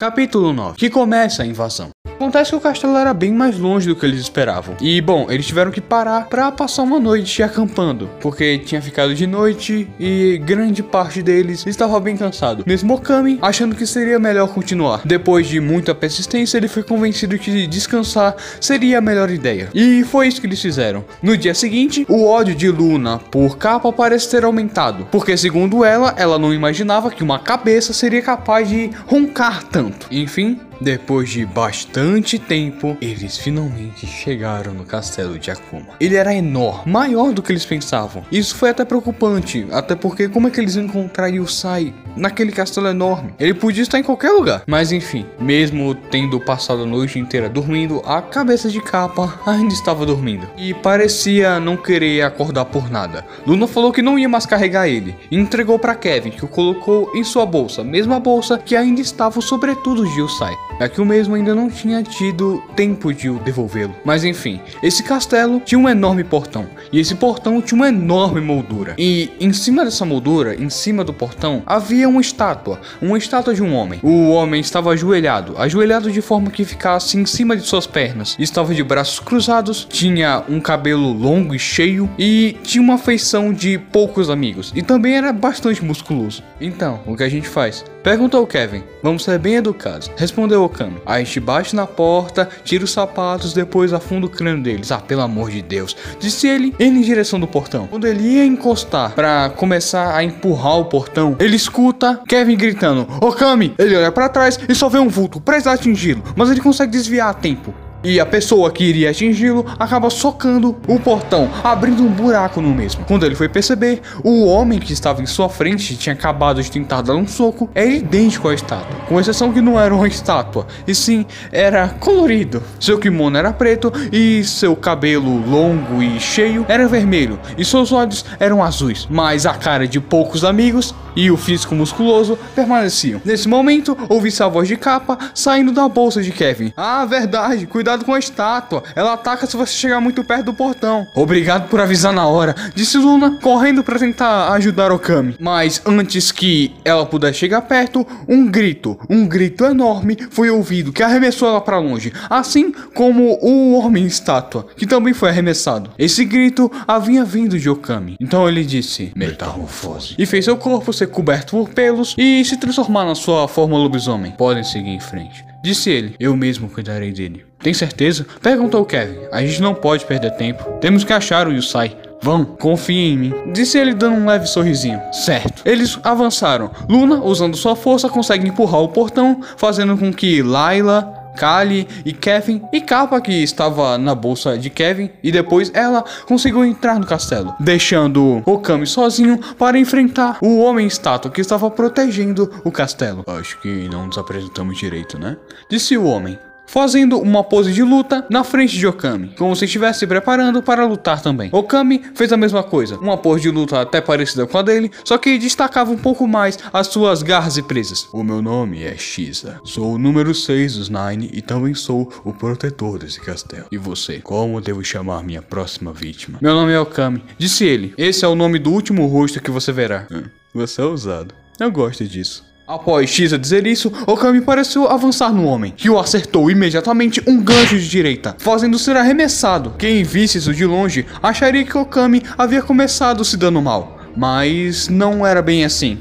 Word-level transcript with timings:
Capítulo 0.00 0.52
9 0.52 0.78
Que 0.78 0.88
começa 0.88 1.42
a 1.42 1.46
invasão. 1.46 1.90
Acontece 2.18 2.50
que 2.50 2.56
o 2.56 2.60
castelo 2.60 2.96
era 2.96 3.14
bem 3.14 3.32
mais 3.32 3.56
longe 3.56 3.86
do 3.86 3.94
que 3.94 4.04
eles 4.04 4.18
esperavam. 4.18 4.74
E 4.80 5.00
bom, 5.00 5.28
eles 5.30 5.46
tiveram 5.46 5.70
que 5.70 5.80
parar 5.80 6.26
para 6.26 6.50
passar 6.50 6.82
uma 6.82 6.98
noite 6.98 7.44
acampando, 7.44 8.10
porque 8.20 8.58
tinha 8.58 8.82
ficado 8.82 9.14
de 9.14 9.24
noite 9.24 9.88
e 10.00 10.36
grande 10.44 10.82
parte 10.82 11.22
deles 11.22 11.64
estava 11.64 12.00
bem 12.00 12.16
cansado. 12.16 12.64
Mesmo 12.66 12.94
Okami 12.94 13.38
achando 13.40 13.76
que 13.76 13.86
seria 13.86 14.18
melhor 14.18 14.48
continuar. 14.48 15.02
Depois 15.04 15.46
de 15.46 15.60
muita 15.60 15.94
persistência, 15.94 16.58
ele 16.58 16.66
foi 16.66 16.82
convencido 16.82 17.38
que 17.38 17.68
descansar 17.68 18.34
seria 18.60 18.98
a 18.98 19.00
melhor 19.00 19.30
ideia. 19.30 19.68
E 19.72 20.02
foi 20.02 20.26
isso 20.26 20.40
que 20.40 20.48
eles 20.48 20.60
fizeram. 20.60 21.04
No 21.22 21.36
dia 21.36 21.54
seguinte, 21.54 22.04
o 22.08 22.26
ódio 22.26 22.52
de 22.52 22.68
Luna 22.68 23.20
por 23.30 23.56
capa 23.56 23.92
parece 23.92 24.28
ter 24.28 24.42
aumentado, 24.42 25.06
porque 25.12 25.36
segundo 25.36 25.84
ela, 25.84 26.12
ela 26.16 26.36
não 26.36 26.52
imaginava 26.52 27.12
que 27.12 27.22
uma 27.22 27.38
cabeça 27.38 27.92
seria 27.92 28.22
capaz 28.22 28.68
de 28.68 28.90
roncar 29.06 29.62
tanto. 29.62 30.08
Enfim, 30.10 30.58
depois 30.80 31.28
de 31.28 31.44
bastante 31.44 32.38
tempo, 32.38 32.96
eles 33.00 33.36
finalmente 33.36 34.06
chegaram 34.06 34.72
no 34.72 34.84
castelo 34.84 35.38
de 35.38 35.50
Akuma. 35.50 35.88
Ele 36.00 36.16
era 36.16 36.34
enorme, 36.34 36.92
maior 36.92 37.32
do 37.32 37.42
que 37.42 37.52
eles 37.52 37.64
pensavam. 37.64 38.24
Isso 38.30 38.54
foi 38.54 38.70
até 38.70 38.84
preocupante, 38.84 39.66
até 39.70 39.94
porque 39.94 40.28
como 40.28 40.48
é 40.48 40.50
que 40.50 40.60
eles 40.60 40.76
encontrariam 40.76 41.44
o 41.44 41.48
Sai 41.48 41.92
naquele 42.16 42.52
castelo 42.52 42.88
enorme? 42.88 43.34
Ele 43.38 43.54
podia 43.54 43.82
estar 43.82 43.98
em 43.98 44.02
qualquer 44.02 44.30
lugar. 44.30 44.62
Mas 44.66 44.92
enfim, 44.92 45.26
mesmo 45.40 45.94
tendo 45.94 46.38
passado 46.40 46.82
a 46.82 46.86
noite 46.86 47.18
inteira 47.18 47.48
dormindo, 47.48 48.00
a 48.04 48.22
cabeça 48.22 48.68
de 48.68 48.80
capa 48.80 49.40
ainda 49.46 49.74
estava 49.74 50.06
dormindo. 50.06 50.48
E 50.56 50.74
parecia 50.74 51.58
não 51.58 51.76
querer 51.76 52.22
acordar 52.22 52.66
por 52.66 52.90
nada. 52.90 53.24
Luna 53.46 53.66
falou 53.66 53.92
que 53.92 54.02
não 54.02 54.18
ia 54.18 54.28
mais 54.28 54.46
carregar 54.46 54.88
ele. 54.88 55.16
E 55.30 55.36
entregou 55.36 55.78
para 55.78 55.94
Kevin, 55.94 56.30
que 56.30 56.44
o 56.44 56.48
colocou 56.48 57.10
em 57.14 57.24
sua 57.24 57.44
bolsa, 57.44 57.82
mesma 57.82 58.20
bolsa 58.20 58.58
que 58.58 58.76
ainda 58.76 59.00
estava 59.00 59.38
o 59.38 59.42
sobretudo 59.42 60.06
de 60.08 60.20
Usai 60.20 60.54
é 60.80 60.88
que 60.88 61.00
o 61.00 61.04
mesmo 61.04 61.34
ainda 61.34 61.54
não 61.54 61.70
tinha 61.70 62.02
tido 62.02 62.62
tempo 62.76 63.12
de 63.12 63.28
o 63.28 63.38
devolvê-lo. 63.38 63.94
Mas 64.04 64.24
enfim, 64.24 64.60
esse 64.82 65.02
castelo 65.02 65.60
tinha 65.60 65.78
um 65.78 65.88
enorme 65.88 66.24
portão, 66.24 66.66
e 66.92 66.98
esse 66.98 67.14
portão 67.14 67.60
tinha 67.60 67.76
uma 67.76 67.88
enorme 67.88 68.40
moldura. 68.40 68.94
E 68.98 69.30
em 69.40 69.52
cima 69.52 69.84
dessa 69.84 70.04
moldura, 70.04 70.54
em 70.54 70.70
cima 70.70 71.04
do 71.04 71.12
portão, 71.12 71.62
havia 71.66 72.08
uma 72.08 72.20
estátua, 72.20 72.80
uma 73.00 73.18
estátua 73.18 73.54
de 73.54 73.62
um 73.62 73.74
homem. 73.74 74.00
O 74.02 74.30
homem 74.30 74.60
estava 74.60 74.90
ajoelhado, 74.90 75.56
ajoelhado 75.58 76.10
de 76.10 76.20
forma 76.20 76.50
que 76.50 76.64
ficasse 76.64 77.16
em 77.16 77.26
cima 77.26 77.56
de 77.56 77.62
suas 77.62 77.86
pernas. 77.86 78.36
Estava 78.38 78.74
de 78.74 78.82
braços 78.82 79.20
cruzados, 79.20 79.86
tinha 79.90 80.42
um 80.48 80.60
cabelo 80.60 81.12
longo 81.12 81.54
e 81.54 81.58
cheio 81.58 82.08
e 82.18 82.56
tinha 82.62 82.82
uma 82.82 82.98
feição 82.98 83.52
de 83.52 83.78
poucos 83.78 84.30
amigos. 84.30 84.72
E 84.74 84.82
também 84.82 85.16
era 85.16 85.32
bastante 85.32 85.84
musculoso. 85.84 86.42
Então, 86.60 87.00
o 87.06 87.16
que 87.16 87.22
a 87.22 87.28
gente 87.28 87.48
faz? 87.48 87.84
Perguntou 88.02 88.46
Kevin. 88.46 88.82
Vamos 89.02 89.24
ser 89.24 89.38
bem 89.38 89.56
educados. 89.56 90.10
Respondeu 90.16 90.62
Okami. 90.62 90.96
A 91.04 91.18
gente 91.18 91.40
bate 91.40 91.74
na 91.74 91.86
porta, 91.86 92.48
tira 92.64 92.84
os 92.84 92.92
sapatos, 92.92 93.52
depois 93.52 93.92
afunda 93.92 94.26
o 94.26 94.30
crânio 94.30 94.62
deles. 94.62 94.92
Ah, 94.92 94.98
pelo 94.98 95.22
amor 95.22 95.50
de 95.50 95.62
Deus. 95.62 95.96
Disse 96.18 96.46
ele, 96.46 96.74
indo 96.78 96.98
em 96.98 97.02
direção 97.02 97.38
do 97.38 97.46
portão. 97.46 97.86
Quando 97.86 98.06
ele 98.06 98.22
ia 98.22 98.44
encostar 98.44 99.14
para 99.14 99.50
começar 99.50 100.14
a 100.14 100.22
empurrar 100.22 100.78
o 100.78 100.84
portão, 100.84 101.36
ele 101.38 101.56
escuta 101.56 102.20
Kevin 102.26 102.56
gritando: 102.56 103.06
Okami! 103.20 103.74
Ele 103.78 103.96
olha 103.96 104.12
para 104.12 104.28
trás 104.28 104.58
e 104.68 104.74
só 104.74 104.88
vê 104.88 104.98
um 104.98 105.08
vulto, 105.08 105.40
prestes 105.40 105.66
a 105.66 105.72
atingi-lo, 105.72 106.22
mas 106.36 106.50
ele 106.50 106.60
consegue 106.60 106.92
desviar 106.92 107.30
a 107.30 107.34
tempo. 107.34 107.74
E 108.02 108.20
a 108.20 108.26
pessoa 108.26 108.70
que 108.70 108.84
iria 108.84 109.10
atingi-lo 109.10 109.66
acaba 109.78 110.08
socando 110.08 110.76
o 110.86 111.00
portão, 111.00 111.50
abrindo 111.64 112.02
um 112.02 112.08
buraco 112.08 112.60
no 112.60 112.72
mesmo. 112.72 113.04
Quando 113.04 113.26
ele 113.26 113.34
foi 113.34 113.48
perceber, 113.48 114.00
o 114.22 114.46
homem 114.46 114.78
que 114.78 114.92
estava 114.92 115.20
em 115.20 115.26
sua 115.26 115.48
frente 115.48 115.96
tinha 115.96 116.12
acabado 116.12 116.62
de 116.62 116.70
tentar 116.70 117.02
dar 117.02 117.16
um 117.16 117.26
soco, 117.26 117.68
era 117.74 117.90
idêntico 117.90 118.48
à 118.48 118.54
estátua, 118.54 119.00
com 119.08 119.18
exceção 119.18 119.52
que 119.52 119.60
não 119.60 119.80
era 119.80 119.92
uma 119.94 120.06
estátua, 120.06 120.66
e 120.86 120.94
sim 120.94 121.26
era 121.50 121.88
colorido. 121.88 122.62
Seu 122.78 122.98
kimono 122.98 123.36
era 123.36 123.52
preto 123.52 123.92
e 124.12 124.44
seu 124.44 124.76
cabelo 124.76 125.44
longo 125.48 126.02
e 126.02 126.20
cheio 126.20 126.64
era 126.68 126.86
vermelho, 126.86 127.38
e 127.56 127.64
seus 127.64 127.90
olhos 127.90 128.24
eram 128.38 128.62
azuis, 128.62 129.08
mas 129.10 129.44
a 129.44 129.54
cara 129.54 129.88
de 129.88 129.98
poucos 129.98 130.44
amigos 130.44 130.94
e 131.18 131.32
o 131.32 131.36
físico 131.36 131.74
musculoso 131.74 132.38
permaneciam. 132.54 133.20
Nesse 133.24 133.48
momento, 133.48 133.98
ouvi-se 134.08 134.40
a 134.40 134.46
voz 134.46 134.68
de 134.68 134.76
capa 134.76 135.18
saindo 135.34 135.72
da 135.72 135.88
bolsa 135.88 136.22
de 136.22 136.30
Kevin. 136.30 136.72
Ah, 136.76 137.04
verdade, 137.04 137.66
cuidado 137.66 138.04
com 138.04 138.14
a 138.14 138.18
estátua. 138.20 138.84
Ela 138.94 139.14
ataca 139.14 139.44
se 139.44 139.56
você 139.56 139.72
chegar 139.72 140.00
muito 140.00 140.22
perto 140.22 140.44
do 140.46 140.54
portão. 140.54 141.04
Obrigado 141.16 141.68
por 141.68 141.80
avisar 141.80 142.12
na 142.12 142.28
hora, 142.28 142.54
disse 142.72 142.96
Luna, 142.96 143.36
correndo 143.42 143.82
para 143.82 143.98
tentar 143.98 144.52
ajudar 144.52 144.92
Okami. 144.92 145.34
Mas 145.40 145.82
antes 145.84 146.30
que 146.30 146.72
ela 146.84 147.04
pudesse 147.04 147.38
chegar 147.38 147.62
perto, 147.62 148.06
um 148.28 148.46
grito, 148.46 148.96
um 149.10 149.26
grito 149.26 149.64
enorme 149.64 150.16
foi 150.30 150.48
ouvido 150.50 150.92
que 150.92 151.02
arremessou 151.02 151.48
ela 151.48 151.60
para 151.60 151.78
longe, 151.78 152.12
assim 152.30 152.70
como 152.94 153.38
o 153.42 153.76
homem 153.76 154.06
estátua, 154.06 154.66
que 154.76 154.86
também 154.86 155.12
foi 155.12 155.30
arremessado. 155.30 155.90
Esse 155.98 156.24
grito 156.24 156.70
havia 156.86 157.24
vindo 157.24 157.58
de 157.58 157.68
Okami. 157.68 158.16
Então 158.20 158.48
ele 158.48 158.64
disse: 158.64 159.10
Metamorfose. 159.16 160.14
E 160.16 160.24
fez 160.24 160.44
seu 160.44 160.56
corpo 160.56 160.92
ser 160.92 161.07
coberto 161.08 161.56
por 161.56 161.68
pelos 161.70 162.14
e 162.16 162.44
se 162.44 162.56
transformar 162.56 163.04
na 163.04 163.14
sua 163.14 163.48
forma 163.48 163.76
lobisomem. 163.76 164.32
Podem 164.32 164.64
seguir 164.64 164.90
em 164.90 165.00
frente. 165.00 165.44
Disse 165.62 165.90
ele, 165.90 166.14
eu 166.20 166.36
mesmo 166.36 166.68
cuidarei 166.68 167.12
dele. 167.12 167.44
Tem 167.60 167.74
certeza? 167.74 168.26
Perguntou 168.40 168.84
Kevin. 168.84 169.18
A 169.32 169.40
gente 169.40 169.60
não 169.60 169.74
pode 169.74 170.06
perder 170.06 170.30
tempo. 170.32 170.62
Temos 170.80 171.02
que 171.02 171.12
achar 171.12 171.48
o 171.48 171.52
Yusai. 171.52 171.96
Vão, 172.22 172.44
confiem 172.44 173.12
em 173.12 173.18
mim. 173.18 173.34
Disse 173.52 173.78
ele 173.78 173.94
dando 173.94 174.16
um 174.16 174.26
leve 174.26 174.46
sorrisinho. 174.46 175.00
Certo. 175.12 175.62
Eles 175.64 175.98
avançaram. 176.02 176.70
Luna, 176.88 177.22
usando 177.22 177.56
sua 177.56 177.76
força, 177.76 178.08
consegue 178.08 178.48
empurrar 178.48 178.80
o 178.80 178.88
portão, 178.88 179.40
fazendo 179.56 179.96
com 179.96 180.12
que 180.12 180.42
Layla, 180.42 181.17
Kali 181.38 181.86
e 182.04 182.12
Kevin 182.12 182.62
e 182.72 182.80
Kappa 182.80 183.20
que 183.20 183.32
estava 183.32 183.96
na 183.96 184.14
bolsa 184.14 184.58
de 184.58 184.68
Kevin 184.68 185.10
e 185.22 185.30
depois 185.30 185.70
ela 185.72 186.04
conseguiu 186.26 186.64
entrar 186.64 186.98
no 186.98 187.06
castelo, 187.06 187.54
deixando 187.60 188.42
Okami 188.44 188.86
sozinho 188.86 189.38
para 189.56 189.78
enfrentar 189.78 190.38
o 190.42 190.58
homem 190.58 190.86
estátua 190.86 191.30
que 191.30 191.40
estava 191.40 191.70
protegendo 191.70 192.50
o 192.64 192.72
castelo. 192.72 193.24
Acho 193.26 193.60
que 193.60 193.88
não 193.88 194.06
nos 194.06 194.18
apresentamos 194.18 194.76
direito, 194.78 195.18
né? 195.18 195.36
Disse 195.70 195.96
o 195.96 196.04
homem 196.04 196.38
fazendo 196.68 197.18
uma 197.18 197.42
pose 197.42 197.72
de 197.72 197.82
luta 197.82 198.24
na 198.30 198.44
frente 198.44 198.76
de 198.76 198.86
Okami, 198.86 199.34
como 199.36 199.56
se 199.56 199.64
estivesse 199.64 200.00
se 200.00 200.06
preparando 200.06 200.62
para 200.62 200.86
lutar 200.86 201.20
também. 201.20 201.48
Okami 201.50 202.04
fez 202.14 202.32
a 202.32 202.36
mesma 202.36 202.62
coisa, 202.62 202.96
uma 202.98 203.16
pose 203.16 203.42
de 203.42 203.50
luta 203.50 203.80
até 203.80 204.00
parecida 204.00 204.46
com 204.46 204.58
a 204.58 204.62
dele, 204.62 204.90
só 205.02 205.16
que 205.18 205.38
destacava 205.38 205.90
um 205.90 205.96
pouco 205.96 206.28
mais 206.28 206.58
as 206.72 206.88
suas 206.88 207.22
garras 207.22 207.56
e 207.56 207.62
presas. 207.62 208.06
O 208.12 208.22
meu 208.22 208.42
nome 208.42 208.84
é 208.84 208.96
Shiza, 208.96 209.58
sou 209.64 209.94
o 209.94 209.98
número 209.98 210.34
6 210.34 210.76
dos 210.76 210.88
Nine 210.90 211.30
e 211.32 211.40
também 211.40 211.74
sou 211.74 212.12
o 212.24 212.32
protetor 212.32 212.98
desse 212.98 213.20
castelo. 213.20 213.66
E 213.72 213.78
você, 213.78 214.20
como 214.20 214.60
devo 214.60 214.84
chamar 214.84 215.24
minha 215.24 215.40
próxima 215.40 215.92
vítima? 215.92 216.38
Meu 216.40 216.54
nome 216.54 216.72
é 216.72 216.78
Okami, 216.78 217.24
disse 217.38 217.64
ele. 217.64 217.94
Esse 217.96 218.24
é 218.24 218.28
o 218.28 218.34
nome 218.34 218.58
do 218.58 218.70
último 218.70 219.06
rosto 219.06 219.40
que 219.40 219.50
você 219.50 219.72
verá. 219.72 220.06
Hum, 220.12 220.24
você 220.52 220.82
é 220.82 220.84
ousado. 220.84 221.34
Eu 221.58 221.72
gosto 221.72 222.04
disso. 222.06 222.44
Após 222.68 223.08
Shiza 223.08 223.38
dizer 223.38 223.66
isso, 223.66 223.90
Okami 224.06 224.42
pareceu 224.42 224.86
avançar 224.86 225.32
no 225.32 225.46
homem, 225.46 225.72
que 225.74 225.88
o 225.88 225.98
acertou 225.98 226.50
imediatamente 226.50 227.22
um 227.26 227.42
gancho 227.42 227.78
de 227.78 227.88
direita, 227.88 228.36
fazendo 228.38 228.78
ser 228.78 228.94
arremessado. 228.94 229.72
Quem 229.78 230.04
visse 230.04 230.36
isso 230.36 230.52
de 230.52 230.66
longe 230.66 231.06
acharia 231.22 231.64
que 231.64 231.78
Okami 231.78 232.22
havia 232.36 232.60
começado 232.60 233.24
se 233.24 233.38
dando 233.38 233.62
mal, 233.62 233.96
mas 234.14 234.86
não 234.86 235.26
era 235.26 235.40
bem 235.40 235.64
assim. 235.64 235.96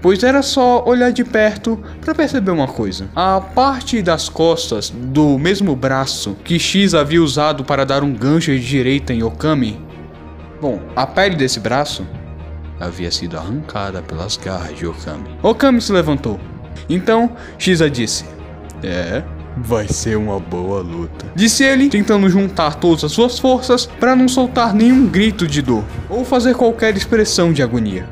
Pois 0.00 0.22
era 0.22 0.42
só 0.42 0.84
olhar 0.86 1.10
de 1.10 1.24
perto 1.24 1.76
para 2.00 2.14
perceber 2.14 2.52
uma 2.52 2.68
coisa. 2.68 3.08
A 3.12 3.40
parte 3.40 4.00
das 4.00 4.28
costas 4.28 4.90
do 4.90 5.36
mesmo 5.36 5.74
braço 5.74 6.36
que 6.44 6.56
X 6.56 6.94
havia 6.94 7.20
usado 7.20 7.64
para 7.64 7.84
dar 7.84 8.04
um 8.04 8.14
gancho 8.14 8.52
de 8.52 8.64
direita 8.64 9.12
em 9.12 9.24
Okami. 9.24 9.84
Bom, 10.60 10.80
a 10.94 11.04
pele 11.04 11.34
desse 11.34 11.58
braço 11.58 12.06
havia 12.80 13.10
sido 13.10 13.36
arrancada 13.38 14.02
pelas 14.02 14.36
garras 14.36 14.76
de 14.76 14.86
Okami. 14.86 15.28
Okami 15.42 15.80
se 15.80 15.92
levantou. 15.92 16.38
Então, 16.88 17.30
Shiza 17.58 17.88
disse: 17.90 18.24
É, 18.82 19.22
vai 19.56 19.88
ser 19.88 20.16
uma 20.16 20.38
boa 20.38 20.80
luta. 20.80 21.26
Disse 21.34 21.64
ele, 21.64 21.88
tentando 21.88 22.28
juntar 22.28 22.74
todas 22.76 23.04
as 23.04 23.12
suas 23.12 23.38
forças 23.38 23.86
para 23.86 24.14
não 24.14 24.28
soltar 24.28 24.74
nenhum 24.74 25.06
grito 25.06 25.46
de 25.46 25.62
dor 25.62 25.84
ou 26.08 26.24
fazer 26.24 26.54
qualquer 26.54 26.96
expressão 26.96 27.52
de 27.52 27.62
agonia. 27.62 28.08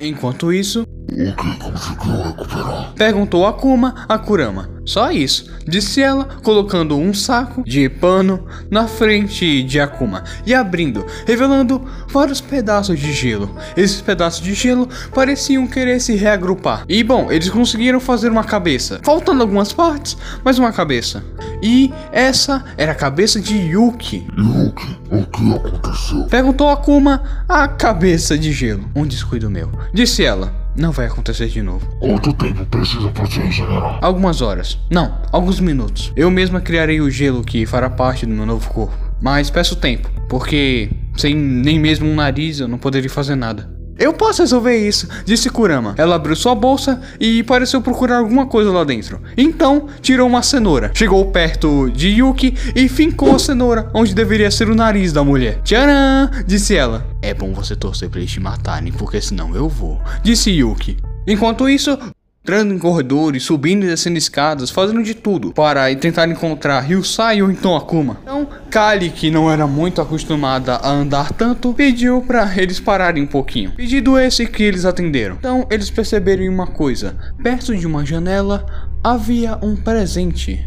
Enquanto 0.00 0.52
isso, 0.52 0.82
o 0.82 1.36
que 1.36 1.58
conseguiu 1.58 2.22
recuperar? 2.22 2.92
Perguntou 2.94 3.46
Akuma 3.46 4.04
a 4.08 4.18
Kurama. 4.18 4.73
Só 4.84 5.10
isso, 5.10 5.50
disse 5.66 6.02
ela, 6.02 6.24
colocando 6.42 6.96
um 6.98 7.14
saco 7.14 7.62
de 7.64 7.88
pano 7.88 8.46
na 8.70 8.86
frente 8.86 9.62
de 9.62 9.80
Akuma 9.80 10.24
e 10.46 10.54
abrindo, 10.54 11.04
revelando 11.26 11.82
vários 12.08 12.40
pedaços 12.40 12.98
de 12.98 13.12
gelo. 13.12 13.54
Esses 13.76 14.00
pedaços 14.00 14.42
de 14.42 14.52
gelo 14.52 14.88
pareciam 15.14 15.66
querer 15.66 16.00
se 16.00 16.14
reagrupar. 16.14 16.84
E 16.88 17.02
bom, 17.02 17.32
eles 17.32 17.48
conseguiram 17.48 17.98
fazer 17.98 18.28
uma 18.28 18.44
cabeça, 18.44 19.00
faltando 19.02 19.42
algumas 19.42 19.72
partes, 19.72 20.16
mas 20.44 20.58
uma 20.58 20.72
cabeça. 20.72 21.24
E 21.62 21.92
essa 22.12 22.64
era 22.76 22.92
a 22.92 22.96
cabeça 22.96 23.40
de 23.40 23.56
Yuki. 23.56 24.26
Yuki, 24.36 24.98
o 25.10 25.24
que 25.26 25.54
aconteceu? 25.54 26.24
Perguntou 26.26 26.68
Akuma 26.68 27.22
a 27.48 27.66
cabeça 27.66 28.36
de 28.36 28.52
gelo. 28.52 28.88
Um 28.94 29.06
descuido 29.06 29.50
meu, 29.50 29.70
disse 29.92 30.24
ela. 30.24 30.63
Não 30.76 30.90
vai 30.90 31.06
acontecer 31.06 31.46
de 31.48 31.62
novo. 31.62 31.86
Quanto 32.00 32.32
tempo 32.32 32.64
precisa 32.66 33.08
pra 33.08 33.26
se 33.26 33.38
regenerar? 33.38 33.98
Algumas 34.02 34.42
horas. 34.42 34.78
Não, 34.90 35.20
alguns 35.30 35.60
minutos. 35.60 36.12
Eu 36.16 36.30
mesma 36.30 36.60
criarei 36.60 37.00
o 37.00 37.10
gelo 37.10 37.44
que 37.44 37.64
fará 37.64 37.88
parte 37.88 38.26
do 38.26 38.32
meu 38.32 38.44
novo 38.44 38.68
corpo. 38.70 38.96
Mas 39.20 39.50
peço 39.50 39.76
tempo, 39.76 40.10
porque 40.28 40.90
sem 41.16 41.34
nem 41.34 41.78
mesmo 41.78 42.08
um 42.08 42.16
nariz 42.16 42.58
eu 42.60 42.68
não 42.68 42.76
poderia 42.76 43.08
fazer 43.08 43.36
nada. 43.36 43.70
Eu 43.98 44.12
posso 44.12 44.42
resolver 44.42 44.76
isso, 44.76 45.08
disse 45.24 45.48
Kurama. 45.48 45.94
Ela 45.96 46.16
abriu 46.16 46.34
sua 46.34 46.54
bolsa 46.54 47.00
e 47.20 47.42
pareceu 47.42 47.80
procurar 47.80 48.18
alguma 48.18 48.46
coisa 48.46 48.70
lá 48.70 48.84
dentro. 48.84 49.20
Então, 49.36 49.88
tirou 50.00 50.26
uma 50.26 50.42
cenoura. 50.42 50.90
Chegou 50.94 51.24
perto 51.30 51.90
de 51.90 52.08
Yuki 52.08 52.54
e 52.74 52.88
fincou 52.88 53.34
a 53.34 53.38
cenoura 53.38 53.90
onde 53.94 54.14
deveria 54.14 54.50
ser 54.50 54.68
o 54.68 54.74
nariz 54.74 55.12
da 55.12 55.22
mulher. 55.22 55.60
Tcharam! 55.62 56.30
disse 56.46 56.74
ela. 56.74 57.06
É 57.22 57.32
bom 57.32 57.52
você 57.52 57.76
torcer 57.76 58.08
pra 58.08 58.20
eles 58.20 58.30
te 58.30 58.40
matarem, 58.40 58.92
porque 58.92 59.20
senão 59.20 59.54
eu 59.54 59.68
vou, 59.68 60.00
disse 60.22 60.50
Yuki. 60.50 60.96
Enquanto 61.26 61.68
isso, 61.68 61.98
entrando 62.44 62.74
em 62.74 62.78
corredores, 62.78 63.42
subindo 63.42 63.84
e 63.84 63.88
descendo 63.88 64.18
escadas, 64.18 64.68
fazendo 64.68 65.02
de 65.02 65.14
tudo 65.14 65.50
para 65.50 65.92
tentar 65.96 66.28
encontrar 66.28 66.80
Ryusai 66.80 67.40
ou 67.40 67.50
então 67.50 67.74
Akuma. 67.74 68.18
Então, 68.22 68.46
Kali, 68.70 69.08
que 69.08 69.30
não 69.30 69.50
era 69.50 69.66
muito 69.66 70.02
acostumada 70.02 70.74
a 70.74 70.90
andar 70.90 71.32
tanto, 71.32 71.72
pediu 71.72 72.20
para 72.20 72.54
eles 72.54 72.78
pararem 72.78 73.22
um 73.22 73.26
pouquinho. 73.26 73.70
Pedido 73.70 74.18
esse 74.18 74.46
que 74.46 74.62
eles 74.62 74.84
atenderam. 74.84 75.36
Então, 75.36 75.66
eles 75.70 75.88
perceberam 75.88 76.44
uma 76.52 76.66
coisa: 76.66 77.16
perto 77.42 77.74
de 77.74 77.86
uma 77.86 78.04
janela 78.04 78.66
havia 79.02 79.58
um 79.62 79.74
presente. 79.74 80.66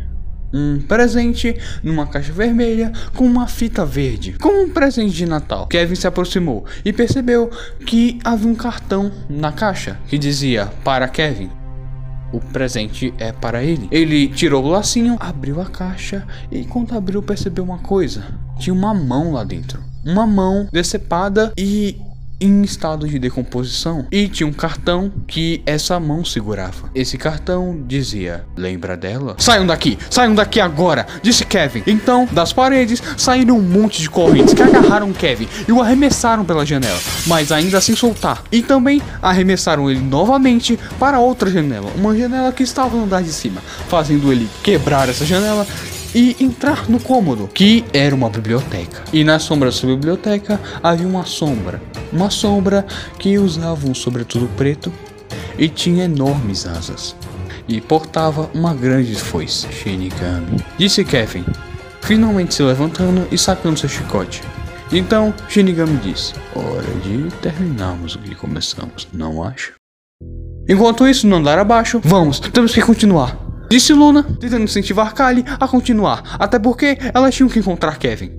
Um 0.52 0.80
presente 0.80 1.58
numa 1.84 2.08
caixa 2.08 2.32
vermelha 2.32 2.92
com 3.14 3.26
uma 3.26 3.48
fita 3.48 3.86
verde, 3.86 4.34
como 4.40 4.64
um 4.64 4.70
presente 4.70 5.14
de 5.14 5.26
Natal. 5.28 5.68
Kevin 5.68 5.94
se 5.94 6.08
aproximou 6.08 6.66
e 6.84 6.92
percebeu 6.92 7.52
que 7.86 8.18
havia 8.24 8.50
um 8.50 8.56
cartão 8.56 9.12
na 9.30 9.52
caixa 9.52 10.00
que 10.08 10.18
dizia 10.18 10.72
para 10.84 11.08
Kevin. 11.08 11.57
O 12.38 12.40
presente 12.40 13.12
é 13.18 13.32
para 13.32 13.64
ele. 13.64 13.88
Ele 13.90 14.28
tirou 14.28 14.64
o 14.64 14.70
lacinho, 14.70 15.18
abriu 15.20 15.60
a 15.60 15.66
caixa 15.66 16.24
e 16.52 16.64
quando 16.66 16.96
abriu 16.96 17.24
percebeu 17.24 17.64
uma 17.64 17.80
coisa. 17.80 18.24
Tinha 18.60 18.76
uma 18.76 18.94
mão 18.94 19.34
lá 19.34 19.44
dentro. 19.44 19.82
Uma 20.06 20.28
mão 20.28 20.68
decepada 20.72 21.52
e 21.58 22.00
em 22.40 22.62
estado 22.62 23.08
de 23.08 23.18
decomposição 23.18 24.06
e 24.12 24.28
tinha 24.28 24.48
um 24.48 24.54
cartão 24.54 25.12
que 25.28 25.62
essa 25.66 26.00
mão 26.00 26.24
segurava. 26.24 26.90
Esse 26.94 27.18
cartão 27.18 27.84
dizia: 27.88 28.46
Lembra 28.56 28.96
dela? 28.96 29.36
Saiam 29.40 29.66
daqui! 29.66 29.98
Saiam 30.10 30.36
daqui 30.36 30.60
agora! 30.60 31.06
Disse 31.22 31.46
Kevin. 31.46 31.84
Então, 31.88 32.28
das 32.32 32.54
paredes 32.54 33.02
saíram 33.16 33.58
um 33.58 33.62
monte 33.62 34.02
de 34.02 34.10
correntes 34.10 34.54
que 34.54 34.62
agarraram 34.62 35.12
Kevin 35.14 35.48
e 35.68 35.72
o 35.72 35.82
arremessaram 35.82 36.46
pela 36.46 36.66
janela, 36.66 37.00
mas 37.26 37.52
ainda 37.52 37.82
sem 37.82 37.96
soltar. 37.96 38.44
E 38.52 38.62
também 38.62 39.02
arremessaram 39.22 39.90
ele 39.90 40.00
novamente 40.00 40.80
para 41.00 41.20
outra 41.20 41.50
janela, 41.50 41.92
uma 41.96 42.16
janela 42.18 42.52
que 42.52 42.64
estava 42.64 42.96
no 42.96 43.04
andar 43.04 43.24
de 43.24 43.32
cima, 43.32 43.62
fazendo 43.88 44.32
ele 44.32 44.50
quebrar 44.64 45.10
essa 45.10 45.26
janela 45.26 45.66
e 46.14 46.36
entrar 46.40 46.90
no 46.90 47.00
cômodo, 47.00 47.48
que 47.48 47.84
era 47.94 48.16
uma 48.16 48.30
biblioteca. 48.30 49.04
E 49.12 49.24
na 49.24 49.40
sombra 49.40 49.70
dessa 49.70 49.86
biblioteca 49.86 50.60
havia 50.82 51.08
uma 51.08 51.26
sombra, 51.26 51.82
uma 52.12 52.30
sombra 52.30 52.86
que 53.20 53.38
usava 53.38 53.88
um 53.88 53.94
sobretudo 53.94 54.48
preto 54.56 54.92
e 55.58 55.68
tinha 55.68 56.06
enormes 56.06 56.66
asas. 56.66 57.16
E 57.68 57.82
portava 57.82 58.50
uma 58.54 58.74
grande 58.74 59.14
foice, 59.16 59.68
Shinigami. 59.72 60.64
Disse 60.78 61.04
Kevin, 61.04 61.44
finalmente 62.02 62.54
se 62.54 62.64
levantando 62.64 63.28
e 63.32 63.38
sacando 63.38 63.78
seu 63.78 63.90
chicote. 63.90 64.42
Então 64.92 65.34
Shinigami 65.50 65.98
disse: 65.98 66.34
Hora 66.56 66.94
de 67.04 67.30
terminarmos 67.42 68.16
o 68.16 68.20
que 68.20 68.34
começamos, 68.36 69.08
não 69.12 69.44
acha? 69.44 69.74
Enquanto 70.70 71.08
isso, 71.08 71.28
no 71.28 71.38
andar 71.38 71.60
abaixo, 71.60 72.02
vamos, 72.04 72.40
temos 72.40 72.74
que 72.74 72.82
continuar. 72.82 73.47
Disse 73.70 73.94
Luna, 73.94 74.24
tentando 74.24 74.64
incentivar 74.64 75.14
Kali 75.14 75.44
a 75.60 75.68
continuar, 75.68 76.38
até 76.40 76.58
porque 76.58 76.98
elas 77.14 77.36
tinham 77.36 77.50
que 77.50 77.60
encontrar 77.60 77.98
Kevin. 77.98 78.32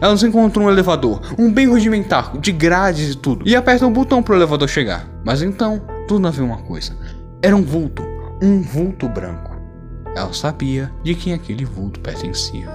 Elas 0.00 0.22
encontram 0.22 0.64
um 0.64 0.70
elevador, 0.70 1.20
um 1.38 1.52
bem 1.52 1.66
rudimentar, 1.66 2.36
de 2.38 2.52
grades 2.52 3.12
e 3.12 3.16
tudo, 3.16 3.46
e 3.48 3.54
apertam 3.54 3.88
o 3.88 3.92
botão 3.92 4.22
para 4.22 4.34
o 4.34 4.36
elevador 4.36 4.68
chegar. 4.68 5.08
Mas 5.24 5.42
então, 5.42 5.82
Luna 6.10 6.30
viu 6.30 6.44
uma 6.44 6.58
coisa. 6.58 6.96
Era 7.42 7.56
um 7.56 7.62
vulto, 7.62 8.02
um 8.42 8.62
vulto 8.62 9.08
branco. 9.08 9.54
Ela 10.16 10.32
sabia 10.32 10.92
de 11.02 11.14
quem 11.14 11.32
aquele 11.32 11.64
vulto 11.64 12.00
pertencia. 12.00 12.68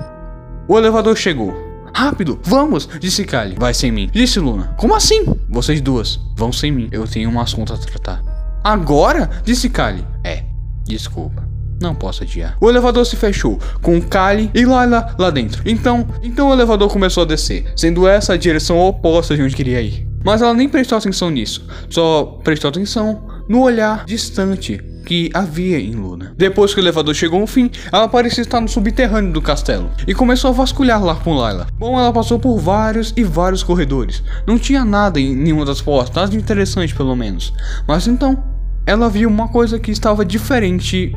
O 0.68 0.78
elevador 0.78 1.16
chegou. 1.16 1.54
Rápido, 1.94 2.40
vamos, 2.44 2.88
disse 3.00 3.25
Kali. 3.25 3.56
Vai 3.57 3.74
sem 3.74 3.92
mim, 3.92 4.10
disse 4.12 4.40
Luna. 4.40 4.75
Como 4.78 4.95
assim? 4.95 5.25
Vocês 5.50 5.81
duas 5.81 6.19
vão 6.36 6.52
sem 6.52 6.72
mim. 6.72 6.88
Eu 6.92 7.07
tenho 7.07 7.30
um 7.30 7.40
assunto 7.40 7.74
a 7.74 7.78
tratar. 7.78 8.22
Agora? 8.63 9.30
disse 9.44 9.69
Kali. 9.69 10.06
É, 10.24 10.44
desculpa. 10.86 11.49
Não 11.80 11.96
posso 11.96 12.24
adiar. 12.24 12.58
O 12.60 12.70
elevador 12.70 13.06
se 13.06 13.16
fechou, 13.16 13.60
com 13.81 14.02
Kali 14.02 14.52
e 14.54 14.66
Layla 14.66 15.16
lá 15.18 15.30
dentro. 15.30 15.62
Então, 15.66 16.08
então 16.22 16.50
o 16.50 16.54
elevador 16.54 16.90
começou 16.90 17.24
a 17.24 17.26
descer, 17.26 17.72
sendo 17.76 18.08
essa 18.08 18.34
a 18.34 18.38
direção 18.38 18.80
oposta 18.80 19.36
de 19.36 19.42
onde 19.42 19.56
queria 19.56 19.81
ir. 19.81 20.08
Mas 20.24 20.42
ela 20.42 20.54
nem 20.54 20.68
prestou 20.68 20.98
atenção 20.98 21.30
nisso, 21.30 21.66
só 21.90 22.40
prestou 22.44 22.70
atenção 22.70 23.24
no 23.48 23.62
olhar 23.62 24.04
distante 24.06 24.81
que 25.06 25.31
havia 25.34 25.80
em 25.80 25.94
Luna. 25.96 26.34
Depois 26.38 26.74
que 26.74 26.80
o 26.80 26.84
elevador 26.84 27.16
chegou 27.16 27.42
ao 27.42 27.48
fim, 27.48 27.72
ela 27.92 28.08
parecia 28.08 28.44
estar 28.44 28.62
no 28.62 28.68
subterrâneo 28.68 29.34
do 29.34 29.42
castelo 29.42 29.90
e 30.06 30.14
começou 30.14 30.50
a 30.50 30.54
vasculhar 30.54 31.04
lá 31.04 31.16
com 31.16 31.34
Layla. 31.34 31.68
Bom, 31.80 31.98
ela 31.98 32.14
passou 32.14 32.38
por 32.38 32.60
vários 32.60 33.14
e 33.18 33.24
vários 33.24 33.64
corredores. 33.64 34.22
Não 34.46 34.60
tinha 34.60 34.86
nada 34.86 35.20
em 35.20 35.36
nenhuma 35.36 35.66
das 35.66 35.81
portas, 35.81 36.16
nada 36.16 36.36
interessante 36.36 36.94
pelo 36.94 37.16
menos. 37.16 37.52
Mas 37.88 38.06
então, 38.06 38.44
ela 38.86 39.10
viu 39.10 39.30
uma 39.30 39.48
coisa 39.48 39.80
que 39.80 39.90
estava 39.90 40.24
diferente 40.24 41.16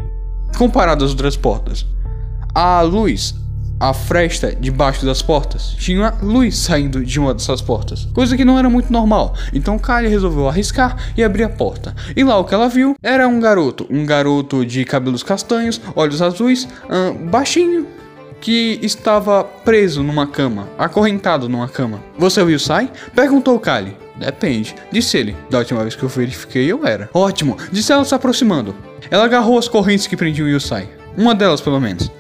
comparado 0.57 1.05
às 1.05 1.11
outras 1.11 1.37
portas. 1.37 1.87
A 2.55 2.81
luz, 2.83 3.35
a 3.81 3.93
fresta 3.93 4.55
debaixo 4.55 5.05
das 5.05 5.23
portas, 5.23 5.75
tinha 5.79 6.15
luz 6.23 6.57
saindo 6.57 7.05
de 7.05 7.19
uma 7.19 7.35
dessas 7.35 7.61
portas, 7.61 8.07
coisa 8.15 8.37
que 8.37 8.45
não 8.45 8.59
era 8.59 8.71
muito 8.71 8.93
normal. 8.93 9.35
Então 9.53 9.79
Kali 9.79 10.09
resolveu 10.09 10.49
arriscar 10.49 10.97
e 11.17 11.25
abrir 11.25 11.45
a 11.45 11.49
porta. 11.49 11.95
E 12.15 12.23
lá 12.23 12.39
o 12.39 12.45
que 12.45 12.55
ela 12.55 12.69
viu 12.69 12.95
era 13.03 13.27
um 13.27 13.41
garoto, 13.41 13.87
um 13.91 14.07
garoto 14.07 14.65
de 14.65 14.85
cabelos 14.85 15.23
castanhos, 15.23 15.81
olhos 15.97 16.23
azuis, 16.23 16.69
baixinho, 17.31 17.87
que 18.43 18.81
estava 18.83 19.45
preso 19.45 20.03
numa 20.03 20.27
cama, 20.27 20.69
acorrentado 20.77 21.49
numa 21.49 21.69
cama. 21.69 22.03
Você 22.19 22.45
viu 22.45 22.59
Sai? 22.59 22.91
Perguntou 23.15 23.59
Kali. 23.59 23.97
Depende, 24.17 24.75
disse 24.91 25.17
ele. 25.17 25.37
Da 25.49 25.59
última 25.59 25.81
vez 25.83 25.95
que 25.95 26.03
eu 26.03 26.09
verifiquei, 26.09 26.71
eu 26.71 26.85
era. 26.87 27.09
Ótimo, 27.15 27.57
disse 27.71 27.93
ela 27.93 28.05
se 28.05 28.15
aproximando. 28.15 28.75
Ela 29.11 29.25
agarrou 29.25 29.59
as 29.59 29.69
correntes 29.69 30.07
que 30.07 30.17
prendiam 30.17 30.49
Yusai. 30.49 30.89
Uma 31.17 31.35
delas, 31.35 31.61
pelo 31.61 31.81
menos. 31.81 32.11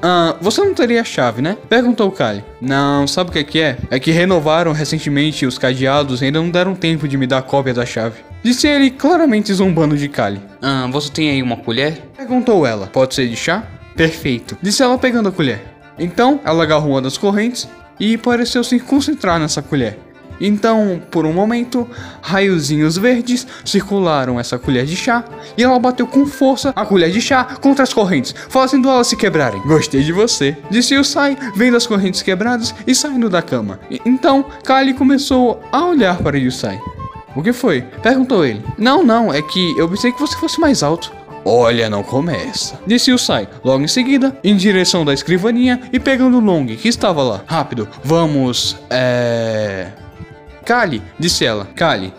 Ah, 0.00 0.36
você 0.40 0.60
não 0.60 0.74
teria 0.74 1.00
a 1.00 1.04
chave, 1.04 1.42
né? 1.42 1.56
Perguntou 1.68 2.10
Kali. 2.10 2.44
Não, 2.60 3.06
sabe 3.06 3.30
o 3.30 3.32
que 3.32 3.38
é 3.38 3.44
que 3.44 3.60
é? 3.60 3.78
É 3.90 3.98
que 3.98 4.10
renovaram 4.10 4.72
recentemente 4.72 5.46
os 5.46 5.58
cadeados 5.58 6.20
e 6.20 6.26
ainda 6.26 6.40
não 6.40 6.50
deram 6.50 6.74
tempo 6.74 7.08
de 7.08 7.16
me 7.16 7.26
dar 7.26 7.42
cópia 7.42 7.74
da 7.74 7.86
chave. 7.86 8.20
Disse 8.42 8.68
ele 8.68 8.90
claramente 8.90 9.52
zombando 9.52 9.96
de 9.96 10.08
Kali. 10.08 10.40
Ah, 10.62 10.86
você 10.92 11.10
tem 11.10 11.30
aí 11.30 11.42
uma 11.42 11.56
colher? 11.56 12.00
Perguntou 12.16 12.66
ela. 12.66 12.86
Pode 12.86 13.14
ser 13.14 13.28
de 13.28 13.36
chá? 13.36 13.64
Perfeito. 13.96 14.58
Disse 14.60 14.82
ela 14.82 14.98
pegando 14.98 15.28
a 15.28 15.32
colher. 15.32 15.73
Então, 15.98 16.40
ela 16.44 16.62
agarrou 16.62 16.92
uma 16.92 17.02
das 17.02 17.18
correntes 17.18 17.68
e 17.98 18.16
pareceu 18.18 18.64
se 18.64 18.80
concentrar 18.80 19.38
nessa 19.38 19.62
colher. 19.62 19.98
Então, 20.40 21.00
por 21.10 21.26
um 21.26 21.32
momento, 21.32 21.88
raiozinhos 22.20 22.98
verdes 22.98 23.46
circularam 23.64 24.38
essa 24.38 24.58
colher 24.58 24.84
de 24.84 24.96
chá 24.96 25.24
e 25.56 25.62
ela 25.62 25.78
bateu 25.78 26.06
com 26.06 26.26
força 26.26 26.72
a 26.74 26.84
colher 26.84 27.10
de 27.10 27.20
chá 27.20 27.44
contra 27.60 27.84
as 27.84 27.94
correntes, 27.94 28.34
fazendo 28.48 28.88
elas 28.88 29.06
se 29.06 29.16
quebrarem. 29.16 29.62
Gostei 29.62 30.02
de 30.02 30.12
você, 30.12 30.56
disse 30.70 30.96
o 30.96 31.04
Sai, 31.04 31.36
vendo 31.54 31.76
as 31.76 31.86
correntes 31.86 32.22
quebradas 32.22 32.74
e 32.86 32.94
saindo 32.94 33.30
da 33.30 33.42
cama. 33.42 33.78
E, 33.90 34.00
então, 34.04 34.44
Kali 34.64 34.94
começou 34.94 35.62
a 35.70 35.86
olhar 35.86 36.18
para 36.18 36.38
Yusai. 36.38 36.80
O 37.36 37.42
que 37.42 37.52
foi? 37.52 37.82
Perguntou 38.02 38.44
ele. 38.44 38.64
Não, 38.78 39.02
não, 39.02 39.32
é 39.32 39.42
que 39.42 39.76
eu 39.76 39.88
pensei 39.88 40.12
que 40.12 40.20
você 40.20 40.36
fosse 40.36 40.60
mais 40.60 40.82
alto. 40.82 41.12
Olha, 41.44 41.90
não 41.90 42.02
começa. 42.02 42.80
Disse 42.86 43.12
o 43.12 43.18
Sai, 43.18 43.48
logo 43.62 43.84
em 43.84 43.88
seguida, 43.88 44.36
em 44.42 44.56
direção 44.56 45.04
da 45.04 45.12
escrivaninha 45.12 45.80
e 45.92 46.00
pegando 46.00 46.38
o 46.38 46.40
Long, 46.40 46.66
que 46.66 46.88
estava 46.88 47.22
lá. 47.22 47.42
Rápido, 47.46 47.86
vamos. 48.02 48.76
É. 48.88 49.92
Kali, 50.64 51.02
disse 51.18 51.44
ela. 51.44 51.66
Kali. 51.76 52.12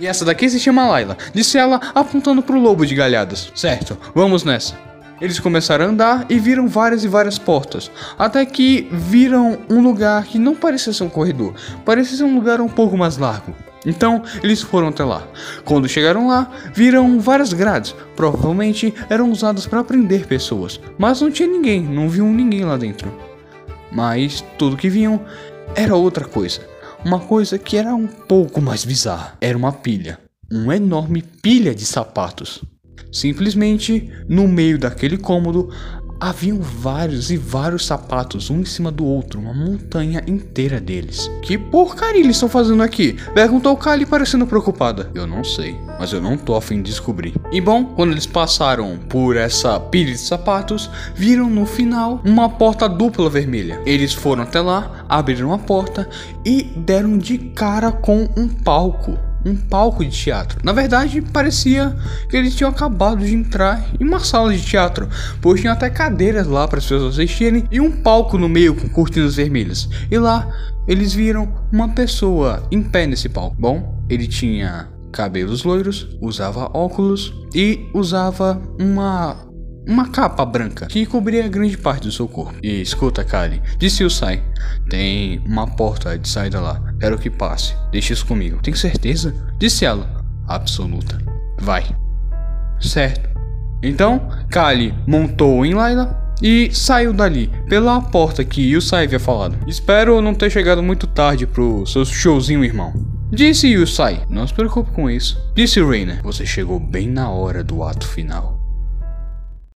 E 0.00 0.06
essa 0.06 0.24
daqui 0.24 0.48
se 0.48 0.60
chama 0.60 0.88
Layla, 0.88 1.16
disse 1.34 1.58
ela, 1.58 1.80
apontando 1.94 2.40
pro 2.40 2.58
lobo 2.58 2.86
de 2.86 2.94
galhadas. 2.94 3.52
Certo, 3.54 3.98
vamos 4.14 4.44
nessa. 4.44 4.74
Eles 5.20 5.40
começaram 5.40 5.84
a 5.84 5.88
andar 5.88 6.26
e 6.28 6.38
viram 6.38 6.68
várias 6.68 7.02
e 7.02 7.08
várias 7.08 7.38
portas, 7.38 7.90
até 8.16 8.46
que 8.46 8.88
viram 8.92 9.58
um 9.68 9.80
lugar 9.80 10.24
que 10.24 10.38
não 10.38 10.54
parecia 10.54 10.92
ser 10.92 11.02
um 11.02 11.08
corredor, 11.08 11.54
parecia 11.84 12.16
ser 12.16 12.22
um 12.22 12.36
lugar 12.36 12.60
um 12.60 12.68
pouco 12.68 12.96
mais 12.96 13.18
largo. 13.18 13.52
Então 13.88 14.22
eles 14.42 14.62
foram 14.62 14.88
até 14.88 15.04
lá. 15.04 15.26
Quando 15.64 15.88
chegaram 15.88 16.28
lá, 16.28 16.48
viram 16.72 17.18
várias 17.18 17.52
grades, 17.52 17.94
provavelmente 18.14 18.94
eram 19.10 19.32
usadas 19.32 19.66
para 19.66 19.82
prender 19.82 20.26
pessoas, 20.26 20.80
mas 20.96 21.20
não 21.20 21.30
tinha 21.30 21.48
ninguém, 21.48 21.82
não 21.82 22.08
viam 22.08 22.32
ninguém 22.32 22.64
lá 22.64 22.76
dentro. 22.76 23.12
Mas 23.90 24.44
tudo 24.56 24.76
que 24.76 24.88
viam 24.88 25.20
era 25.74 25.96
outra 25.96 26.24
coisa 26.24 26.60
uma 27.04 27.20
coisa 27.20 27.58
que 27.58 27.76
era 27.76 27.94
um 27.94 28.06
pouco 28.06 28.60
mais 28.60 28.84
bizarra. 28.84 29.36
Era 29.40 29.56
uma 29.56 29.72
pilha. 29.72 30.18
uma 30.50 30.76
enorme 30.76 31.22
pilha 31.22 31.74
de 31.74 31.84
sapatos. 31.84 32.64
Simplesmente, 33.12 34.10
no 34.28 34.48
meio 34.48 34.78
daquele 34.78 35.18
cômodo, 35.18 35.70
haviam 36.20 36.58
vários 36.60 37.30
e 37.30 37.36
vários 37.36 37.86
sapatos, 37.86 38.50
um 38.50 38.60
em 38.60 38.64
cima 38.64 38.90
do 38.90 39.04
outro, 39.04 39.40
uma 39.40 39.54
montanha 39.54 40.22
inteira 40.26 40.80
deles. 40.80 41.30
Que 41.42 41.56
porcaria 41.56 42.20
eles 42.20 42.36
estão 42.36 42.48
fazendo 42.48 42.82
aqui? 42.82 43.16
Perguntou 43.34 43.76
Kali 43.76 44.04
parecendo 44.04 44.46
preocupada. 44.46 45.10
Eu 45.14 45.26
não 45.26 45.44
sei, 45.44 45.76
mas 45.98 46.12
eu 46.12 46.20
não 46.20 46.36
tô 46.36 46.54
a 46.54 46.62
fim 46.62 46.76
de 46.82 46.90
descobrir. 46.90 47.34
E 47.52 47.60
bom, 47.60 47.84
quando 47.84 48.12
eles 48.12 48.26
passaram 48.26 48.98
por 49.08 49.36
essa 49.36 49.78
pilha 49.78 50.12
de 50.12 50.18
sapatos, 50.18 50.90
viram 51.14 51.48
no 51.48 51.66
final 51.66 52.20
uma 52.24 52.48
porta 52.48 52.88
dupla 52.88 53.30
vermelha. 53.30 53.80
Eles 53.86 54.12
foram 54.12 54.42
até 54.42 54.60
lá, 54.60 55.04
abriram 55.08 55.52
a 55.52 55.58
porta 55.58 56.08
e 56.44 56.62
deram 56.76 57.16
de 57.16 57.38
cara 57.38 57.92
com 57.92 58.28
um 58.36 58.48
palco 58.48 59.27
um 59.48 59.56
palco 59.56 60.04
de 60.04 60.10
teatro. 60.10 60.60
Na 60.62 60.72
verdade, 60.72 61.20
parecia 61.20 61.96
que 62.28 62.36
eles 62.36 62.54
tinham 62.54 62.70
acabado 62.70 63.24
de 63.24 63.34
entrar 63.34 63.84
em 63.98 64.04
uma 64.04 64.20
sala 64.20 64.52
de 64.52 64.64
teatro, 64.64 65.08
pois 65.40 65.60
tinha 65.60 65.72
até 65.72 65.88
cadeiras 65.90 66.46
lá 66.46 66.66
para 66.68 66.78
as 66.78 66.84
pessoas 66.84 67.14
assistirem 67.14 67.64
e 67.70 67.80
um 67.80 67.90
palco 67.90 68.36
no 68.38 68.48
meio 68.48 68.74
com 68.74 68.88
cortinas 68.88 69.36
vermelhas. 69.36 69.88
E 70.10 70.18
lá 70.18 70.48
eles 70.86 71.12
viram 71.12 71.52
uma 71.72 71.88
pessoa 71.88 72.62
em 72.70 72.82
pé 72.82 73.06
nesse 73.06 73.28
palco. 73.28 73.56
Bom, 73.58 74.02
ele 74.08 74.26
tinha 74.26 74.88
cabelos 75.12 75.64
loiros, 75.64 76.08
usava 76.20 76.70
óculos 76.74 77.34
e 77.54 77.88
usava 77.94 78.60
uma 78.78 79.47
uma 79.88 80.10
capa 80.10 80.44
branca 80.44 80.86
que 80.86 81.06
cobria 81.06 81.48
grande 81.48 81.78
parte 81.78 82.04
do 82.04 82.12
seu 82.12 82.28
corpo. 82.28 82.54
E 82.62 82.82
escuta, 82.82 83.24
Kali, 83.24 83.62
disse 83.78 84.04
o 84.04 84.10
Sai. 84.10 84.42
Tem 84.88 85.42
uma 85.46 85.66
porta 85.66 86.16
de 86.18 86.28
saída 86.28 86.60
lá. 86.60 86.80
Quero 87.00 87.18
que 87.18 87.30
passe. 87.30 87.74
Deixe 87.90 88.12
isso 88.12 88.26
comigo. 88.26 88.60
Tem 88.62 88.74
certeza? 88.74 89.34
Disse 89.58 89.86
ela. 89.86 90.22
Absoluta. 90.46 91.18
Vai. 91.58 91.86
Certo. 92.78 93.28
Então, 93.82 94.28
Kali 94.50 94.94
montou 95.06 95.64
em 95.64 95.72
Laila 95.72 96.34
e 96.42 96.70
saiu 96.72 97.12
dali, 97.12 97.50
pela 97.68 98.00
porta 98.00 98.44
que 98.44 98.62
Yusai 98.62 99.04
havia 99.04 99.18
falado. 99.18 99.58
Espero 99.66 100.20
não 100.20 100.34
ter 100.34 100.50
chegado 100.50 100.82
muito 100.82 101.06
tarde 101.06 101.46
pro 101.46 101.86
seu 101.86 102.04
showzinho, 102.04 102.64
irmão. 102.64 102.92
Disse 103.30 103.68
Yusai. 103.68 104.22
Não 104.28 104.46
se 104.46 104.52
preocupe 104.52 104.90
com 104.92 105.10
isso. 105.10 105.40
Disse 105.54 105.82
Reina. 105.82 106.20
Você 106.22 106.44
chegou 106.44 106.78
bem 106.78 107.08
na 107.08 107.30
hora 107.30 107.64
do 107.64 107.82
ato 107.82 108.06
final. 108.06 108.57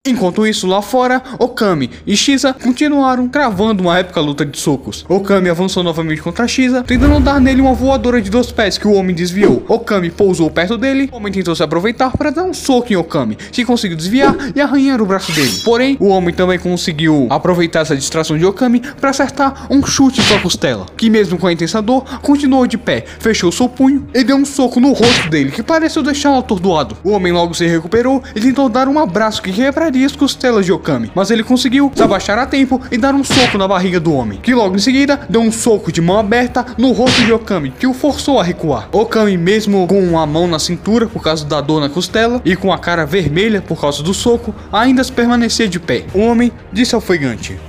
Enquanto 0.10 0.48
isso, 0.48 0.66
lá 0.66 0.82
fora, 0.82 1.22
Okami 1.38 1.92
e 2.06 2.18
Shiza 2.18 2.52
continuaram 2.52 3.28
cravando 3.30 3.84
uma 3.84 4.00
épica 4.00 4.20
luta 4.20 4.44
de 4.44 4.58
socos. 4.58 5.06
Okami 5.08 5.50
avançou 5.50 5.84
novamente 5.84 6.20
contra 6.20 6.48
Shiza, 6.48 6.82
tentando 6.82 7.20
dar 7.20 7.40
nele 7.40 7.62
uma 7.62 7.76
voadora 7.76 8.20
de 8.20 8.28
dois 8.28 8.52
pés 8.52 8.76
que 8.76 8.88
o 8.88 8.94
homem 8.94 9.16
desviou. 9.16 9.64
Okami 9.68 10.10
pousou 10.10 10.50
perto 10.50 10.80
dele, 10.80 11.10
o 11.14 11.18
homem 11.18 11.32
tentou 11.32 11.56
se 11.56 11.62
aproveitar 11.62 12.18
para 12.18 12.32
dar 12.32 12.44
um 12.44 12.56
soco 12.56 12.92
em 12.92 12.96
Okami, 12.96 13.36
que 13.36 13.64
conseguiu 13.64 13.96
desviar 13.96 14.36
e 14.56 14.60
arranhar 14.60 15.00
o 15.00 15.06
braço 15.06 15.32
dele. 15.32 15.62
Porém, 15.64 15.96
o 16.00 16.08
homem 16.08 16.34
também 16.34 16.58
conseguiu 16.58 17.28
aproveitar 17.30 17.82
essa 17.82 17.96
distração 17.96 18.36
de 18.36 18.46
Okami 18.46 18.82
para 19.00 19.12
acertar 19.12 19.68
um 19.70 19.86
chute 19.86 20.22
em 20.22 20.24
sua 20.24 20.40
costela, 20.40 20.88
que 20.98 21.08
mesmo 21.08 21.38
com 21.38 21.46
a 21.46 21.54
intensa 21.54 21.84
dor, 21.84 22.04
continuou 22.24 22.66
de 22.66 22.80
pé, 22.80 23.06
fechou 23.20 23.52
seu 23.52 23.70
punho 23.70 24.08
e 24.12 24.24
deu 24.24 24.38
um 24.38 24.46
soco 24.46 24.80
no 24.80 24.92
rosto 24.92 25.30
dele, 25.30 25.52
que 25.52 25.62
pareceu 25.62 26.02
deixá-lo 26.02 26.40
atordoado. 26.40 26.98
O 27.04 27.12
homem 27.12 27.32
logo 27.32 27.54
se 27.54 27.68
recuperou 27.68 28.24
e 28.36 28.42
tentou 28.42 28.68
dar 28.68 28.88
um 28.88 28.98
abraço 28.98 29.44
que 29.44 29.54
quebraria 29.54 29.99
as 30.06 30.16
costelas 30.16 30.66
de 30.66 30.72
Okami, 30.72 31.12
mas 31.14 31.32
ele 31.32 31.44
conseguiu 31.44 31.92
se 31.94 32.02
abaixar 32.02 32.38
a 32.38 32.46
tempo 32.46 32.82
e 32.92 32.98
dar 32.98 33.14
um 33.14 33.24
soco 33.24 33.58
na 33.58 33.68
barriga 33.68 34.00
do 34.00 34.14
homem, 34.14 34.40
que 34.40 34.54
logo 34.54 34.76
em 34.76 34.80
seguida 34.80 35.20
deu 35.30 35.42
um 35.42 35.52
soco 35.52 35.92
de 35.92 36.02
mão 36.02 36.18
aberta 36.18 36.66
no 36.78 36.92
rosto 36.92 37.24
de 37.24 37.34
Okami, 37.34 37.72
que 37.72 37.88
o 37.88 37.94
forçou 37.94 38.40
a 38.40 38.44
recuar. 38.44 38.90
Okami, 38.92 39.38
mesmo 39.38 39.88
com 39.88 40.18
a 40.18 40.26
mão 40.26 40.48
na 40.48 40.60
cintura 40.60 41.08
por 41.08 41.22
causa 41.22 41.46
da 41.46 41.62
dor 41.62 41.82
na 41.82 41.90
costela 41.90 42.42
e 42.46 42.56
com 42.56 42.72
a 42.72 42.78
cara 42.78 43.06
vermelha 43.06 43.62
por 43.62 43.80
causa 43.80 44.02
do 44.02 44.14
soco, 44.14 44.54
ainda 44.72 45.04
permanecia 45.10 45.68
de 45.68 45.80
pé. 45.80 46.06
O 46.14 46.20
homem 46.20 46.52
disse 46.72 46.96
ao 46.96 47.02
fegante: 47.02 47.60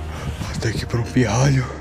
Até 0.55 0.71
que 0.71 0.85
para 0.85 0.99
um 0.99 1.03
pirralho. 1.03 1.80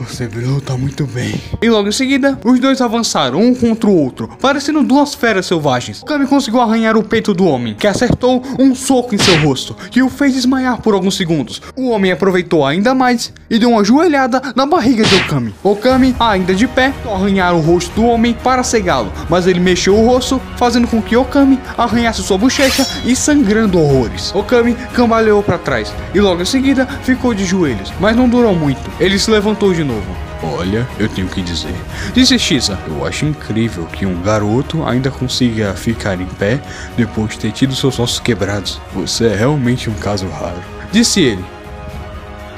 Você 0.00 0.26
luta 0.26 0.76
muito 0.78 1.06
bem. 1.06 1.38
E 1.60 1.68
logo 1.68 1.88
em 1.88 1.92
seguida, 1.92 2.38
os 2.42 2.58
dois 2.58 2.80
avançaram 2.80 3.38
um 3.38 3.54
contra 3.54 3.88
o 3.88 3.94
outro, 3.94 4.28
parecendo 4.40 4.82
duas 4.82 5.14
feras 5.14 5.44
selvagens. 5.44 6.02
Kami 6.02 6.26
conseguiu 6.26 6.60
arranhar 6.60 6.96
o 6.96 7.02
peito 7.02 7.34
do 7.34 7.44
homem, 7.44 7.74
que 7.74 7.86
acertou 7.86 8.42
um 8.58 8.74
soco 8.74 9.14
em 9.14 9.18
seu 9.18 9.38
rosto, 9.40 9.76
que 9.90 10.02
o 10.02 10.08
fez 10.08 10.32
desmaiar 10.32 10.80
por 10.80 10.94
alguns 10.94 11.16
segundos. 11.16 11.60
O 11.76 11.90
homem 11.90 12.12
aproveitou 12.12 12.64
ainda 12.64 12.94
mais 12.94 13.30
e 13.50 13.58
deu 13.58 13.70
uma 13.70 13.84
joelhada 13.84 14.40
na 14.56 14.64
barriga 14.64 15.04
de 15.04 15.14
Okami. 15.16 15.54
Okami, 15.62 16.16
ainda 16.18 16.54
de 16.54 16.66
pé, 16.66 16.94
arranhar 17.04 17.54
o 17.54 17.60
rosto 17.60 17.94
do 17.94 18.04
homem 18.04 18.32
para 18.32 18.62
cegá-lo, 18.62 19.12
mas 19.28 19.46
ele 19.46 19.60
mexeu 19.60 19.94
o 19.94 20.06
rosto, 20.06 20.40
fazendo 20.56 20.88
com 20.88 21.02
que 21.02 21.16
Okami 21.16 21.60
arranhasse 21.76 22.22
sua 22.22 22.38
bochecha 22.38 22.86
e 23.04 23.14
sangrando 23.14 23.78
horrores. 23.78 24.34
Okami 24.34 24.74
cambaleou 24.94 25.42
para 25.42 25.58
trás 25.58 25.92
e 26.14 26.20
logo 26.20 26.40
em 26.40 26.46
seguida 26.46 26.86
ficou 27.02 27.34
de 27.34 27.44
joelhos, 27.44 27.92
mas 28.00 28.16
não 28.16 28.28
durou 28.28 28.54
muito. 28.54 28.80
Ele 28.98 29.18
se 29.18 29.30
levantou 29.30 29.74
de 29.74 29.84
novo 29.84 29.89
novo. 29.90 30.16
Olha, 30.42 30.86
eu 30.98 31.08
tenho 31.08 31.28
que 31.28 31.42
dizer. 31.42 31.74
Disse 32.14 32.38
Shiza, 32.38 32.78
eu 32.86 33.04
acho 33.06 33.26
incrível 33.26 33.84
que 33.86 34.06
um 34.06 34.22
garoto 34.22 34.84
ainda 34.86 35.10
consiga 35.10 35.74
ficar 35.74 36.20
em 36.20 36.26
pé 36.26 36.60
depois 36.96 37.30
de 37.30 37.38
ter 37.40 37.52
tido 37.52 37.74
seus 37.74 37.98
ossos 37.98 38.20
quebrados. 38.20 38.80
Você 38.94 39.26
é 39.26 39.36
realmente 39.36 39.90
um 39.90 39.94
caso 39.94 40.28
raro. 40.28 40.62
Disse 40.92 41.20
ele. 41.20 41.44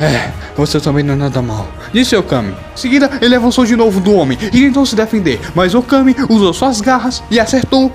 É, 0.00 0.32
você 0.56 0.80
também 0.80 1.04
não 1.04 1.14
é 1.14 1.16
nada 1.16 1.40
mal. 1.40 1.68
Disse 1.92 2.16
Okami. 2.16 2.50
Em 2.50 2.76
seguida, 2.76 3.10
ele 3.20 3.34
avançou 3.34 3.64
de 3.64 3.76
novo 3.76 4.00
do 4.00 4.14
homem 4.14 4.38
e 4.40 4.50
tentou 4.50 4.84
se 4.84 4.96
defender, 4.96 5.40
mas 5.54 5.74
Okami 5.74 6.14
usou 6.28 6.52
suas 6.52 6.80
garras 6.80 7.22
e 7.30 7.38
acertou 7.38 7.92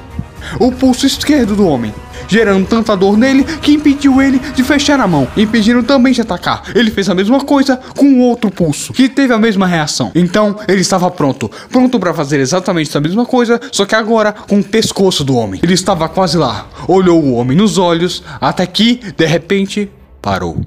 o 0.60 0.72
pulso 0.72 1.06
esquerdo 1.06 1.56
do 1.56 1.68
homem 1.68 1.94
gerando 2.28 2.68
tanta 2.68 2.96
dor 2.96 3.18
nele 3.18 3.44
que 3.44 3.74
impediu 3.74 4.22
ele 4.22 4.40
de 4.40 4.64
fechar 4.64 5.00
a 5.00 5.08
mão, 5.08 5.28
impedindo 5.36 5.84
também 5.84 6.14
de 6.14 6.22
atacar. 6.22 6.64
Ele 6.76 6.92
fez 6.92 7.10
a 7.10 7.16
mesma 7.16 7.44
coisa 7.44 7.80
com 7.96 8.20
outro 8.20 8.52
pulso, 8.52 8.94
que 8.94 9.10
teve 9.10 9.34
a 9.34 9.38
mesma 9.38 9.66
reação. 9.66 10.12
Então 10.14 10.58
ele 10.68 10.82
estava 10.82 11.10
pronto, 11.10 11.50
pronto 11.70 12.00
para 12.00 12.14
fazer 12.14 12.40
exatamente 12.40 12.96
a 12.98 13.02
mesma 13.02 13.26
coisa, 13.26 13.60
só 13.72 13.86
que 13.86 13.96
agora 13.96 14.32
com 14.32 14.60
o 14.60 14.64
pescoço 14.64 15.24
do 15.24 15.36
homem. 15.36 15.60
Ele 15.64 15.74
estava 15.74 16.08
quase 16.10 16.38
lá, 16.38 16.68
olhou 16.88 17.22
o 17.22 17.34
homem 17.34 17.58
nos 17.58 17.78
olhos, 17.78 18.24
até 18.42 18.66
que, 18.66 19.00
de 19.16 19.26
repente, 19.26 19.90
parou. 20.22 20.62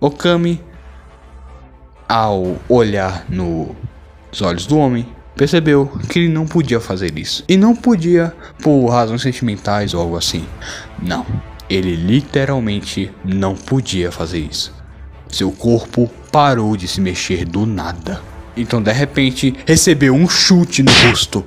Okami, 0.00 0.60
ao 2.08 2.56
olhar 2.68 3.24
nos 3.28 3.74
olhos 4.40 4.66
do 4.66 4.78
homem, 4.78 5.06
percebeu 5.38 5.86
que 6.08 6.18
ele 6.18 6.28
não 6.28 6.46
podia 6.46 6.80
fazer 6.80 7.16
isso. 7.16 7.44
E 7.48 7.56
não 7.56 7.74
podia 7.74 8.34
por 8.60 8.88
razões 8.88 9.22
sentimentais 9.22 9.94
ou 9.94 10.00
algo 10.02 10.16
assim. 10.16 10.44
Não, 11.00 11.24
ele 11.70 11.94
literalmente 11.94 13.10
não 13.24 13.54
podia 13.54 14.10
fazer 14.10 14.40
isso. 14.40 14.74
Seu 15.28 15.52
corpo 15.52 16.10
parou 16.32 16.76
de 16.76 16.88
se 16.88 17.00
mexer 17.00 17.44
do 17.44 17.64
nada. 17.64 18.20
Então, 18.56 18.82
de 18.82 18.92
repente, 18.92 19.54
recebeu 19.64 20.12
um 20.12 20.28
chute 20.28 20.82
no 20.82 20.90
rosto 21.06 21.44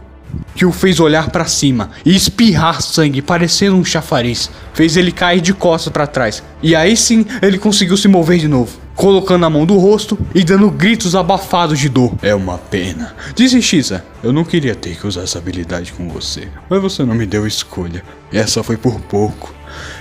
que 0.56 0.66
o 0.66 0.72
fez 0.72 1.00
olhar 1.00 1.30
para 1.30 1.46
cima 1.46 1.92
e 2.06 2.16
espirrar 2.16 2.82
sangue, 2.82 3.22
parecendo 3.22 3.76
um 3.76 3.86
chafariz. 3.86 4.50
Fez 4.74 4.98
ele 4.98 5.12
cair 5.12 5.42
de 5.42 5.54
costas 5.54 5.92
para 5.92 6.08
trás. 6.08 6.44
E 6.62 6.76
aí 6.76 6.96
sim, 6.96 7.26
ele 7.42 7.58
conseguiu 7.58 7.98
se 7.98 8.08
mover 8.08 8.40
de 8.40 8.48
novo 8.48 8.82
colocando 8.96 9.46
a 9.46 9.50
mão 9.50 9.66
do 9.66 9.78
rosto 9.78 10.16
e 10.36 10.44
dando 10.44 10.70
gritos 10.70 11.16
abafados 11.16 11.80
de 11.80 11.90
dor. 11.90 12.14
É 12.22 12.36
uma 12.36 12.60
pena. 12.60 13.16
Disse 13.34 13.60
Shiza, 13.60 14.06
eu 14.22 14.32
não 14.32 14.44
queria 14.44 14.76
ter 14.76 14.96
que 14.96 15.08
usar 15.08 15.24
essa 15.24 15.40
habilidade 15.40 15.92
com 15.94 16.08
você, 16.08 16.48
mas 16.70 16.82
você 16.82 17.04
não 17.04 17.16
me 17.16 17.26
deu 17.26 17.48
escolha. 17.48 18.04
Essa 18.32 18.62
foi 18.62 18.78
por 18.78 19.00
pouco. 19.02 19.54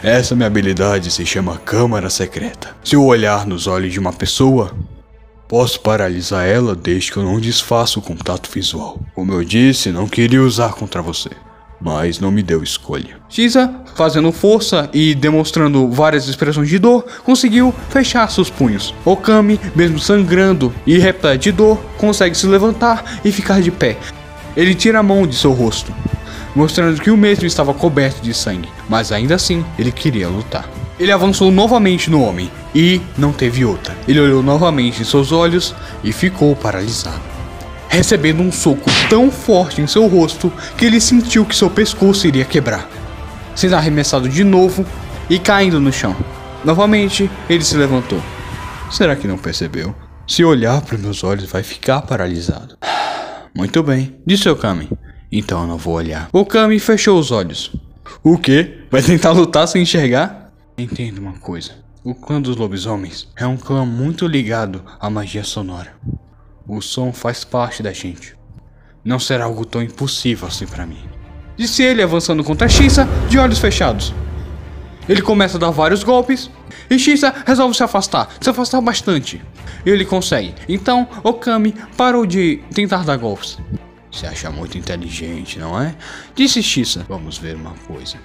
Essa 0.02 0.34
minha 0.34 0.46
habilidade 0.46 1.10
se 1.10 1.24
chama 1.24 1.56
Câmara 1.58 2.10
Secreta. 2.10 2.76
Se 2.84 2.94
eu 2.94 3.04
olhar 3.04 3.46
nos 3.46 3.66
olhos 3.66 3.92
de 3.92 3.98
uma 3.98 4.12
pessoa, 4.12 4.74
posso 5.50 5.80
paralisar 5.80 6.46
ela 6.46 6.76
desde 6.76 7.10
que 7.10 7.16
eu 7.16 7.24
não 7.24 7.40
desfaça 7.40 7.98
o 7.98 8.02
contato 8.02 8.48
visual. 8.48 9.00
Como 9.16 9.32
eu 9.32 9.44
disse, 9.44 9.90
não 9.90 10.06
queria 10.06 10.40
usar 10.40 10.74
contra 10.74 11.02
você 11.02 11.28
mas 11.82 12.20
não 12.20 12.30
me 12.30 12.42
deu 12.42 12.62
escolha. 12.62 13.16
Shiza, 13.26 13.74
fazendo 13.96 14.30
força 14.32 14.90
e 14.92 15.14
demonstrando 15.14 15.88
várias 15.88 16.28
expressões 16.28 16.68
de 16.68 16.78
dor, 16.78 17.06
conseguiu 17.24 17.74
fechar 17.88 18.30
seus 18.30 18.50
punhos. 18.50 18.94
Okami, 19.02 19.58
mesmo 19.74 19.98
sangrando 19.98 20.74
e 20.86 20.98
repleto 20.98 21.38
de 21.38 21.52
dor, 21.52 21.78
consegue 21.96 22.36
se 22.36 22.46
levantar 22.46 23.18
e 23.24 23.32
ficar 23.32 23.62
de 23.62 23.70
pé. 23.70 23.96
Ele 24.54 24.74
tira 24.74 24.98
a 24.98 25.02
mão 25.02 25.26
de 25.26 25.34
seu 25.34 25.52
rosto, 25.52 25.90
mostrando 26.54 27.00
que 27.00 27.10
o 27.10 27.16
mesmo 27.16 27.46
estava 27.46 27.72
coberto 27.72 28.20
de 28.20 28.34
sangue, 28.34 28.68
mas 28.86 29.10
ainda 29.10 29.36
assim 29.36 29.64
ele 29.78 29.90
queria 29.90 30.28
lutar. 30.28 30.68
Ele 31.00 31.10
avançou 31.10 31.50
novamente 31.50 32.08
no 32.10 32.22
homem 32.22 32.48
e 32.72 33.00
não 33.18 33.32
teve 33.32 33.64
outra. 33.64 33.96
Ele 34.06 34.20
olhou 34.20 34.42
novamente 34.42 35.02
em 35.02 35.04
seus 35.04 35.32
olhos 35.32 35.74
e 36.04 36.12
ficou 36.12 36.54
paralisado 36.54 37.30
recebendo 37.90 38.40
um 38.40 38.52
soco 38.52 38.88
tão 39.10 39.30
forte 39.32 39.82
em 39.82 39.86
seu 39.86 40.06
rosto 40.06 40.50
que 40.78 40.86
ele 40.86 41.00
sentiu 41.00 41.44
que 41.44 41.56
seu 41.56 41.68
pescoço 41.68 42.26
iria 42.26 42.44
quebrar, 42.44 42.88
sendo 43.54 43.74
arremessado 43.74 44.28
de 44.28 44.44
novo 44.44 44.86
e 45.28 45.38
caindo 45.38 45.80
no 45.80 45.92
chão. 45.92 46.16
Novamente, 46.64 47.28
ele 47.48 47.64
se 47.64 47.76
levantou. 47.76 48.22
Será 48.90 49.16
que 49.16 49.26
não 49.26 49.36
percebeu? 49.36 49.94
Se 50.26 50.44
olhar 50.44 50.80
para 50.82 50.96
meus 50.96 51.24
olhos, 51.24 51.50
vai 51.50 51.64
ficar 51.64 52.02
paralisado. 52.02 52.78
Muito 53.54 53.82
bem, 53.82 54.16
disse 54.24 54.48
Okami. 54.48 54.88
Então 55.32 55.62
eu 55.62 55.66
não 55.66 55.76
vou 55.76 55.94
olhar. 55.94 56.28
Okami 56.32 56.78
fechou 56.78 57.18
os 57.18 57.32
olhos. 57.32 57.72
O 58.22 58.38
quê? 58.38 58.84
Vai 58.90 59.02
tentar 59.02 59.32
lutar 59.32 59.66
sem 59.66 59.82
enxergar? 59.82 60.39
Entenda 60.80 61.20
uma 61.20 61.34
coisa. 61.34 61.72
O 62.02 62.14
clã 62.14 62.40
dos 62.40 62.56
lobisomens 62.56 63.28
é 63.36 63.46
um 63.46 63.58
clã 63.58 63.84
muito 63.84 64.26
ligado 64.26 64.82
à 64.98 65.10
magia 65.10 65.44
sonora. 65.44 65.92
O 66.66 66.80
som 66.80 67.12
faz 67.12 67.44
parte 67.44 67.82
da 67.82 67.92
gente. 67.92 68.34
Não 69.04 69.18
será 69.18 69.44
algo 69.44 69.66
tão 69.66 69.82
impossível 69.82 70.48
assim 70.48 70.66
para 70.66 70.86
mim. 70.86 71.04
Disse 71.54 71.82
ele 71.82 72.02
avançando 72.02 72.42
contra 72.42 72.66
Shisa 72.66 73.06
de 73.28 73.38
olhos 73.38 73.58
fechados. 73.58 74.14
Ele 75.06 75.20
começa 75.20 75.58
a 75.58 75.60
dar 75.60 75.70
vários 75.70 76.02
golpes 76.02 76.50
e 76.88 76.98
Shisa 76.98 77.34
resolve 77.46 77.76
se 77.76 77.82
afastar, 77.82 78.30
se 78.40 78.48
afastar 78.48 78.80
bastante. 78.80 79.38
Ele 79.84 80.06
consegue. 80.06 80.54
Então 80.66 81.06
Okami 81.22 81.74
parou 81.94 82.24
de 82.24 82.62
tentar 82.72 83.04
dar 83.04 83.18
golpes. 83.18 83.58
Se 84.10 84.26
acha 84.26 84.50
muito 84.50 84.78
inteligente, 84.78 85.58
não 85.58 85.78
é? 85.78 85.94
Disse 86.34 86.62
Shisa. 86.62 87.04
Vamos 87.06 87.36
ver 87.36 87.54
uma 87.54 87.74
coisa. 87.86 88.16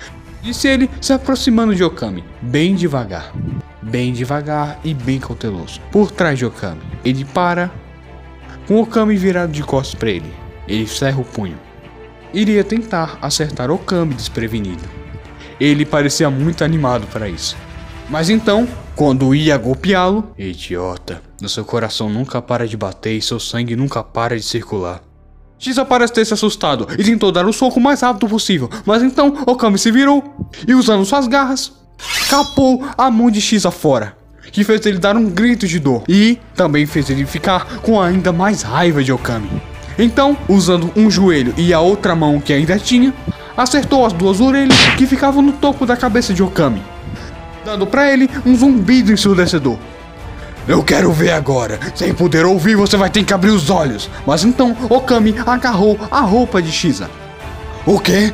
Disse 0.45 0.67
ele, 0.67 0.87
se 1.01 1.11
aproximando 1.11 1.73
de 1.73 1.83
Okami, 1.83 2.23
bem 2.39 2.75
devagar. 2.75 3.33
Bem 3.81 4.13
devagar 4.13 4.79
e 4.83 4.93
bem 4.93 5.19
cauteloso. 5.19 5.81
Por 5.91 6.11
trás 6.11 6.37
de 6.37 6.45
Okami, 6.45 6.83
ele 7.03 7.25
para, 7.25 7.71
com 8.67 8.79
Okami 8.79 9.17
virado 9.17 9.51
de 9.51 9.63
costas 9.63 9.95
para 9.95 10.11
ele. 10.11 10.31
Ele 10.67 10.85
cerra 10.85 11.19
o 11.19 11.25
punho. 11.25 11.57
Iria 12.31 12.63
tentar 12.63 13.17
acertar 13.23 13.71
Okami 13.71 14.13
desprevenido. 14.13 14.83
Ele 15.59 15.83
parecia 15.83 16.29
muito 16.29 16.63
animado 16.63 17.07
para 17.07 17.27
isso. 17.27 17.57
Mas 18.07 18.29
então, 18.29 18.67
quando 18.95 19.33
ia 19.33 19.57
golpeá-lo, 19.57 20.31
idiota, 20.37 21.23
no 21.41 21.49
seu 21.49 21.65
coração 21.65 22.07
nunca 22.07 22.39
para 22.39 22.67
de 22.67 22.77
bater 22.77 23.17
e 23.17 23.21
seu 23.21 23.39
sangue 23.39 23.75
nunca 23.75 24.03
para 24.03 24.37
de 24.37 24.43
circular. 24.43 25.01
X 25.57 25.77
parece 25.87 26.13
ter 26.13 26.25
se 26.25 26.33
assustado 26.33 26.87
e 26.97 27.03
tentou 27.03 27.31
dar 27.31 27.45
o 27.45 27.53
soco 27.53 27.79
o 27.79 27.83
mais 27.83 28.01
rápido 28.01 28.27
possível, 28.27 28.69
mas 28.85 29.01
então 29.01 29.33
Okami 29.45 29.77
se 29.77 29.91
virou 29.91 30.23
e 30.67 30.73
usando 30.73 31.05
suas 31.05 31.27
garras, 31.27 31.71
capou 32.29 32.83
a 32.97 33.09
mão 33.09 33.31
de 33.31 33.39
X 33.39 33.63
fora, 33.71 34.15
que 34.51 34.63
fez 34.63 34.85
ele 34.85 34.99
dar 34.99 35.15
um 35.15 35.29
grito 35.29 35.67
de 35.67 35.79
dor 35.79 36.03
e 36.07 36.37
também 36.55 36.85
fez 36.85 37.09
ele 37.09 37.25
ficar 37.25 37.79
com 37.81 38.01
ainda 38.01 38.31
mais 38.31 38.61
raiva 38.61 39.03
de 39.03 39.11
Okami. 39.11 39.49
Então, 39.97 40.37
usando 40.49 40.91
um 40.95 41.09
joelho 41.09 41.53
e 41.57 41.73
a 41.73 41.79
outra 41.79 42.13
mão 42.15 42.39
que 42.41 42.51
ainda 42.51 42.77
tinha, 42.77 43.13
acertou 43.55 44.05
as 44.05 44.11
duas 44.11 44.41
orelhas 44.41 44.77
que 44.97 45.07
ficavam 45.07 45.41
no 45.41 45.53
topo 45.53 45.85
da 45.85 45.95
cabeça 45.95 46.33
de 46.33 46.43
Okami, 46.43 46.83
dando 47.63 47.87
para 47.87 48.11
ele 48.11 48.29
um 48.45 48.55
zumbido 48.55 49.11
ensurdecedor. 49.11 49.77
Eu 50.67 50.83
quero 50.83 51.11
ver 51.11 51.31
agora. 51.31 51.79
Sem 51.93 52.13
poder 52.13 52.45
ouvir, 52.45 52.75
você 52.75 52.97
vai 52.97 53.09
ter 53.09 53.23
que 53.23 53.33
abrir 53.33 53.51
os 53.51 53.69
olhos. 53.69 54.09
Mas 54.25 54.43
então, 54.43 54.75
Okami 54.89 55.35
agarrou 55.45 55.99
a 56.09 56.21
roupa 56.21 56.61
de 56.61 56.71
Shiza. 56.71 57.09
O 57.85 57.99
quê? 57.99 58.33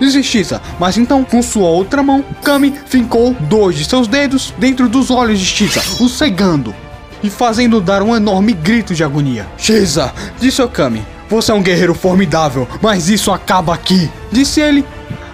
Disse 0.00 0.22
Shiza, 0.24 0.60
mas 0.80 0.98
então, 0.98 1.22
com 1.22 1.40
sua 1.40 1.68
outra 1.68 2.02
mão, 2.02 2.24
Kami 2.42 2.74
fincou 2.86 3.34
dois 3.34 3.76
de 3.76 3.84
seus 3.84 4.08
dedos 4.08 4.52
dentro 4.58 4.88
dos 4.88 5.10
olhos 5.10 5.38
de 5.38 5.46
Shiza, 5.46 5.80
o 6.00 6.08
cegando 6.08 6.74
e 7.22 7.30
fazendo 7.30 7.80
dar 7.80 8.02
um 8.02 8.16
enorme 8.16 8.52
grito 8.52 8.94
de 8.94 9.04
agonia. 9.04 9.46
Shiza, 9.56 10.12
disse 10.40 10.60
Okami, 10.60 11.06
você 11.28 11.52
é 11.52 11.54
um 11.54 11.62
guerreiro 11.62 11.94
formidável, 11.94 12.66
mas 12.80 13.08
isso 13.08 13.30
acaba 13.30 13.72
aqui, 13.72 14.10
disse 14.32 14.60
ele, 14.60 14.84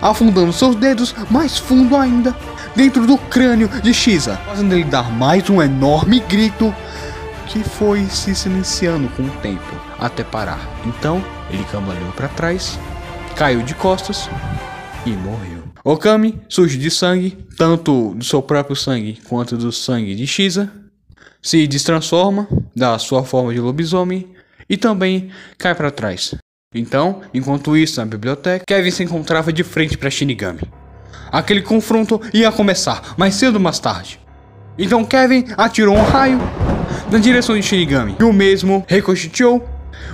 afundando 0.03 0.53
seus 0.53 0.77
dedos 0.77 1.15
mais 1.31 1.57
fundo 1.57 1.97
ainda 1.97 2.37
dentro 2.79 3.09
do 3.09 3.19
crânio 3.19 3.69
de 3.83 3.93
Shiza, 3.93 4.37
fazendo 4.47 4.73
ele 4.73 4.85
dar 4.85 5.11
mais 5.11 5.51
um 5.51 5.61
enorme 5.61 6.21
grito 6.21 6.73
que 7.49 7.65
foi 7.65 8.05
se 8.05 8.37
silenciando 8.37 9.09
com 9.17 9.25
o 9.25 9.31
tempo 9.43 9.75
até 9.99 10.23
parar. 10.23 10.61
Então 10.87 11.21
ele 11.51 11.65
cambaleou 11.65 12.13
para 12.13 12.29
trás, 12.29 12.79
caiu 13.35 13.63
de 13.63 13.75
costas 13.75 14.31
e 15.05 15.11
morreu. 15.11 15.65
Okami, 15.83 16.41
sujo 16.49 16.79
de 16.79 16.89
sangue, 16.89 17.37
tanto 17.57 18.15
do 18.15 18.25
seu 18.25 18.41
próprio 18.41 18.77
sangue 18.77 19.19
quanto 19.29 19.57
do 19.57 19.73
sangue 19.73 20.15
de 20.15 20.25
Shiza, 20.25 20.71
se 21.43 21.67
destransforma 21.67 22.47
da 22.77 22.97
sua 22.97 23.25
forma 23.25 23.53
de 23.53 23.59
lobisomem 23.59 24.29
e 24.71 24.77
também 24.77 25.33
cai 25.59 25.75
para 25.75 25.91
trás. 25.91 26.37
Então, 26.73 27.23
enquanto 27.35 27.77
isso, 27.77 27.99
na 27.99 28.07
biblioteca, 28.07 28.65
Kevin 28.65 28.91
se 28.93 29.03
encontrava 29.03 29.53
de 29.53 29.65
frente 29.65 29.99
para 29.99 30.11
Shinigami. 30.11 30.61
Aquele 31.31 31.63
confronto 31.63 32.21
ia 32.33 32.51
começar, 32.51 33.15
mais 33.17 33.35
cedo 33.35 33.57
ou 33.57 33.61
mais 33.61 33.79
tarde. 33.79 34.21
Então 34.79 35.05
Kevin 35.05 35.47
atirou 35.57 35.97
um 35.97 36.03
raio 36.03 36.41
na 37.11 37.19
direção 37.19 37.57
de 37.57 37.63
Shinigami, 37.63 38.17
e 38.19 38.25
o 38.25 38.33
mesmo 38.33 38.85
ricocheteou 38.87 39.67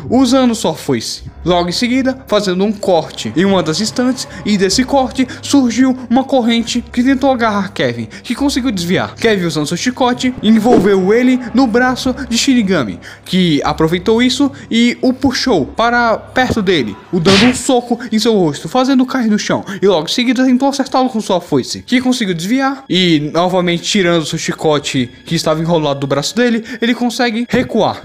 usando 0.08 0.54
sua 0.54 0.74
foice. 0.74 1.22
Logo 1.44 1.68
em 1.68 1.72
seguida, 1.72 2.18
fazendo 2.26 2.64
um 2.64 2.72
corte 2.72 3.32
em 3.36 3.44
uma 3.44 3.62
das 3.62 3.80
estantes, 3.80 4.26
e 4.44 4.56
desse 4.56 4.82
corte 4.82 5.26
surgiu 5.42 5.96
uma 6.08 6.24
corrente 6.24 6.82
que 6.92 7.02
tentou 7.02 7.30
agarrar 7.30 7.72
Kevin, 7.72 8.08
que 8.22 8.34
conseguiu 8.34 8.70
desviar. 8.70 9.14
Kevin, 9.14 9.44
usando 9.44 9.66
seu 9.66 9.76
chicote, 9.76 10.34
envolveu 10.42 11.12
ele 11.12 11.38
no 11.52 11.66
braço 11.66 12.14
de 12.28 12.38
Shinigami, 12.38 12.98
que 13.24 13.60
aproveitou 13.62 14.22
isso 14.22 14.50
e 14.70 14.96
o 15.02 15.12
puxou 15.12 15.66
para 15.66 16.16
perto 16.16 16.62
dele, 16.62 16.96
o 17.12 17.20
dando 17.20 17.44
um 17.44 17.54
soco 17.54 17.98
em 18.10 18.18
seu 18.18 18.34
rosto, 18.38 18.68
fazendo 18.68 19.04
cair 19.04 19.30
no 19.30 19.38
chão. 19.38 19.64
E 19.82 19.86
logo 19.86 20.08
em 20.08 20.12
seguida 20.12 20.44
tentou 20.44 20.68
acertá-lo 20.68 21.10
com 21.10 21.20
sua 21.20 21.40
foice, 21.40 21.82
que 21.82 22.00
conseguiu 22.00 22.34
desviar 22.34 22.84
e 22.88 23.30
novamente 23.32 23.82
tirando 23.82 24.24
seu 24.24 24.38
chicote 24.38 25.10
que 25.26 25.34
estava 25.34 25.60
enrolado 25.60 26.00
do 26.00 26.06
braço 26.06 26.34
dele, 26.34 26.64
ele 26.80 26.94
consegue 26.94 27.46
recuar. 27.48 28.02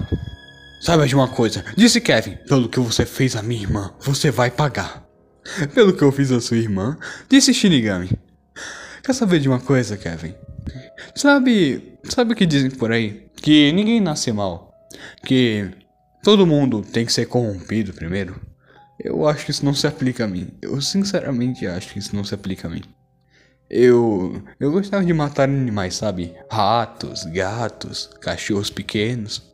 Saiba 0.80 1.06
de 1.06 1.14
uma 1.14 1.28
coisa, 1.28 1.62
disse 1.76 2.00
Kevin. 2.00 2.38
Pelo 2.48 2.66
que 2.66 2.80
você 2.80 3.04
fez 3.04 3.36
a 3.36 3.42
minha 3.42 3.60
irmã, 3.60 3.92
você 4.00 4.30
vai 4.30 4.50
pagar. 4.50 5.06
Pelo 5.74 5.92
que 5.92 6.02
eu 6.02 6.10
fiz 6.10 6.32
a 6.32 6.40
sua 6.40 6.56
irmã, 6.56 6.96
disse 7.28 7.52
Shinigami. 7.52 8.10
Quer 9.02 9.12
saber 9.12 9.40
de 9.40 9.48
uma 9.48 9.60
coisa, 9.60 9.98
Kevin? 9.98 10.34
Sabe, 11.14 11.98
sabe 12.04 12.32
o 12.32 12.36
que 12.36 12.46
dizem 12.46 12.70
por 12.70 12.92
aí? 12.92 13.26
Que 13.36 13.70
ninguém 13.72 14.00
nasce 14.00 14.32
mal. 14.32 14.72
Que 15.24 15.70
todo 16.22 16.46
mundo 16.46 16.80
tem 16.80 17.04
que 17.04 17.12
ser 17.12 17.26
corrompido 17.26 17.92
primeiro. 17.92 18.40
Eu 18.98 19.26
acho 19.26 19.44
que 19.44 19.50
isso 19.50 19.64
não 19.64 19.74
se 19.74 19.86
aplica 19.86 20.24
a 20.24 20.28
mim. 20.28 20.48
Eu 20.62 20.80
sinceramente 20.80 21.66
acho 21.66 21.92
que 21.92 21.98
isso 21.98 22.16
não 22.16 22.24
se 22.24 22.34
aplica 22.34 22.68
a 22.68 22.70
mim. 22.70 22.82
Eu. 23.68 24.42
Eu 24.58 24.72
gostava 24.72 25.04
de 25.04 25.12
matar 25.12 25.44
animais, 25.44 25.94
sabe? 25.94 26.34
Ratos, 26.50 27.24
gatos, 27.24 28.10
cachorros 28.20 28.70
pequenos. 28.70 29.49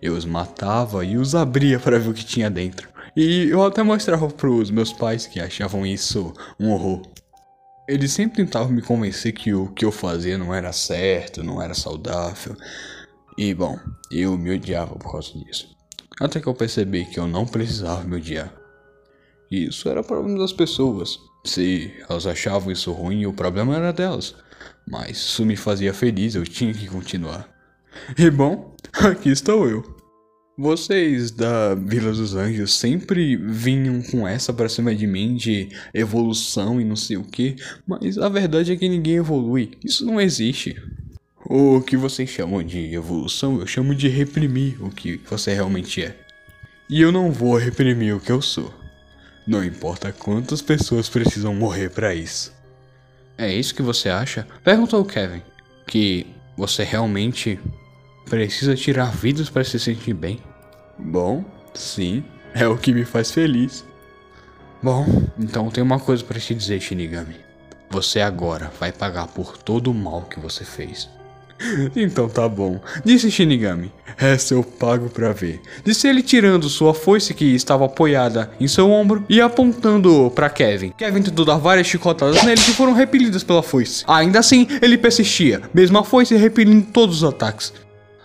Eu 0.00 0.14
os 0.14 0.24
matava 0.24 1.04
e 1.04 1.16
os 1.16 1.34
abria 1.34 1.78
para 1.78 1.98
ver 1.98 2.08
o 2.08 2.14
que 2.14 2.24
tinha 2.24 2.50
dentro. 2.50 2.88
E 3.16 3.48
eu 3.50 3.62
até 3.64 3.82
mostrava 3.82 4.28
pros 4.28 4.70
meus 4.70 4.92
pais 4.92 5.26
que 5.26 5.38
achavam 5.38 5.84
isso 5.86 6.32
um 6.58 6.70
horror. 6.70 7.02
Eles 7.88 8.12
sempre 8.12 8.44
tentavam 8.44 8.72
me 8.72 8.80
convencer 8.80 9.32
que 9.32 9.52
o 9.52 9.68
que 9.68 9.84
eu 9.84 9.92
fazia 9.92 10.38
não 10.38 10.54
era 10.54 10.72
certo, 10.72 11.42
não 11.42 11.60
era 11.60 11.74
saudável. 11.74 12.56
E 13.36 13.52
bom, 13.52 13.78
eu 14.10 14.38
me 14.38 14.54
odiava 14.54 14.94
por 14.94 15.12
causa 15.12 15.32
disso. 15.38 15.68
Até 16.20 16.40
que 16.40 16.46
eu 16.46 16.54
percebi 16.54 17.04
que 17.04 17.18
eu 17.18 17.26
não 17.26 17.46
precisava 17.46 18.02
me 18.04 18.16
odiar. 18.16 18.52
Isso 19.50 19.88
era 19.88 20.02
problema 20.02 20.38
das 20.38 20.52
pessoas. 20.52 21.18
Se 21.44 21.92
elas 22.08 22.26
achavam 22.26 22.72
isso 22.72 22.92
ruim, 22.92 23.26
o 23.26 23.32
problema 23.32 23.76
era 23.76 23.92
delas. 23.92 24.34
Mas 24.88 25.16
isso 25.18 25.44
me 25.44 25.56
fazia 25.56 25.92
feliz, 25.92 26.34
eu 26.34 26.44
tinha 26.44 26.72
que 26.72 26.86
continuar. 26.86 27.48
E 28.18 28.30
bom, 28.30 28.74
aqui 28.92 29.30
estou 29.30 29.68
eu. 29.68 30.02
Vocês 30.58 31.30
da 31.30 31.74
Vila 31.74 32.12
dos 32.12 32.34
Anjos 32.34 32.74
sempre 32.74 33.36
vinham 33.36 34.02
com 34.02 34.28
essa 34.28 34.52
pra 34.52 34.68
cima 34.68 34.94
de 34.94 35.06
mim 35.06 35.34
de 35.34 35.70
evolução 35.94 36.78
e 36.80 36.84
não 36.84 36.94
sei 36.94 37.16
o 37.16 37.24
que, 37.24 37.56
mas 37.86 38.18
a 38.18 38.28
verdade 38.28 38.70
é 38.70 38.76
que 38.76 38.88
ninguém 38.88 39.16
evolui. 39.16 39.72
Isso 39.82 40.04
não 40.04 40.20
existe. 40.20 40.76
O 41.46 41.80
que 41.80 41.96
vocês 41.96 42.28
chamam 42.28 42.62
de 42.62 42.94
evolução, 42.94 43.58
eu 43.58 43.66
chamo 43.66 43.94
de 43.94 44.08
reprimir 44.08 44.76
o 44.84 44.90
que 44.90 45.20
você 45.28 45.54
realmente 45.54 46.02
é. 46.02 46.16
E 46.88 47.00
eu 47.00 47.10
não 47.10 47.32
vou 47.32 47.56
reprimir 47.56 48.14
o 48.14 48.20
que 48.20 48.30
eu 48.30 48.42
sou. 48.42 48.72
Não 49.46 49.64
importa 49.64 50.12
quantas 50.12 50.60
pessoas 50.60 51.08
precisam 51.08 51.54
morrer 51.54 51.88
para 51.88 52.14
isso. 52.14 52.52
É 53.36 53.52
isso 53.52 53.74
que 53.74 53.82
você 53.82 54.08
acha? 54.08 54.46
Perguntou 54.62 55.04
Kevin. 55.04 55.42
Que 55.86 56.26
você 56.56 56.84
realmente 56.84 57.58
Precisa 58.26 58.74
tirar 58.74 59.12
vidas 59.12 59.50
para 59.50 59.64
se 59.64 59.78
sentir 59.78 60.14
bem? 60.14 60.40
Bom, 60.98 61.44
sim, 61.74 62.24
é 62.54 62.66
o 62.66 62.76
que 62.76 62.92
me 62.92 63.04
faz 63.04 63.30
feliz. 63.30 63.84
Bom, 64.82 65.06
então 65.38 65.70
tem 65.70 65.82
uma 65.82 66.00
coisa 66.00 66.24
para 66.24 66.40
te 66.40 66.54
dizer, 66.54 66.80
Shinigami. 66.80 67.36
Você 67.90 68.20
agora 68.20 68.72
vai 68.80 68.90
pagar 68.90 69.28
por 69.28 69.56
todo 69.56 69.90
o 69.90 69.94
mal 69.94 70.22
que 70.22 70.40
você 70.40 70.64
fez. 70.64 71.08
então 71.94 72.28
tá 72.28 72.48
bom, 72.48 72.80
disse 73.04 73.30
Shinigami. 73.30 73.92
Essa 74.16 74.54
eu 74.54 74.62
pago 74.62 75.08
pra 75.08 75.32
ver. 75.32 75.60
Disse 75.84 76.08
ele 76.08 76.22
tirando 76.22 76.68
sua 76.68 76.92
foice 76.92 77.34
que 77.34 77.44
estava 77.54 77.86
apoiada 77.86 78.50
em 78.60 78.68
seu 78.68 78.90
ombro 78.90 79.24
e 79.28 79.40
apontando 79.40 80.30
para 80.34 80.50
Kevin. 80.50 80.92
Kevin 80.96 81.22
tentou 81.22 81.44
dar 81.44 81.58
várias 81.58 81.86
chicotadas 81.86 82.42
nele 82.42 82.60
que 82.60 82.72
foram 82.72 82.92
repelidas 82.92 83.42
pela 83.42 83.62
foice. 83.62 84.04
Ainda 84.06 84.38
assim, 84.38 84.66
ele 84.80 84.98
persistia, 84.98 85.62
mesmo 85.72 85.98
a 85.98 86.04
foice 86.04 86.36
repelindo 86.36 86.86
todos 86.92 87.22
os 87.22 87.24
ataques. 87.24 87.72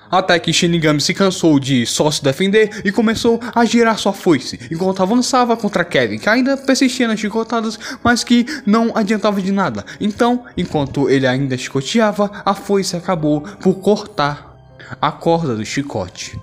Até 0.10 0.40
que 0.40 0.54
Shinigami 0.54 1.02
se 1.02 1.14
cansou 1.14 1.60
de 1.60 1.86
só 1.86 2.10
se 2.10 2.24
defender 2.24 2.82
e 2.84 2.92
começou 2.92 3.40
a 3.54 3.66
girar 3.66 3.98
sua 3.98 4.14
foice, 4.14 4.60
enquanto 4.72 5.04
avançava 5.04 5.58
contra 5.58 5.86
Kevin, 5.86 6.18
que 6.18 6.30
ainda 6.30 6.58
persistia 6.58 7.08
nas 7.08 7.20
chicotadas, 7.20 7.80
mas 8.04 8.24
que 8.24 8.46
não 8.66 8.92
adiantava 8.96 9.42
de 9.42 9.52
nada. 9.52 9.86
Então, 10.00 10.46
enquanto 10.56 11.10
ele 11.10 11.28
ainda 11.28 11.58
chicoteava, 11.58 12.32
a 12.46 12.54
foice 12.54 12.96
acabou 12.96 13.42
por 13.42 13.76
cortar 13.76 14.56
a 15.02 15.12
corda 15.12 15.56
do 15.56 15.66
chicote, 15.66 16.40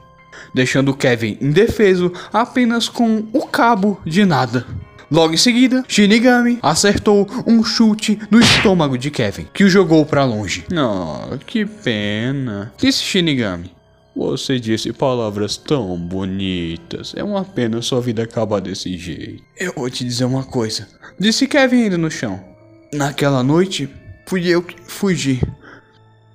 deixando 0.54 0.94
Kevin 0.94 1.38
indefeso 1.40 2.12
apenas 2.32 2.88
com 2.88 3.26
o 3.32 3.46
cabo 3.46 4.00
de 4.04 4.24
nada. 4.24 4.66
Logo 5.14 5.32
em 5.32 5.36
seguida, 5.36 5.84
Shinigami 5.86 6.58
acertou 6.60 7.28
um 7.46 7.62
chute 7.62 8.18
no 8.28 8.40
estômago 8.40 8.98
de 8.98 9.12
Kevin, 9.12 9.46
que 9.54 9.62
o 9.62 9.70
jogou 9.70 10.04
para 10.04 10.24
longe. 10.24 10.64
Oh, 10.72 11.38
que 11.38 11.64
pena. 11.64 12.72
Disse 12.76 13.00
Shinigami. 13.04 13.70
Você 14.16 14.58
disse 14.58 14.92
palavras 14.92 15.56
tão 15.56 15.96
bonitas. 15.96 17.14
É 17.16 17.22
uma 17.22 17.44
pena 17.44 17.80
sua 17.80 18.00
vida 18.00 18.24
acabar 18.24 18.60
desse 18.60 18.98
jeito. 18.98 19.40
Eu 19.56 19.72
vou 19.76 19.88
te 19.88 20.04
dizer 20.04 20.24
uma 20.24 20.42
coisa. 20.42 20.88
Disse 21.16 21.46
Kevin 21.46 21.84
ainda 21.84 21.96
no 21.96 22.10
chão. 22.10 22.44
Naquela 22.92 23.44
noite, 23.44 23.88
fui 24.26 24.48
eu 24.48 24.64
que 24.64 24.74
fugi. 24.84 25.40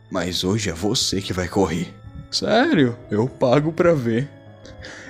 Mas 0.10 0.46
hoje 0.46 0.70
é 0.70 0.74
você 0.74 1.22
que 1.22 1.34
vai 1.34 1.50
correr. 1.50 1.94
Sério? 2.32 2.98
Eu 3.12 3.28
pago 3.28 3.74
pra 3.74 3.94
ver. 3.94 4.30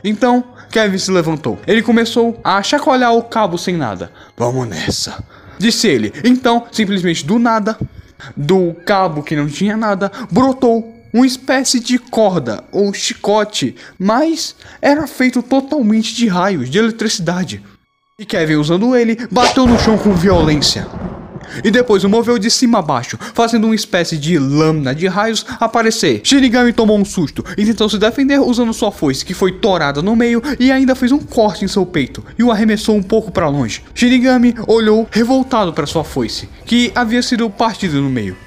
Então, 0.04 0.44
Kevin 0.72 0.98
se 0.98 1.12
levantou. 1.12 1.60
Ele 1.68 1.82
começou 1.82 2.40
a 2.44 2.62
chacoalhar 2.62 3.14
o 3.14 3.24
cabo 3.24 3.58
sem 3.58 3.76
nada. 3.76 4.12
Vamos 4.38 4.68
nessa. 4.68 5.24
Disse 5.58 5.88
ele. 5.88 6.14
Então, 6.24 6.66
simplesmente 6.72 7.26
do 7.26 7.38
nada, 7.38 7.78
do 8.36 8.74
cabo 8.86 9.24
que 9.24 9.36
não 9.36 9.48
tinha 9.48 9.76
nada, 9.76 10.12
brotou 10.32 10.96
uma 11.14 11.26
espécie 11.26 11.80
de 11.80 11.98
corda 11.98 12.64
ou 12.72 12.94
chicote, 12.94 13.76
mas 13.98 14.56
era 14.82 15.08
feito 15.08 15.42
totalmente 15.42 16.14
de 16.16 16.28
raios 16.28 16.70
de 16.70 16.78
eletricidade. 16.78 17.64
E 18.18 18.26
Kevin, 18.26 18.56
usando 18.56 18.96
ele, 18.96 19.18
bateu 19.32 19.66
no 19.66 19.80
chão 19.80 19.98
com 19.98 20.14
violência 20.14 20.88
e 21.64 21.72
depois 21.72 22.04
o 22.04 22.10
moveu 22.10 22.38
de 22.38 22.50
cima 22.50 22.80
a 22.80 22.82
baixo, 22.82 23.18
fazendo 23.34 23.66
uma 23.66 23.76
espécie 23.76 24.18
de 24.18 24.38
lâmina 24.38 24.94
de 24.94 25.08
raios 25.08 25.46
aparecer. 25.60 26.22
Shinigami 26.24 26.74
tomou 26.74 26.98
um 26.98 27.06
susto 27.06 27.44
e 27.58 27.66
tentou 27.66 27.90
se 27.90 27.98
defender 27.98 28.40
usando 28.40 28.74
sua 28.74 28.92
foice, 28.92 29.26
que 29.26 29.34
foi 29.34 29.54
torada 29.54 30.02
no 30.02 30.16
meio 30.16 30.42
e 30.60 30.72
ainda 30.72 30.96
fez 30.96 31.12
um 31.12 31.20
corte 31.20 31.66
em 31.66 31.68
seu 31.68 31.86
peito 31.86 32.24
e 32.38 32.44
o 32.44 32.52
arremessou 32.52 32.96
um 32.96 33.04
pouco 33.04 33.32
para 33.32 33.48
longe. 33.48 33.84
Shinigami 33.94 34.56
olhou 34.68 35.08
revoltado 35.12 35.74
para 35.74 35.86
sua 35.86 36.04
foice, 36.04 36.50
que 36.66 36.92
havia 36.96 37.22
sido 37.22 37.50
partida 37.50 38.00
no 38.00 38.10
meio. 38.10 38.38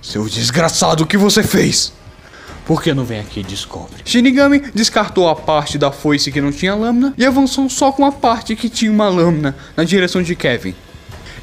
Seu 0.00 0.28
desgraçado, 0.28 1.04
o 1.04 1.06
que 1.06 1.16
você 1.16 1.42
fez? 1.42 1.92
Por 2.64 2.82
que 2.82 2.94
não 2.94 3.04
vem 3.04 3.20
aqui 3.20 3.40
e 3.40 3.42
descobre? 3.42 3.96
Shinigami 4.04 4.62
descartou 4.74 5.28
a 5.28 5.34
parte 5.34 5.76
da 5.76 5.90
foice 5.90 6.30
que 6.30 6.40
não 6.40 6.52
tinha 6.52 6.74
lâmina 6.74 7.12
e 7.18 7.24
avançou 7.24 7.68
só 7.68 7.90
com 7.90 8.04
a 8.04 8.12
parte 8.12 8.54
que 8.54 8.68
tinha 8.68 8.90
uma 8.90 9.08
lâmina 9.08 9.56
na 9.76 9.84
direção 9.84 10.22
de 10.22 10.36
Kevin 10.36 10.74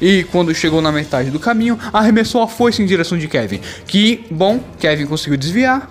e 0.00 0.24
quando 0.24 0.54
chegou 0.54 0.80
na 0.80 0.90
metade 0.92 1.30
do 1.30 1.38
caminho, 1.38 1.78
arremessou 1.92 2.42
a 2.42 2.48
foice 2.48 2.82
em 2.82 2.86
direção 2.86 3.18
de 3.18 3.28
Kevin, 3.28 3.60
que, 3.86 4.24
bom, 4.30 4.60
Kevin 4.78 5.06
conseguiu 5.06 5.36
desviar. 5.36 5.88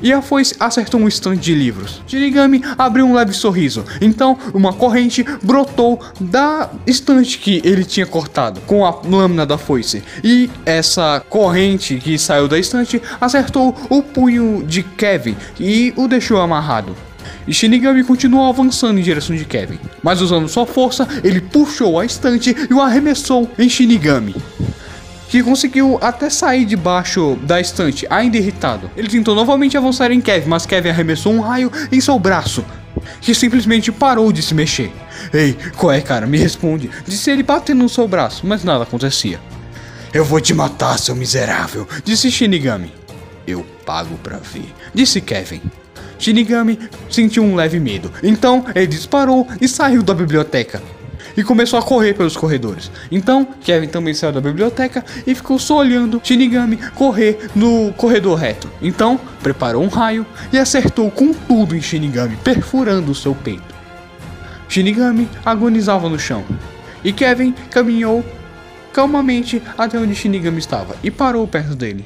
E 0.00 0.12
a 0.12 0.22
foice 0.22 0.54
acertou 0.60 1.00
um 1.00 1.08
estante 1.08 1.40
de 1.40 1.54
livros. 1.54 2.00
Shinigami 2.06 2.62
abriu 2.78 3.04
um 3.04 3.12
leve 3.12 3.32
sorriso. 3.32 3.84
Então, 4.00 4.38
uma 4.54 4.72
corrente 4.72 5.24
brotou 5.42 6.00
da 6.20 6.70
estante 6.86 7.38
que 7.38 7.60
ele 7.64 7.84
tinha 7.84 8.06
cortado 8.06 8.60
com 8.62 8.86
a 8.86 9.00
lâmina 9.04 9.44
da 9.44 9.58
foice. 9.58 10.02
E 10.22 10.48
essa 10.64 11.20
corrente 11.28 11.96
que 11.96 12.16
saiu 12.18 12.46
da 12.46 12.58
estante 12.58 13.02
acertou 13.20 13.74
o 13.90 14.00
punho 14.00 14.62
de 14.64 14.84
Kevin 14.84 15.36
e 15.58 15.92
o 15.96 16.06
deixou 16.06 16.40
amarrado 16.40 16.94
e 17.50 17.52
Shinigami 17.52 18.04
continuou 18.04 18.48
avançando 18.48 19.00
em 19.00 19.02
direção 19.02 19.34
de 19.34 19.44
Kevin. 19.44 19.76
Mas 20.04 20.20
usando 20.20 20.48
sua 20.48 20.64
força, 20.64 21.08
ele 21.24 21.40
puxou 21.40 21.98
a 21.98 22.04
estante 22.04 22.54
e 22.70 22.72
o 22.72 22.80
arremessou 22.80 23.50
em 23.58 23.68
Shinigami. 23.68 24.36
Que 25.28 25.42
conseguiu 25.42 25.98
até 26.00 26.30
sair 26.30 26.64
debaixo 26.64 27.36
da 27.42 27.60
estante, 27.60 28.06
ainda 28.08 28.36
irritado. 28.36 28.88
Ele 28.96 29.08
tentou 29.08 29.34
novamente 29.34 29.76
avançar 29.76 30.12
em 30.12 30.20
Kevin, 30.20 30.48
mas 30.48 30.64
Kevin 30.64 30.90
arremessou 30.90 31.32
um 31.32 31.40
raio 31.40 31.72
em 31.90 32.00
seu 32.00 32.20
braço, 32.20 32.64
que 33.20 33.34
simplesmente 33.34 33.90
parou 33.90 34.30
de 34.30 34.42
se 34.42 34.54
mexer. 34.54 34.92
Ei, 35.34 35.56
qual 35.76 35.90
é, 35.90 36.00
cara? 36.00 36.28
Me 36.28 36.38
responde. 36.38 36.88
Disse 37.04 37.32
ele 37.32 37.42
batendo 37.42 37.82
no 37.82 37.88
seu 37.88 38.06
braço, 38.06 38.46
mas 38.46 38.62
nada 38.62 38.84
acontecia. 38.84 39.40
Eu 40.14 40.24
vou 40.24 40.40
te 40.40 40.54
matar, 40.54 41.00
seu 41.00 41.16
miserável, 41.16 41.88
disse 42.04 42.30
Shinigami. 42.30 42.92
Eu 43.44 43.66
pago 43.84 44.16
pra 44.22 44.36
ver, 44.36 44.72
disse 44.94 45.20
Kevin. 45.20 45.60
Shinigami 46.20 46.78
sentiu 47.08 47.42
um 47.42 47.56
leve 47.56 47.80
medo, 47.80 48.12
então 48.22 48.66
ele 48.74 48.86
disparou 48.86 49.48
e 49.58 49.66
saiu 49.66 50.02
da 50.02 50.12
biblioteca. 50.12 50.82
E 51.36 51.42
começou 51.42 51.78
a 51.78 51.82
correr 51.82 52.12
pelos 52.12 52.36
corredores. 52.36 52.90
Então, 53.10 53.46
Kevin 53.62 53.88
também 53.88 54.12
saiu 54.12 54.32
da 54.32 54.40
biblioteca 54.40 55.02
e 55.26 55.34
ficou 55.34 55.58
só 55.58 55.78
olhando 55.78 56.20
Shinigami 56.22 56.76
correr 56.94 57.48
no 57.54 57.92
corredor 57.94 58.36
reto. 58.36 58.68
Então, 58.82 59.18
preparou 59.42 59.82
um 59.82 59.88
raio 59.88 60.26
e 60.52 60.58
acertou 60.58 61.10
com 61.10 61.32
tudo 61.32 61.74
em 61.74 61.80
Shinigami, 61.80 62.36
perfurando 62.44 63.12
o 63.12 63.14
seu 63.14 63.34
peito. 63.34 63.74
Shinigami 64.68 65.28
agonizava 65.44 66.08
no 66.08 66.18
chão. 66.18 66.44
E 67.02 67.12
Kevin 67.12 67.54
caminhou 67.70 68.24
calmamente 68.92 69.62
até 69.78 69.98
onde 69.98 70.14
Shinigami 70.14 70.58
estava 70.58 70.96
e 71.02 71.10
parou 71.10 71.46
perto 71.46 71.74
dele. 71.74 72.04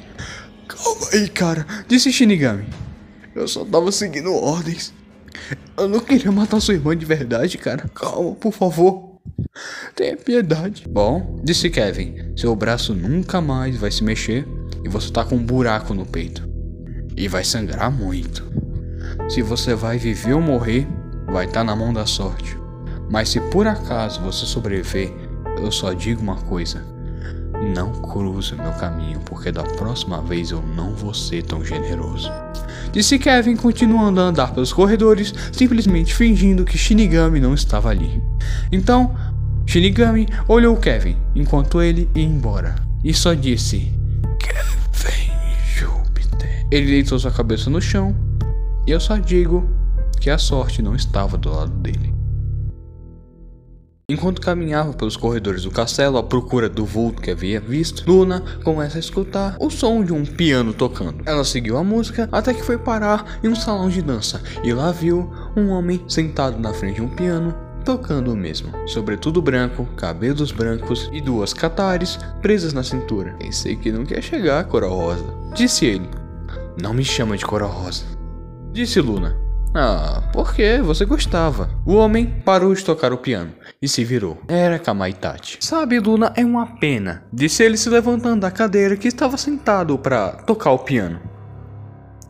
Calma 0.67 1.07
aí, 1.11 1.27
cara, 1.27 1.65
disse 1.87 2.13
Shinigami. 2.13 2.84
Eu 3.35 3.47
só 3.47 3.65
tava 3.65 3.91
seguindo 3.91 4.33
ordens. 4.33 4.93
Eu 5.77 5.89
não 5.89 5.99
queria 5.99 6.31
matar 6.31 6.61
sua 6.61 6.73
irmã 6.73 6.95
de 6.95 7.05
verdade, 7.05 7.57
cara. 7.57 7.89
Calma, 7.93 8.33
por 8.35 8.53
favor. 8.53 9.19
Tenha 9.93 10.15
piedade. 10.15 10.85
Bom, 10.87 11.39
disse 11.43 11.69
Kevin, 11.69 12.33
seu 12.37 12.55
braço 12.55 12.93
nunca 12.93 13.41
mais 13.41 13.75
vai 13.75 13.91
se 13.91 14.03
mexer 14.03 14.47
e 14.83 14.89
você 14.89 15.11
tá 15.11 15.25
com 15.25 15.35
um 15.35 15.45
buraco 15.45 15.93
no 15.93 16.05
peito. 16.05 16.47
E 17.17 17.27
vai 17.27 17.43
sangrar 17.43 17.91
muito. 17.91 18.43
Se 19.29 19.41
você 19.41 19.75
vai 19.75 19.97
viver 19.97 20.33
ou 20.33 20.41
morrer, 20.41 20.87
vai 21.27 21.45
estar 21.45 21.59
tá 21.59 21.63
na 21.63 21.75
mão 21.75 21.93
da 21.93 22.05
sorte. 22.05 22.57
Mas 23.09 23.29
se 23.29 23.39
por 23.39 23.67
acaso 23.67 24.21
você 24.21 24.45
sobreviver, 24.45 25.11
eu 25.57 25.71
só 25.71 25.93
digo 25.93 26.21
uma 26.21 26.37
coisa: 26.37 26.83
não 27.73 27.91
cruze 27.91 28.53
o 28.53 28.57
meu 28.57 28.71
caminho, 28.73 29.19
porque 29.21 29.51
da 29.51 29.63
próxima 29.63 30.21
vez 30.21 30.51
eu 30.51 30.61
não 30.61 30.93
vou 30.93 31.13
ser 31.13 31.43
tão 31.43 31.63
generoso. 31.63 32.31
Disse 32.91 33.19
Kevin 33.19 33.55
continuando 33.55 34.21
a 34.21 34.25
andar 34.25 34.53
pelos 34.53 34.71
corredores, 34.71 35.33
simplesmente 35.51 36.13
fingindo 36.13 36.63
que 36.63 36.77
Shinigami 36.77 37.39
não 37.39 37.53
estava 37.53 37.89
ali. 37.89 38.21
Então, 38.71 39.15
Shinigami 39.65 40.27
olhou 40.47 40.77
Kevin 40.77 41.17
enquanto 41.35 41.81
ele 41.81 42.09
ia 42.15 42.23
embora 42.23 42.75
e 43.03 43.13
só 43.13 43.33
disse: 43.33 43.91
Kevin 44.39 45.33
Júpiter. 45.75 46.65
Ele 46.71 46.85
deitou 46.85 47.19
sua 47.19 47.31
cabeça 47.31 47.69
no 47.69 47.81
chão 47.81 48.15
e 48.87 48.91
eu 48.91 48.99
só 48.99 49.17
digo 49.17 49.67
que 50.21 50.29
a 50.29 50.37
sorte 50.37 50.81
não 50.81 50.95
estava 50.95 51.37
do 51.37 51.51
lado 51.51 51.71
dele. 51.71 52.14
Enquanto 54.07 54.39
caminhava 54.39 54.93
pelos 54.93 55.17
corredores 55.17 55.63
do 55.63 55.71
castelo 55.71 56.19
à 56.19 56.23
procura 56.23 56.69
do 56.69 56.85
vulto 56.85 57.23
que 57.23 57.31
havia 57.31 57.59
visto, 57.59 58.03
Luna 58.07 58.43
começa 58.63 58.97
a 58.97 58.99
escutar 58.99 59.57
o 59.59 59.71
som 59.71 60.03
de 60.03 60.13
um 60.13 60.23
piano 60.23 60.75
tocando. 60.75 61.23
Ela 61.25 61.43
seguiu 61.43 61.75
a 61.75 61.83
música 61.83 62.29
até 62.31 62.53
que 62.53 62.61
foi 62.61 62.77
parar 62.77 63.39
em 63.43 63.47
um 63.47 63.55
salão 63.55 63.89
de 63.89 64.03
dança 64.03 64.43
e 64.63 64.71
lá 64.71 64.91
viu 64.91 65.33
um 65.57 65.69
homem 65.69 66.05
sentado 66.07 66.59
na 66.59 66.71
frente 66.71 66.97
de 66.97 67.01
um 67.01 67.09
piano 67.09 67.55
tocando 67.83 68.31
o 68.31 68.37
mesmo. 68.37 68.71
Sobretudo 68.87 69.41
branco, 69.41 69.87
cabelos 69.97 70.51
brancos 70.51 71.09
e 71.11 71.19
duas 71.19 71.51
catares 71.51 72.19
presas 72.43 72.73
na 72.73 72.83
cintura. 72.83 73.35
Pensei 73.39 73.75
que 73.75 73.91
não 73.91 74.05
quer 74.05 74.21
chegar, 74.21 74.65
Cora 74.65 74.87
Rosa. 74.87 75.25
Disse 75.55 75.83
ele. 75.83 76.07
Não 76.79 76.93
me 76.93 77.03
chama 77.03 77.35
de 77.35 77.45
Cora 77.45 77.65
Rosa. 77.65 78.03
Disse 78.71 79.01
Luna. 79.01 79.44
Ah, 79.77 80.23
por 80.31 80.53
que? 80.53 80.79
Você 80.79 81.03
gostava. 81.03 81.69
O 81.85 81.95
homem 81.95 82.25
parou 82.45 82.73
de 82.73 82.81
tocar 82.81 83.11
o 83.11 83.17
piano 83.17 83.51
e 83.81 83.89
se 83.89 84.05
virou. 84.05 84.41
Era 84.47 84.79
Kamaitachi. 84.79 85.57
Sabe, 85.59 85.99
Luna, 85.99 86.31
é 86.37 86.45
uma 86.45 86.77
pena. 86.77 87.25
Disse 87.31 87.61
ele 87.61 87.75
se 87.75 87.89
levantando 87.89 88.39
da 88.41 88.51
cadeira 88.51 88.95
que 88.95 89.09
estava 89.09 89.35
sentado 89.35 89.97
para 89.97 90.29
tocar 90.29 90.71
o 90.71 90.79
piano. 90.79 91.19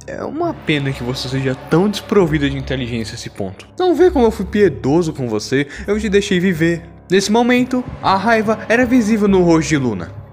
É 0.08 0.24
uma 0.24 0.56
pena 0.56 0.92
que 0.92 1.04
você 1.04 1.30
seja 1.30 1.54
tão 1.70 1.88
desprovida 1.88 2.50
de 2.50 2.58
inteligência 2.58 3.14
a 3.14 3.16
esse 3.16 3.30
ponto. 3.30 3.68
Não 3.78 3.94
vê 3.94 4.10
como 4.10 4.26
eu 4.26 4.32
fui 4.32 4.46
piedoso 4.46 5.14
com 5.14 5.28
você, 5.28 5.68
eu 5.86 6.00
te 6.00 6.10
deixei 6.10 6.40
viver. 6.40 6.84
Nesse 7.12 7.32
momento, 7.32 7.84
a 8.02 8.16
raiva 8.16 8.60
era 8.68 8.88
visível 8.88 9.28
no 9.28 9.44
rosto 9.44 9.70
de 9.70 9.78
Luna. 9.78 10.25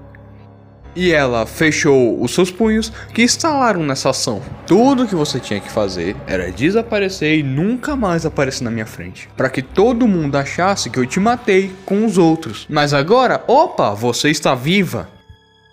E 0.94 1.10
ela 1.10 1.46
fechou 1.46 2.22
os 2.22 2.34
seus 2.34 2.50
punhos 2.50 2.92
que 3.14 3.22
instalaram 3.22 3.82
nessa 3.82 4.10
ação. 4.10 4.42
Tudo 4.66 5.06
que 5.06 5.14
você 5.14 5.40
tinha 5.40 5.60
que 5.60 5.70
fazer 5.70 6.14
era 6.26 6.50
desaparecer 6.50 7.38
e 7.38 7.42
nunca 7.42 7.96
mais 7.96 8.26
aparecer 8.26 8.64
na 8.64 8.70
minha 8.70 8.86
frente, 8.86 9.28
para 9.36 9.48
que 9.48 9.62
todo 9.62 10.06
mundo 10.06 10.36
achasse 10.36 10.90
que 10.90 10.98
eu 10.98 11.06
te 11.06 11.18
matei 11.18 11.72
com 11.86 12.04
os 12.04 12.18
outros. 12.18 12.66
Mas 12.68 12.92
agora, 12.92 13.42
opa, 13.46 13.94
você 13.94 14.30
está 14.30 14.54
viva. 14.54 15.08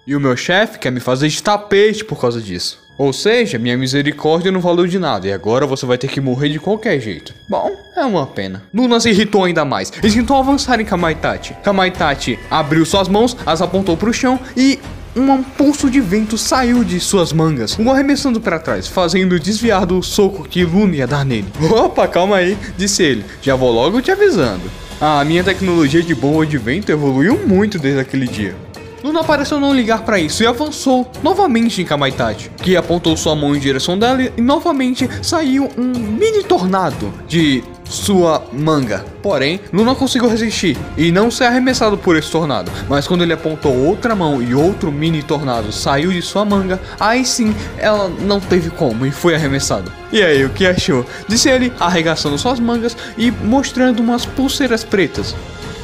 E 0.08 0.16
o 0.16 0.20
meu 0.20 0.36
chefe 0.36 0.80
quer 0.80 0.92
me 0.92 1.00
fazer 1.00 1.28
de 1.28 1.44
tapete 1.44 2.04
por 2.04 2.20
causa 2.20 2.42
disso. 2.42 2.80
Ou 3.00 3.14
seja, 3.14 3.58
minha 3.58 3.78
misericórdia 3.78 4.52
não 4.52 4.60
valeu 4.60 4.86
de 4.86 5.00
nada 5.00 5.26
e 5.26 5.32
agora 5.32 5.66
você 5.66 5.86
vai 5.86 5.98
ter 5.98 6.10
que 6.10 6.20
morrer 6.20 6.50
de 6.50 6.60
qualquer 6.60 7.00
jeito. 7.00 7.34
Bom, 7.48 7.72
é 7.96 8.04
uma 8.04 8.28
pena. 8.28 8.62
Luna 8.74 9.00
se 9.00 9.10
irritou 9.10 9.46
ainda 9.46 9.64
mais. 9.64 9.90
Eles 10.04 10.14
tentou 10.14 10.36
avançar 10.36 10.82
em 10.82 10.86
Kamaitachi. 10.86 11.54
Kamaitachi 11.64 12.38
abriu 12.52 12.86
suas 12.86 13.08
mãos, 13.08 13.38
as 13.46 13.62
apontou 13.62 13.96
para 13.96 14.10
o 14.10 14.14
chão 14.14 14.38
e 14.58 14.80
um 15.20 15.44
pulso 15.44 15.90
de 15.90 16.00
vento 16.00 16.38
saiu 16.38 16.84
de 16.84 17.00
suas 17.00 17.34
mangas, 17.34 17.78
o 17.78 17.90
arremessando 17.90 18.40
para 18.40 18.60
trás, 18.60 18.88
fazendo 18.88 19.40
desviar 19.40 19.86
do 19.86 20.02
soco 20.02 20.48
que 20.48 20.64
Luna 20.64 20.96
ia 20.96 21.08
dar 21.08 21.26
nele. 21.26 21.48
Opa, 21.72 22.08
calma 22.08 22.38
aí, 22.38 22.58
disse 22.78 23.04
ele. 23.04 23.26
Já 23.42 23.56
vou 23.56 23.72
logo 23.72 24.02
te 24.02 24.12
avisando. 24.12 24.64
A 25.02 25.24
minha 25.24 25.44
tecnologia 25.44 26.04
de 26.04 26.14
bomba 26.14 26.46
de 26.46 26.58
vento 26.58 26.92
evoluiu 26.92 27.40
muito 27.48 27.80
desde 27.80 28.02
aquele 28.02 28.28
dia. 28.28 28.56
Luna 29.04 29.24
pareceu 29.24 29.60
não 29.60 29.74
ligar 29.74 30.04
para 30.04 30.20
isso 30.20 30.44
e 30.44 30.48
avançou 30.48 31.10
novamente 31.24 31.82
em 31.82 31.86
Kamaitachi, 31.86 32.50
que 32.62 32.76
apontou 32.76 33.16
sua 33.16 33.34
mão 33.36 33.56
em 33.56 33.60
direção 33.60 33.98
dela 33.98 34.22
e 34.22 34.42
novamente 34.42 35.10
saiu 35.22 35.70
um 35.78 35.88
mini 35.88 36.44
tornado 36.44 37.14
de 37.28 37.64
sua 37.90 38.44
manga. 38.54 39.04
Porém, 39.22 39.60
Luna 39.74 39.96
conseguiu 39.96 40.30
resistir 40.30 40.78
e 40.96 41.12
não 41.12 41.30
ser 41.30 41.46
arremessado 41.46 41.98
por 41.98 42.16
esse 42.16 42.32
tornado. 42.32 42.72
Mas 42.88 43.08
quando 43.08 43.24
ele 43.24 43.34
apontou 43.34 43.76
outra 43.76 44.16
mão 44.16 44.42
e 44.42 44.54
outro 44.54 44.92
mini 44.92 45.24
tornado 45.24 45.72
saiu 45.72 46.12
de 46.12 46.22
sua 46.22 46.46
manga, 46.46 46.80
aí 47.00 47.26
sim 47.26 47.54
ela 47.78 48.08
não 48.08 48.40
teve 48.40 48.70
como 48.70 49.06
e 49.06 49.12
foi 49.12 49.36
arremessada. 49.36 49.92
E 50.12 50.22
aí, 50.22 50.46
o 50.46 50.50
que 50.50 50.66
achou? 50.66 51.06
Disse 51.28 51.50
ele, 51.50 51.74
arregaçando 51.80 52.38
suas 52.38 52.60
mangas 52.60 52.96
e 53.18 53.32
mostrando 53.32 54.00
umas 54.00 54.26
pulseiras 54.26 54.84
pretas 54.84 55.36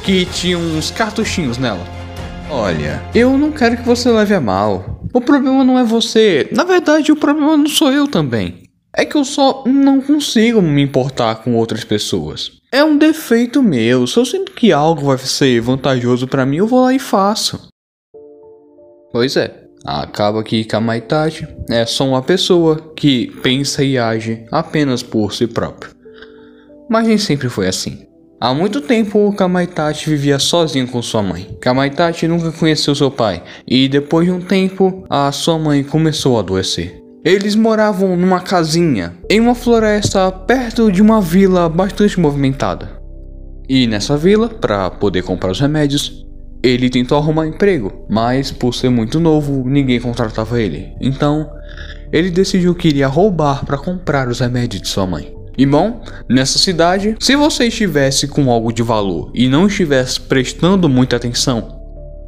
que 0.02 0.24
tinham 0.26 0.60
uns 0.60 0.90
cartuchinhos 0.90 1.58
nela. 1.58 1.84
Olha, 2.48 3.02
eu 3.14 3.36
não 3.36 3.50
quero 3.50 3.76
que 3.76 3.82
você 3.82 4.08
leve 4.08 4.34
a 4.34 4.40
mal. 4.40 5.00
O 5.12 5.20
problema 5.20 5.64
não 5.64 5.78
é 5.78 5.84
você. 5.84 6.48
Na 6.52 6.62
verdade, 6.62 7.10
o 7.10 7.16
problema 7.16 7.56
não 7.56 7.66
sou 7.66 7.90
eu 7.90 8.06
também. 8.06 8.65
É 8.96 9.04
que 9.04 9.16
eu 9.16 9.24
só 9.24 9.62
não 9.66 10.00
consigo 10.00 10.62
me 10.62 10.80
importar 10.80 11.36
com 11.36 11.54
outras 11.54 11.84
pessoas. 11.84 12.52
É 12.72 12.82
um 12.82 12.96
defeito 12.96 13.62
meu. 13.62 14.06
Se 14.06 14.18
eu 14.18 14.24
sinto 14.24 14.52
que 14.52 14.72
algo 14.72 15.02
vai 15.02 15.18
ser 15.18 15.60
vantajoso 15.60 16.26
para 16.26 16.46
mim, 16.46 16.56
eu 16.56 16.66
vou 16.66 16.82
lá 16.82 16.94
e 16.94 16.98
faço. 16.98 17.68
Pois 19.12 19.36
é. 19.36 19.66
Acaba 19.84 20.42
que 20.42 20.64
Kamaitachi 20.64 21.46
é 21.70 21.86
só 21.86 22.08
uma 22.08 22.22
pessoa 22.22 22.92
que 22.96 23.28
pensa 23.42 23.84
e 23.84 23.96
age 23.96 24.44
apenas 24.50 25.02
por 25.02 25.32
si 25.32 25.46
próprio. 25.46 25.92
Mas 26.88 27.06
nem 27.06 27.18
sempre 27.18 27.48
foi 27.48 27.68
assim. 27.68 28.04
Há 28.40 28.52
muito 28.52 28.80
tempo, 28.80 29.32
Kamaitachi 29.36 30.10
vivia 30.10 30.38
sozinho 30.38 30.88
com 30.88 31.00
sua 31.02 31.22
mãe. 31.22 31.56
Kamaitachi 31.60 32.26
nunca 32.26 32.50
conheceu 32.50 32.94
seu 32.94 33.10
pai 33.10 33.42
e 33.66 33.88
depois 33.88 34.26
de 34.26 34.32
um 34.32 34.40
tempo, 34.40 35.04
a 35.08 35.30
sua 35.30 35.58
mãe 35.58 35.84
começou 35.84 36.36
a 36.36 36.40
adoecer. 36.40 37.05
Eles 37.26 37.56
moravam 37.56 38.16
numa 38.16 38.38
casinha 38.38 39.12
em 39.28 39.40
uma 39.40 39.56
floresta 39.56 40.30
perto 40.30 40.92
de 40.92 41.02
uma 41.02 41.20
vila 41.20 41.68
bastante 41.68 42.20
movimentada. 42.20 42.88
E 43.68 43.84
nessa 43.88 44.16
vila, 44.16 44.48
para 44.48 44.88
poder 44.90 45.24
comprar 45.24 45.50
os 45.50 45.58
remédios, 45.58 46.24
ele 46.62 46.88
tentou 46.88 47.18
arrumar 47.18 47.48
emprego, 47.48 48.06
mas 48.08 48.52
por 48.52 48.72
ser 48.72 48.90
muito 48.90 49.18
novo, 49.18 49.68
ninguém 49.68 49.98
contratava 49.98 50.62
ele. 50.62 50.92
Então, 51.00 51.50
ele 52.12 52.30
decidiu 52.30 52.76
que 52.76 52.86
iria 52.86 53.08
roubar 53.08 53.66
para 53.66 53.76
comprar 53.76 54.28
os 54.28 54.38
remédios 54.38 54.82
de 54.82 54.88
sua 54.88 55.04
mãe. 55.04 55.34
E 55.58 55.66
bom, 55.66 56.04
nessa 56.30 56.60
cidade, 56.60 57.16
se 57.18 57.34
você 57.34 57.66
estivesse 57.66 58.28
com 58.28 58.52
algo 58.52 58.72
de 58.72 58.84
valor 58.84 59.32
e 59.34 59.48
não 59.48 59.66
estivesse 59.66 60.20
prestando 60.20 60.88
muita 60.88 61.16
atenção, 61.16 61.75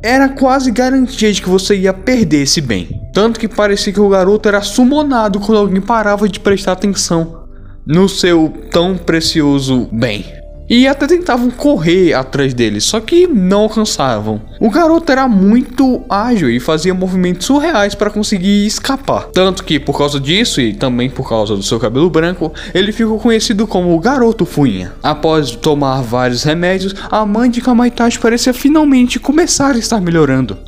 era 0.03 0.29
quase 0.29 0.71
garantia 0.71 1.33
de 1.33 1.43
que 1.43 1.49
você 1.49 1.77
ia 1.77 1.93
perder 1.93 2.43
esse 2.43 2.61
bem. 2.61 2.89
Tanto 3.13 3.39
que 3.41 3.49
parecia 3.49 3.93
que 3.93 4.01
o 4.01 4.09
garoto 4.09 4.49
era 4.49 4.63
sumonado 4.63 5.41
quando 5.41 5.59
alguém 5.59 5.81
parava 5.81 6.29
de 6.29 6.41
prestar 6.41 6.73
atenção 6.73 7.45
no 7.87 8.09
seu 8.09 8.53
tão 8.71 8.97
precioso 8.97 9.89
bem 9.93 10.25
e 10.69 10.87
até 10.87 11.07
tentavam 11.07 11.51
correr 11.51 12.13
atrás 12.13 12.53
dele, 12.53 12.81
só 12.81 13.01
que 13.01 13.27
não 13.27 13.63
alcançavam. 13.63 14.41
O 14.61 14.71
garoto 14.71 15.11
era 15.11 15.27
muito 15.27 16.03
ágil 16.09 16.51
e 16.51 16.61
fazia 16.61 16.93
movimentos 16.93 17.47
surreais 17.47 17.95
para 17.95 18.11
conseguir 18.11 18.67
escapar. 18.67 19.29
Tanto 19.33 19.65
que 19.65 19.81
por 19.81 19.97
causa 19.97 20.21
disso 20.21 20.61
e 20.61 20.75
também 20.75 21.09
por 21.09 21.29
causa 21.29 21.57
do 21.57 21.63
seu 21.63 21.79
cabelo 21.79 22.11
branco, 22.11 22.53
ele 22.75 22.93
ficou 22.93 23.19
conhecido 23.19 23.67
como 23.67 23.95
o 23.95 24.01
Garoto 24.01 24.45
Fuinha. 24.45 24.93
Após 25.03 25.53
tomar 25.53 26.03
vários 26.03 26.43
remédios, 26.43 26.95
a 27.11 27.25
mãe 27.25 27.51
de 27.51 27.61
Kamaitachi 27.61 28.19
parecia 28.19 28.53
finalmente 28.53 29.19
começar 29.19 29.75
a 29.75 29.79
estar 29.79 30.01
melhorando. 30.01 30.68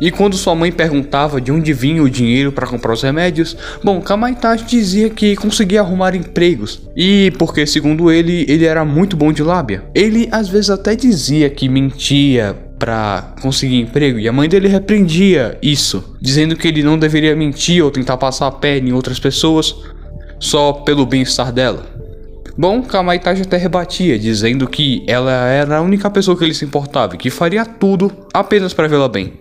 E 0.00 0.10
quando 0.10 0.36
sua 0.36 0.54
mãe 0.54 0.70
perguntava 0.70 1.40
de 1.40 1.50
onde 1.50 1.72
vinha 1.72 2.02
o 2.02 2.10
dinheiro 2.10 2.52
para 2.52 2.66
comprar 2.66 2.92
os 2.92 3.02
remédios, 3.02 3.56
bom, 3.82 4.00
Kamaitachi 4.00 4.64
dizia 4.64 5.10
que 5.10 5.34
conseguia 5.36 5.80
arrumar 5.80 6.14
empregos. 6.14 6.88
E 6.96 7.32
porque, 7.38 7.66
segundo 7.66 8.10
ele, 8.10 8.46
ele 8.48 8.64
era 8.64 8.84
muito 8.84 9.16
bom 9.16 9.32
de 9.32 9.42
lábia. 9.42 9.84
Ele 9.94 10.28
às 10.30 10.48
vezes 10.48 10.70
até 10.70 10.94
dizia 10.94 11.50
que 11.50 11.68
mentia 11.68 12.56
para 12.78 13.34
conseguir 13.42 13.80
emprego 13.80 14.20
e 14.20 14.28
a 14.28 14.32
mãe 14.32 14.48
dele 14.48 14.68
repreendia 14.68 15.58
isso, 15.60 16.16
dizendo 16.20 16.54
que 16.54 16.68
ele 16.68 16.82
não 16.82 16.96
deveria 16.96 17.34
mentir 17.34 17.84
ou 17.84 17.90
tentar 17.90 18.16
passar 18.16 18.46
a 18.46 18.52
perna 18.52 18.90
em 18.90 18.92
outras 18.92 19.18
pessoas 19.18 19.74
só 20.38 20.72
pelo 20.72 21.04
bem-estar 21.04 21.52
dela. 21.52 21.84
Bom, 22.56 22.82
Kamaitachi 22.82 23.42
até 23.42 23.56
rebatia, 23.56 24.18
dizendo 24.18 24.66
que 24.68 25.04
ela 25.06 25.32
era 25.48 25.78
a 25.78 25.80
única 25.80 26.10
pessoa 26.10 26.36
que 26.36 26.44
ele 26.44 26.54
se 26.54 26.64
importava 26.64 27.14
e 27.14 27.18
que 27.18 27.30
faria 27.30 27.64
tudo 27.64 28.10
apenas 28.32 28.72
para 28.72 28.88
vê-la 28.88 29.08
bem. 29.08 29.32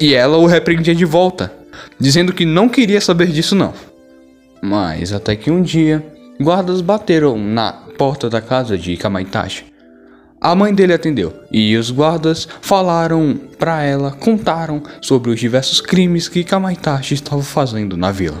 E 0.00 0.14
ela 0.14 0.36
o 0.36 0.46
repreendia 0.46 0.94
de 0.94 1.04
volta, 1.04 1.52
dizendo 1.98 2.32
que 2.32 2.44
não 2.44 2.68
queria 2.68 3.00
saber 3.00 3.28
disso 3.28 3.54
não. 3.54 3.74
Mas 4.62 5.12
até 5.12 5.34
que 5.34 5.50
um 5.50 5.60
dia, 5.60 6.04
guardas 6.40 6.80
bateram 6.80 7.36
na 7.38 7.72
porta 7.72 8.30
da 8.30 8.40
casa 8.40 8.78
de 8.78 8.96
Kamaitachi. 8.96 9.66
A 10.40 10.54
mãe 10.54 10.72
dele 10.72 10.92
atendeu 10.92 11.34
e 11.50 11.76
os 11.76 11.90
guardas 11.90 12.46
falaram 12.60 13.38
para 13.58 13.82
ela, 13.82 14.12
contaram 14.12 14.80
sobre 15.02 15.30
os 15.30 15.40
diversos 15.40 15.80
crimes 15.80 16.28
que 16.28 16.44
Kamaitachi 16.44 17.14
estava 17.14 17.42
fazendo 17.42 17.96
na 17.96 18.12
vila. 18.12 18.40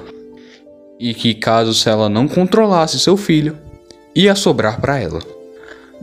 E 1.00 1.12
que 1.12 1.34
caso 1.34 1.74
se 1.74 1.88
ela 1.88 2.08
não 2.08 2.28
controlasse 2.28 3.00
seu 3.00 3.16
filho, 3.16 3.56
ia 4.14 4.36
sobrar 4.36 4.80
para 4.80 4.98
ela. 4.98 5.37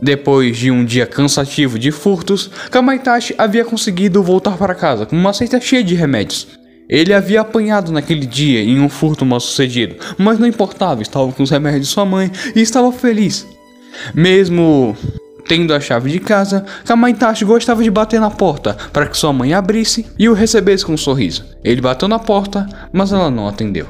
Depois 0.00 0.56
de 0.56 0.70
um 0.70 0.84
dia 0.84 1.06
cansativo 1.06 1.78
de 1.78 1.90
furtos, 1.90 2.50
Kamaitachi 2.70 3.34
havia 3.38 3.64
conseguido 3.64 4.22
voltar 4.22 4.56
para 4.56 4.74
casa 4.74 5.06
com 5.06 5.16
uma 5.16 5.32
cesta 5.32 5.60
cheia 5.60 5.82
de 5.82 5.94
remédios. 5.94 6.46
Ele 6.88 7.12
havia 7.12 7.40
apanhado 7.40 7.90
naquele 7.90 8.26
dia 8.26 8.62
em 8.62 8.78
um 8.78 8.88
furto 8.88 9.24
mal 9.24 9.40
sucedido, 9.40 9.96
mas 10.16 10.38
não 10.38 10.46
importava, 10.46 11.02
estava 11.02 11.32
com 11.32 11.42
os 11.42 11.50
remédios 11.50 11.88
de 11.88 11.92
sua 11.92 12.04
mãe 12.04 12.30
e 12.54 12.60
estava 12.60 12.92
feliz. 12.92 13.46
Mesmo 14.14 14.96
tendo 15.48 15.72
a 15.72 15.80
chave 15.80 16.10
de 16.10 16.20
casa, 16.20 16.64
Kamaitachi 16.84 17.44
gostava 17.44 17.82
de 17.82 17.90
bater 17.90 18.20
na 18.20 18.30
porta 18.30 18.76
para 18.92 19.06
que 19.06 19.16
sua 19.16 19.32
mãe 19.32 19.54
abrisse 19.54 20.06
e 20.18 20.28
o 20.28 20.34
recebesse 20.34 20.84
com 20.84 20.92
um 20.92 20.98
sorriso. 20.98 21.44
Ele 21.64 21.80
bateu 21.80 22.08
na 22.08 22.18
porta, 22.18 22.66
mas 22.92 23.12
ela 23.12 23.30
não 23.30 23.48
atendeu. 23.48 23.86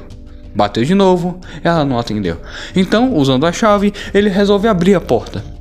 Bateu 0.55 0.83
de 0.83 0.95
novo, 0.95 1.39
ela 1.63 1.85
não 1.85 1.99
atendeu. 1.99 2.37
Então, 2.75 3.13
usando 3.15 3.45
a 3.45 3.51
chave, 3.51 3.93
ele 4.13 4.29
resolve 4.29 4.67
abrir 4.67 4.95
a 4.95 5.01
porta. 5.01 5.56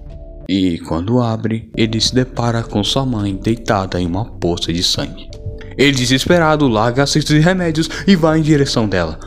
E 0.48 0.78
quando 0.78 1.20
abre, 1.20 1.70
ele 1.76 2.00
se 2.00 2.14
depara 2.14 2.62
com 2.62 2.82
sua 2.84 3.04
mãe 3.04 3.34
deitada 3.34 4.00
em 4.00 4.06
uma 4.06 4.24
poça 4.24 4.72
de 4.72 4.82
sangue. 4.82 5.28
Ele, 5.76 5.96
desesperado, 5.96 6.68
larga 6.68 7.02
a 7.02 7.06
cesta 7.06 7.34
de 7.34 7.40
remédios 7.40 7.88
e 8.06 8.14
vai 8.14 8.38
em 8.38 8.42
direção 8.42 8.88
dela. 8.88 9.18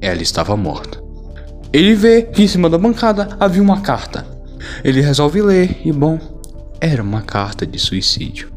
Ela 0.00 0.22
estava 0.22 0.56
morta. 0.56 1.00
Ele 1.72 1.94
vê 1.94 2.22
que 2.22 2.42
em 2.42 2.48
cima 2.48 2.68
da 2.68 2.76
bancada 2.76 3.36
havia 3.38 3.62
uma 3.62 3.80
carta. 3.80 4.26
Ele 4.82 5.00
resolve 5.00 5.40
ler 5.40 5.80
e, 5.84 5.92
bom, 5.92 6.18
era 6.80 7.02
uma 7.02 7.22
carta 7.22 7.64
de 7.64 7.78
suicídio. 7.78 8.50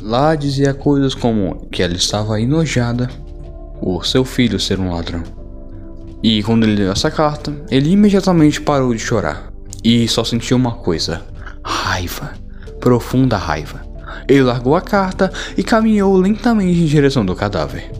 Lá 0.00 0.34
dizia 0.34 0.72
coisas 0.72 1.14
como 1.14 1.66
que 1.70 1.82
ela 1.82 1.94
estava 1.94 2.40
enojada 2.40 3.08
por 3.80 4.06
seu 4.06 4.24
filho 4.24 4.60
ser 4.60 4.78
um 4.78 4.92
ladrão. 4.92 5.22
E 6.22 6.42
quando 6.44 6.64
ele 6.64 6.76
leu 6.76 6.92
essa 6.92 7.10
carta, 7.10 7.52
ele 7.68 7.90
imediatamente 7.90 8.60
parou 8.60 8.94
de 8.94 9.00
chorar 9.00 9.52
e 9.82 10.06
só 10.06 10.22
sentiu 10.22 10.56
uma 10.56 10.72
coisa: 10.72 11.22
raiva, 11.64 12.34
profunda 12.80 13.36
raiva. 13.36 13.82
Ele 14.28 14.42
largou 14.42 14.76
a 14.76 14.80
carta 14.80 15.32
e 15.56 15.62
caminhou 15.62 16.16
lentamente 16.16 16.80
em 16.80 16.86
direção 16.86 17.24
do 17.24 17.34
cadáver. 17.34 17.90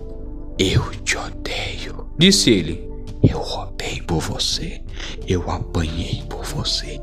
Eu 0.58 0.90
te 1.04 1.16
odeio, 1.16 2.06
disse 2.18 2.50
ele. 2.50 2.92
Eu 3.22 3.38
roubei 3.38 4.02
por 4.02 4.20
você, 4.20 4.80
eu 5.28 5.48
apanhei 5.48 6.24
por 6.28 6.44
você, 6.44 7.00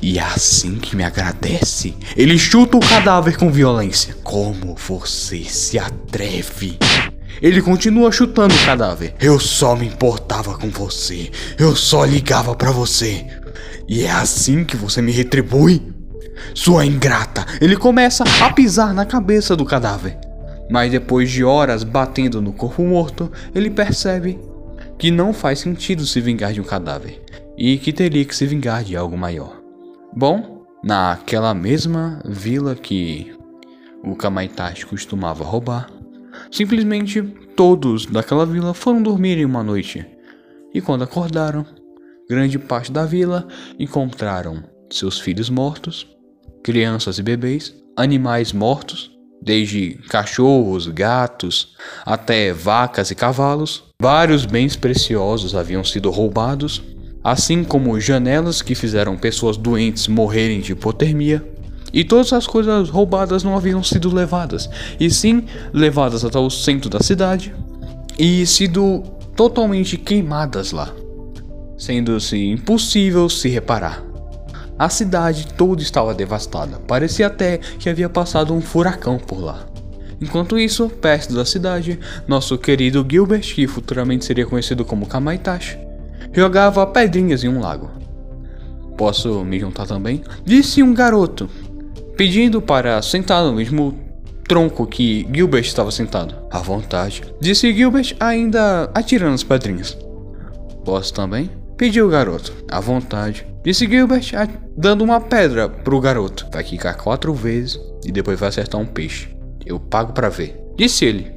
e 0.00 0.18
é 0.18 0.22
assim 0.22 0.76
que 0.76 0.96
me 0.96 1.04
agradece. 1.04 1.94
Ele 2.16 2.38
chuta 2.38 2.78
o 2.78 2.80
cadáver 2.80 3.36
com 3.36 3.52
violência. 3.52 4.16
Como 4.24 4.74
você 4.74 5.44
se 5.44 5.78
atreve? 5.78 6.78
Ele 7.42 7.60
continua 7.60 8.10
chutando 8.10 8.54
o 8.54 8.64
cadáver. 8.64 9.14
Eu 9.20 9.38
só 9.38 9.76
me 9.76 9.86
importava 9.86 10.56
com 10.56 10.70
você. 10.70 11.30
Eu 11.58 11.76
só 11.76 12.04
ligava 12.04 12.54
para 12.54 12.70
você. 12.70 13.26
E 13.86 14.04
é 14.04 14.10
assim 14.10 14.64
que 14.64 14.76
você 14.76 15.02
me 15.02 15.12
retribui? 15.12 15.82
Sua 16.54 16.84
ingrata! 16.84 17.44
Ele 17.60 17.76
começa 17.76 18.24
a 18.42 18.52
pisar 18.52 18.92
na 18.94 19.04
cabeça 19.04 19.56
do 19.56 19.64
cadáver. 19.64 20.18
Mas 20.70 20.90
depois 20.90 21.30
de 21.30 21.44
horas 21.44 21.82
batendo 21.82 22.42
no 22.42 22.52
corpo 22.52 22.82
morto, 22.82 23.30
ele 23.54 23.70
percebe 23.70 24.38
que 24.98 25.10
não 25.10 25.32
faz 25.32 25.60
sentido 25.60 26.04
se 26.04 26.20
vingar 26.20 26.52
de 26.52 26.60
um 26.60 26.64
cadáver 26.64 27.22
e 27.56 27.78
que 27.78 27.92
teria 27.92 28.24
que 28.24 28.36
se 28.36 28.46
vingar 28.46 28.84
de 28.84 28.96
algo 28.96 29.16
maior. 29.16 29.60
Bom, 30.14 30.64
naquela 30.82 31.54
mesma 31.54 32.20
vila 32.24 32.74
que 32.74 33.34
o 34.04 34.14
Kamaitachi 34.14 34.86
costumava 34.86 35.44
roubar, 35.44 35.90
simplesmente 36.50 37.22
todos 37.56 38.06
daquela 38.06 38.46
vila 38.46 38.74
foram 38.74 39.02
dormir 39.02 39.38
em 39.38 39.44
uma 39.44 39.62
noite. 39.62 40.06
E 40.72 40.80
quando 40.80 41.02
acordaram, 41.02 41.64
grande 42.28 42.58
parte 42.58 42.92
da 42.92 43.04
vila 43.04 43.48
encontraram 43.78 44.62
seus 44.90 45.18
filhos 45.18 45.50
mortos, 45.50 46.06
crianças 46.68 47.18
e 47.18 47.22
bebês, 47.22 47.72
animais 47.96 48.52
mortos, 48.52 49.10
desde 49.42 49.98
cachorros, 50.10 50.86
gatos, 50.86 51.74
até 52.04 52.52
vacas 52.52 53.10
e 53.10 53.14
cavalos. 53.14 53.84
Vários 53.98 54.44
bens 54.44 54.76
preciosos 54.76 55.54
haviam 55.54 55.82
sido 55.82 56.10
roubados, 56.10 56.82
assim 57.24 57.64
como 57.64 57.98
janelas 57.98 58.60
que 58.60 58.74
fizeram 58.74 59.16
pessoas 59.16 59.56
doentes 59.56 60.08
morrerem 60.08 60.60
de 60.60 60.72
hipotermia. 60.72 61.42
E 61.90 62.04
todas 62.04 62.34
as 62.34 62.46
coisas 62.46 62.90
roubadas 62.90 63.42
não 63.42 63.56
haviam 63.56 63.82
sido 63.82 64.14
levadas, 64.14 64.68
e 65.00 65.10
sim 65.10 65.46
levadas 65.72 66.22
até 66.22 66.38
o 66.38 66.50
centro 66.50 66.90
da 66.90 67.00
cidade 67.00 67.54
e 68.18 68.44
sido 68.44 69.02
totalmente 69.34 69.96
queimadas 69.96 70.72
lá, 70.72 70.92
sendo-se 71.78 72.36
impossível 72.36 73.26
se 73.30 73.48
reparar. 73.48 74.07
A 74.78 74.88
cidade 74.88 75.48
toda 75.54 75.82
estava 75.82 76.14
devastada, 76.14 76.78
parecia 76.86 77.26
até 77.26 77.58
que 77.58 77.88
havia 77.88 78.08
passado 78.08 78.54
um 78.54 78.60
furacão 78.60 79.18
por 79.18 79.40
lá. 79.40 79.66
Enquanto 80.20 80.58
isso, 80.58 80.88
perto 80.88 81.34
da 81.34 81.44
cidade, 81.44 81.98
nosso 82.26 82.56
querido 82.58 83.06
Gilbert, 83.08 83.54
que 83.54 83.66
futuramente 83.66 84.24
seria 84.24 84.46
conhecido 84.46 84.84
como 84.84 85.06
Kamaitachi, 85.06 85.78
jogava 86.32 86.86
pedrinhas 86.86 87.44
em 87.44 87.48
um 87.48 87.60
lago. 87.60 87.90
Posso 88.96 89.44
me 89.44 89.60
juntar 89.60 89.86
também? 89.86 90.22
Disse 90.44 90.82
um 90.82 90.92
garoto, 90.92 91.48
pedindo 92.16 92.60
para 92.60 93.00
sentar 93.00 93.44
no 93.44 93.52
mesmo 93.52 93.96
tronco 94.48 94.86
que 94.86 95.28
Gilbert 95.32 95.64
estava 95.64 95.90
sentado. 95.90 96.34
À 96.50 96.58
vontade. 96.58 97.22
Disse 97.40 97.72
Gilbert, 97.72 98.16
ainda 98.18 98.90
atirando 98.94 99.34
as 99.34 99.44
pedrinhas. 99.44 99.96
Posso 100.84 101.12
também? 101.12 101.50
Pediu 101.76 102.06
o 102.06 102.10
garoto. 102.10 102.52
À 102.68 102.80
vontade. 102.80 103.46
Disse 103.68 103.86
Gilbert, 103.86 104.32
dando 104.74 105.04
uma 105.04 105.20
pedra 105.20 105.68
pro 105.68 106.00
garoto. 106.00 106.46
Vai 106.50 106.64
quicar 106.64 106.96
quatro 106.96 107.34
vezes 107.34 107.78
e 108.02 108.10
depois 108.10 108.40
vai 108.40 108.48
acertar 108.48 108.80
um 108.80 108.86
peixe. 108.86 109.28
Eu 109.66 109.78
pago 109.78 110.14
para 110.14 110.30
ver. 110.30 110.58
Disse 110.74 111.04
ele. 111.04 111.30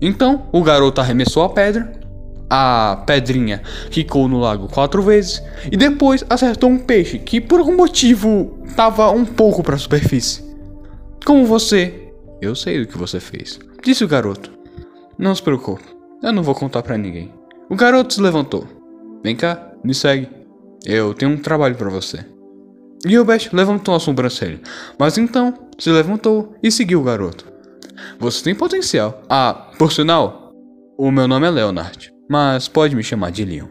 Então, 0.00 0.48
o 0.50 0.64
garoto 0.64 1.00
arremessou 1.00 1.44
a 1.44 1.48
pedra. 1.48 1.92
A 2.50 3.04
pedrinha 3.06 3.62
quicou 3.88 4.26
no 4.26 4.40
lago 4.40 4.66
quatro 4.66 5.00
vezes 5.00 5.40
e 5.70 5.76
depois 5.76 6.24
acertou 6.28 6.68
um 6.68 6.76
peixe 6.76 7.20
que 7.20 7.40
por 7.40 7.60
algum 7.60 7.76
motivo 7.76 8.58
estava 8.66 9.08
um 9.12 9.24
pouco 9.24 9.62
para 9.62 9.76
a 9.76 9.78
superfície. 9.78 10.42
Como 11.24 11.46
você? 11.46 12.12
Eu 12.42 12.56
sei 12.56 12.82
o 12.82 12.86
que 12.88 12.98
você 12.98 13.20
fez, 13.20 13.60
disse 13.80 14.02
o 14.02 14.08
garoto. 14.08 14.50
Não 15.16 15.32
se 15.32 15.40
preocupe, 15.40 15.84
eu 16.20 16.32
não 16.32 16.42
vou 16.42 16.56
contar 16.56 16.82
para 16.82 16.98
ninguém. 16.98 17.32
O 17.70 17.76
garoto 17.76 18.12
se 18.12 18.20
levantou. 18.20 18.66
Vem 19.22 19.36
cá, 19.36 19.70
me 19.84 19.94
segue. 19.94 20.39
Eu 20.84 21.14
tenho 21.14 21.32
um 21.32 21.38
trabalho 21.38 21.76
para 21.76 21.90
você. 21.90 22.24
Gilbert 23.06 23.48
levantou 23.52 23.94
a 23.94 24.00
sobrancelha, 24.00 24.60
mas 24.98 25.16
então 25.16 25.54
se 25.78 25.90
levantou 25.90 26.54
e 26.62 26.70
seguiu 26.70 27.00
o 27.00 27.04
garoto. 27.04 27.46
Você 28.18 28.44
tem 28.44 28.54
potencial. 28.54 29.22
Ah, 29.28 29.70
por 29.78 29.92
sinal, 29.92 30.52
o 30.98 31.10
meu 31.10 31.26
nome 31.26 31.46
é 31.46 31.50
Leonard, 31.50 32.12
mas 32.28 32.68
pode 32.68 32.94
me 32.94 33.02
chamar 33.02 33.30
de 33.30 33.44
Leon. 33.44 33.68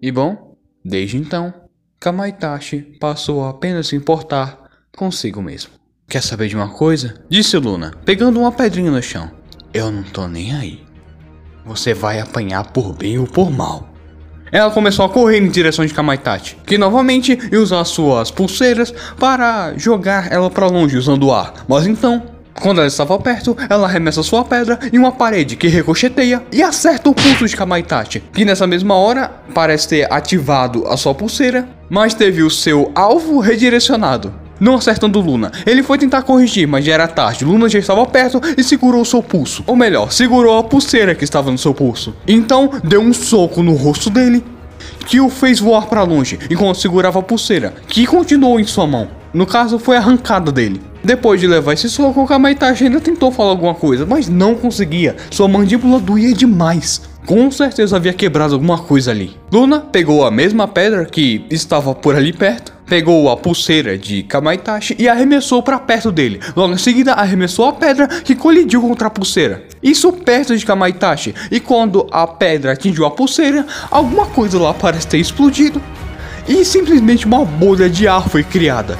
E 0.00 0.12
bom, 0.12 0.56
desde 0.84 1.16
então, 1.16 1.52
Kamaitachi 1.98 2.96
passou 3.00 3.44
a 3.44 3.50
apenas 3.50 3.88
se 3.88 3.96
importar 3.96 4.70
consigo 4.96 5.42
mesmo. 5.42 5.72
Quer 6.08 6.22
saber 6.22 6.48
de 6.48 6.54
uma 6.54 6.68
coisa? 6.68 7.24
Disse 7.28 7.56
Luna, 7.56 7.92
pegando 8.04 8.38
uma 8.38 8.52
pedrinha 8.52 8.90
no 8.90 9.02
chão. 9.02 9.30
Eu 9.74 9.90
não 9.90 10.04
tô 10.04 10.28
nem 10.28 10.54
aí. 10.54 10.84
Você 11.64 11.92
vai 11.92 12.20
apanhar 12.20 12.70
por 12.70 12.94
bem 12.94 13.18
ou 13.18 13.26
por 13.26 13.50
mal. 13.50 13.92
Ela 14.56 14.70
começou 14.70 15.04
a 15.04 15.08
correr 15.10 15.36
em 15.36 15.50
direção 15.50 15.84
de 15.84 15.92
Kamaitachi, 15.92 16.56
que 16.64 16.78
novamente 16.78 17.38
ia 17.52 17.60
usar 17.60 17.84
suas 17.84 18.30
pulseiras 18.30 18.90
para 19.20 19.74
jogar 19.76 20.32
ela 20.32 20.48
para 20.48 20.66
longe 20.66 20.96
usando 20.96 21.24
o 21.24 21.34
ar. 21.34 21.52
Mas 21.68 21.86
então, 21.86 22.22
quando 22.62 22.78
ela 22.78 22.86
estava 22.86 23.18
perto, 23.18 23.54
ela 23.68 23.86
arremessa 23.86 24.22
sua 24.22 24.46
pedra 24.46 24.78
em 24.90 24.96
uma 24.96 25.12
parede 25.12 25.56
que 25.56 25.68
ricocheteia 25.68 26.42
e 26.50 26.62
acerta 26.62 27.10
o 27.10 27.14
pulso 27.14 27.46
de 27.46 27.54
Kamaitachi, 27.54 28.20
que 28.32 28.46
nessa 28.46 28.66
mesma 28.66 28.94
hora 28.94 29.30
parece 29.52 29.88
ter 29.88 30.10
ativado 30.10 30.86
a 30.86 30.96
sua 30.96 31.14
pulseira, 31.14 31.68
mas 31.90 32.14
teve 32.14 32.42
o 32.42 32.48
seu 32.48 32.90
alvo 32.94 33.40
redirecionado 33.40 34.45
não 34.60 34.74
acertando 34.74 35.20
Luna. 35.20 35.52
Ele 35.64 35.82
foi 35.82 35.98
tentar 35.98 36.22
corrigir, 36.22 36.66
mas 36.66 36.84
já 36.84 36.94
era 36.94 37.08
tarde. 37.08 37.44
Luna 37.44 37.68
já 37.68 37.78
estava 37.78 38.04
perto 38.06 38.40
e 38.56 38.62
segurou 38.62 39.04
seu 39.04 39.22
pulso. 39.22 39.62
Ou 39.66 39.76
melhor, 39.76 40.12
segurou 40.12 40.58
a 40.58 40.64
pulseira 40.64 41.14
que 41.14 41.24
estava 41.24 41.50
no 41.50 41.58
seu 41.58 41.74
pulso. 41.74 42.14
Então, 42.26 42.70
deu 42.82 43.00
um 43.00 43.12
soco 43.12 43.62
no 43.62 43.74
rosto 43.74 44.10
dele, 44.10 44.44
que 45.06 45.20
o 45.20 45.28
fez 45.28 45.60
voar 45.60 45.86
para 45.86 46.02
longe, 46.02 46.38
enquanto 46.50 46.80
segurava 46.80 47.18
a 47.20 47.22
pulseira, 47.22 47.74
que 47.88 48.06
continuou 48.06 48.58
em 48.58 48.64
sua 48.64 48.86
mão. 48.86 49.08
No 49.32 49.46
caso, 49.46 49.78
foi 49.78 49.96
arrancada 49.96 50.50
dele. 50.50 50.80
Depois 51.04 51.40
de 51.40 51.46
levar 51.46 51.74
esse 51.74 51.88
soco, 51.88 52.22
o 52.22 52.26
Kamaitachi 52.26 52.84
ainda 52.84 53.00
tentou 53.00 53.30
falar 53.30 53.50
alguma 53.50 53.74
coisa, 53.74 54.04
mas 54.04 54.28
não 54.28 54.54
conseguia. 54.54 55.14
Sua 55.30 55.46
mandíbula 55.46 56.00
doía 56.00 56.32
demais. 56.32 57.02
Com 57.26 57.50
certeza 57.50 57.96
havia 57.96 58.12
quebrado 58.12 58.54
alguma 58.54 58.78
coisa 58.78 59.10
ali. 59.10 59.36
Luna 59.52 59.80
pegou 59.80 60.24
a 60.24 60.30
mesma 60.30 60.66
pedra 60.66 61.04
que 61.04 61.44
estava 61.50 61.94
por 61.94 62.16
ali 62.16 62.32
perto, 62.32 62.72
pegou 62.86 63.28
a 63.30 63.36
pulseira 63.36 63.98
de 63.98 64.22
Kamaitachi 64.22 64.96
e 64.98 65.08
arremessou 65.08 65.62
para 65.62 65.78
perto 65.78 66.10
dele. 66.12 66.40
Logo 66.54 66.74
em 66.74 66.78
seguida, 66.78 67.12
arremessou 67.12 67.66
a 67.66 67.72
pedra 67.72 68.06
que 68.06 68.34
colidiu 68.34 68.80
contra 68.80 69.08
a 69.08 69.10
pulseira. 69.10 69.64
Isso 69.82 70.12
perto 70.12 70.56
de 70.56 70.64
Kamaitachi. 70.64 71.34
E 71.50 71.60
quando 71.60 72.06
a 72.10 72.26
pedra 72.26 72.72
atingiu 72.72 73.04
a 73.04 73.10
pulseira, 73.10 73.66
alguma 73.90 74.26
coisa 74.26 74.58
lá 74.58 74.72
parece 74.72 75.08
ter 75.08 75.18
explodido. 75.18 75.82
E 76.48 76.64
simplesmente 76.64 77.26
uma 77.26 77.44
bolha 77.44 77.90
de 77.90 78.06
ar 78.06 78.28
foi 78.28 78.44
criada 78.44 78.96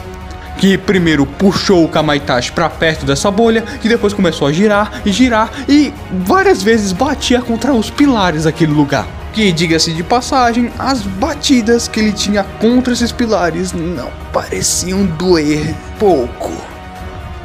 que 0.59 0.79
primeiro 0.79 1.27
puxou 1.27 1.85
o 1.85 1.88
Kamaitachi 1.88 2.53
para 2.53 2.69
perto 2.69 3.05
dessa 3.05 3.31
bolha, 3.31 3.62
que 3.62 3.88
depois 3.88 4.12
começou 4.12 4.49
a 4.49 4.53
girar 4.53 5.03
e 5.05 5.12
girar 5.12 5.51
e 5.69 5.92
várias 6.25 6.62
vezes 6.62 6.92
batia 6.92 7.40
contra 7.40 7.73
os 7.73 7.90
pilares 7.90 8.45
daquele 8.45 8.73
lugar. 8.73 9.07
Que, 9.33 9.53
diga-se 9.53 9.92
de 9.92 10.03
passagem, 10.03 10.71
as 10.79 11.03
batidas 11.03 11.87
que 11.87 12.01
ele 12.01 12.12
tinha 12.12 12.42
contra 12.59 12.95
esses 12.95 13.12
pilares 13.12 13.73
não 13.73 14.11
pareciam 14.33 15.05
doer 15.05 15.75
pouco. 15.99 16.53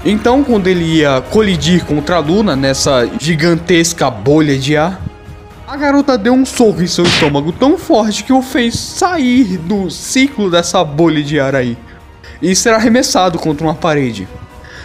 Então, 0.06 0.43
quando 0.43 0.67
ele 0.67 0.86
ia 0.86 1.21
colidir 1.30 1.86
contra 1.86 2.15
a 2.15 2.19
Luna 2.19 2.56
nessa 2.56 3.08
gigantesca 3.19 4.10
bolha 4.10 4.58
de 4.58 4.78
ar, 4.78 5.02
a 5.67 5.78
garota 5.78 6.17
deu 6.17 6.34
um 6.34 6.45
soco 6.45 6.82
em 6.82 6.88
seu 6.88 7.04
estômago 7.04 7.52
tão 7.52 7.78
forte 7.78 8.24
que 8.24 8.34
o 8.34 8.41
fez 8.41 8.78
sair 8.78 9.58
do 9.58 9.89
ciclo 9.89 10.50
dessa 10.50 10.84
bolha 10.84 11.21
de 11.21 11.39
ar 11.39 11.56
aí 11.56 11.78
e 12.41 12.56
ser 12.56 12.73
arremessado 12.73 13.38
contra 13.38 13.65
uma 13.65 13.75
parede, 13.75 14.27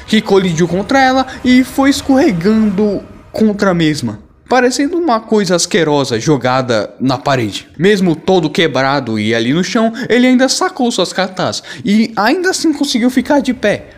que 0.07 0.21
colidiu 0.21 0.69
contra 0.69 1.01
ela 1.01 1.27
e 1.45 1.65
foi 1.65 1.91
escorregando 1.91 3.03
contra 3.33 3.71
a 3.71 3.75
mesma, 3.75 4.21
parecendo 4.49 4.97
uma 4.97 5.21
coisa 5.21 5.57
asquerosa 5.57 6.19
jogada 6.21 6.95
na 7.01 7.19
parede. 7.19 7.69
Mesmo 7.79 8.15
todo 8.15 8.51
quebrado 8.51 9.19
e 9.19 9.35
ali 9.35 9.53
no 9.53 9.65
chão, 9.65 9.93
ele 10.09 10.27
ainda 10.27 10.49
sacou 10.49 10.91
suas 10.91 11.13
cartas 11.13 11.63
e 11.85 12.13
ainda 12.17 12.51
assim 12.51 12.73
conseguiu 12.73 13.11
ficar 13.11 13.41
de 13.41 13.53
pé. 13.53 13.91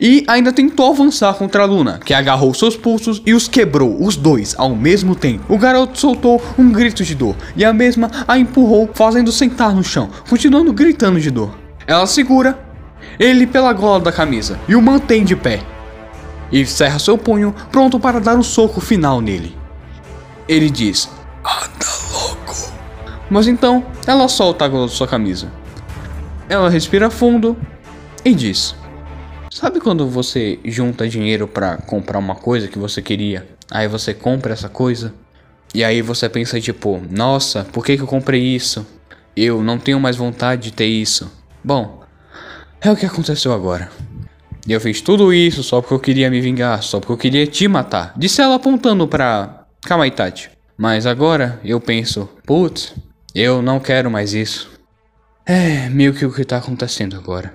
E 0.00 0.24
ainda 0.26 0.52
tentou 0.52 0.90
avançar 0.90 1.34
contra 1.34 1.62
a 1.62 1.66
Luna, 1.66 2.00
que 2.02 2.14
agarrou 2.14 2.54
seus 2.54 2.76
pulsos 2.76 3.22
e 3.26 3.34
os 3.34 3.46
quebrou, 3.46 4.02
os 4.02 4.16
dois, 4.16 4.54
ao 4.56 4.74
mesmo 4.74 5.14
tempo. 5.14 5.52
O 5.52 5.58
garoto 5.58 5.98
soltou 5.98 6.42
um 6.58 6.72
grito 6.72 7.04
de 7.04 7.14
dor 7.14 7.36
e 7.54 7.64
a 7.64 7.72
mesma 7.72 8.10
a 8.26 8.38
empurrou, 8.38 8.88
fazendo 8.94 9.30
sentar 9.30 9.74
no 9.74 9.84
chão, 9.84 10.08
continuando 10.28 10.72
gritando 10.72 11.20
de 11.20 11.30
dor. 11.30 11.54
Ela 11.86 12.06
segura 12.06 12.58
ele 13.18 13.46
pela 13.46 13.72
gola 13.72 14.00
da 14.00 14.12
camisa 14.12 14.58
e 14.68 14.74
o 14.74 14.82
mantém 14.82 15.24
de 15.24 15.36
pé. 15.36 15.60
E 16.50 16.66
cerra 16.66 16.98
seu 16.98 17.16
punho, 17.16 17.54
pronto 17.70 17.98
para 17.98 18.20
dar 18.20 18.36
um 18.36 18.42
soco 18.42 18.80
final 18.80 19.20
nele. 19.20 19.56
Ele 20.48 20.68
diz: 20.68 21.08
Anda 21.44 21.86
louco. 22.12 22.72
Mas 23.30 23.48
então 23.48 23.84
ela 24.06 24.28
solta 24.28 24.64
a 24.64 24.68
gola 24.68 24.86
de 24.86 24.92
sua 24.92 25.08
camisa. 25.08 25.50
Ela 26.48 26.68
respira 26.68 27.08
fundo 27.08 27.56
e 28.24 28.34
diz: 28.34 28.74
Sabe 29.50 29.80
quando 29.80 30.08
você 30.08 30.58
junta 30.64 31.08
dinheiro 31.08 31.48
para 31.48 31.76
comprar 31.76 32.18
uma 32.18 32.34
coisa 32.34 32.68
que 32.68 32.78
você 32.78 33.00
queria? 33.00 33.48
Aí 33.70 33.88
você 33.88 34.12
compra 34.12 34.52
essa 34.52 34.68
coisa? 34.68 35.14
E 35.74 35.82
aí 35.82 36.02
você 36.02 36.28
pensa 36.28 36.60
tipo, 36.60 37.00
nossa, 37.10 37.64
por 37.64 37.84
que, 37.84 37.96
que 37.96 38.02
eu 38.02 38.06
comprei 38.06 38.42
isso? 38.42 38.86
Eu 39.34 39.62
não 39.62 39.78
tenho 39.78 39.98
mais 39.98 40.16
vontade 40.16 40.64
de 40.64 40.72
ter 40.72 40.84
isso. 40.84 41.32
Bom, 41.64 42.01
é 42.82 42.90
o 42.90 42.96
que 42.96 43.06
aconteceu 43.06 43.52
agora. 43.52 43.90
Eu 44.68 44.80
fiz 44.80 45.00
tudo 45.00 45.32
isso 45.32 45.62
só 45.62 45.80
porque 45.80 45.94
eu 45.94 46.00
queria 46.00 46.30
me 46.30 46.40
vingar, 46.40 46.82
só 46.82 47.00
porque 47.00 47.12
eu 47.12 47.16
queria 47.16 47.46
te 47.46 47.66
matar. 47.66 48.12
Disse 48.16 48.40
ela 48.40 48.56
apontando 48.56 49.06
pra 49.08 49.66
Kamaitachi. 49.82 50.50
Mas 50.76 51.06
agora 51.06 51.60
eu 51.64 51.80
penso, 51.80 52.28
putz, 52.44 52.94
eu 53.34 53.62
não 53.62 53.78
quero 53.78 54.10
mais 54.10 54.34
isso. 54.34 54.70
É 55.46 55.88
meio 55.88 56.14
que 56.14 56.24
o 56.24 56.32
que 56.32 56.44
tá 56.44 56.58
acontecendo 56.58 57.16
agora. 57.16 57.54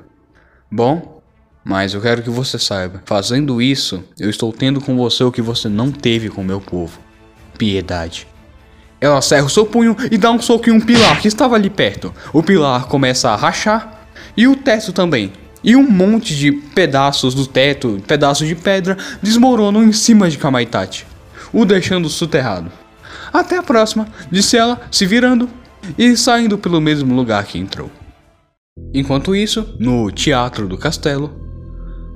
Bom, 0.72 1.22
mas 1.64 1.94
eu 1.94 2.02
quero 2.02 2.22
que 2.22 2.30
você 2.30 2.58
saiba, 2.58 3.02
fazendo 3.06 3.62
isso, 3.62 4.04
eu 4.18 4.30
estou 4.30 4.54
tendo 4.54 4.80
com 4.80 4.96
você 4.96 5.24
o 5.24 5.32
que 5.32 5.42
você 5.42 5.68
não 5.68 5.92
teve 5.92 6.30
com 6.30 6.44
meu 6.44 6.62
povo: 6.62 7.00
piedade. 7.58 8.28
Ela 9.00 9.22
serra 9.22 9.46
o 9.46 9.50
seu 9.50 9.66
punho 9.66 9.96
e 10.12 10.18
dá 10.18 10.32
um 10.32 10.42
soco 10.42 10.70
em 10.70 10.74
um 10.74 10.82
pilar 10.82 11.22
que 11.22 11.28
estava 11.28 11.56
ali 11.56 11.70
perto. 11.70 12.14
O 12.34 12.42
pilar 12.42 12.88
começa 12.88 13.30
a 13.30 13.36
rachar 13.36 13.97
e 14.38 14.48
o 14.48 14.56
teto 14.56 14.94
também. 14.94 15.34
E 15.64 15.76
um 15.76 15.90
monte 15.90 16.36
de 16.36 16.52
pedaços 16.52 17.34
do 17.34 17.48
teto, 17.48 18.02
pedaços 18.08 18.48
de 18.48 18.56
pedra, 18.56 18.96
desmoronam 19.22 19.84
em 19.84 19.92
cima 19.92 20.30
de 20.30 20.38
Kamaitachi, 20.38 21.06
o 21.52 21.66
deixando 21.66 22.08
soterrado. 22.08 22.72
Até 23.34 23.58
a 23.58 23.64
próxima, 23.64 24.08
disse 24.32 24.56
ela, 24.56 24.80
se 24.92 25.06
virando 25.06 25.50
e 25.98 26.16
saindo 26.16 26.58
pelo 26.58 26.80
mesmo 26.80 27.14
lugar 27.14 27.44
que 27.46 27.58
entrou. 27.58 27.92
Enquanto 28.94 29.36
isso, 29.36 29.76
no 29.80 30.12
teatro 30.12 30.68
do 30.68 30.78
castelo. 30.78 31.46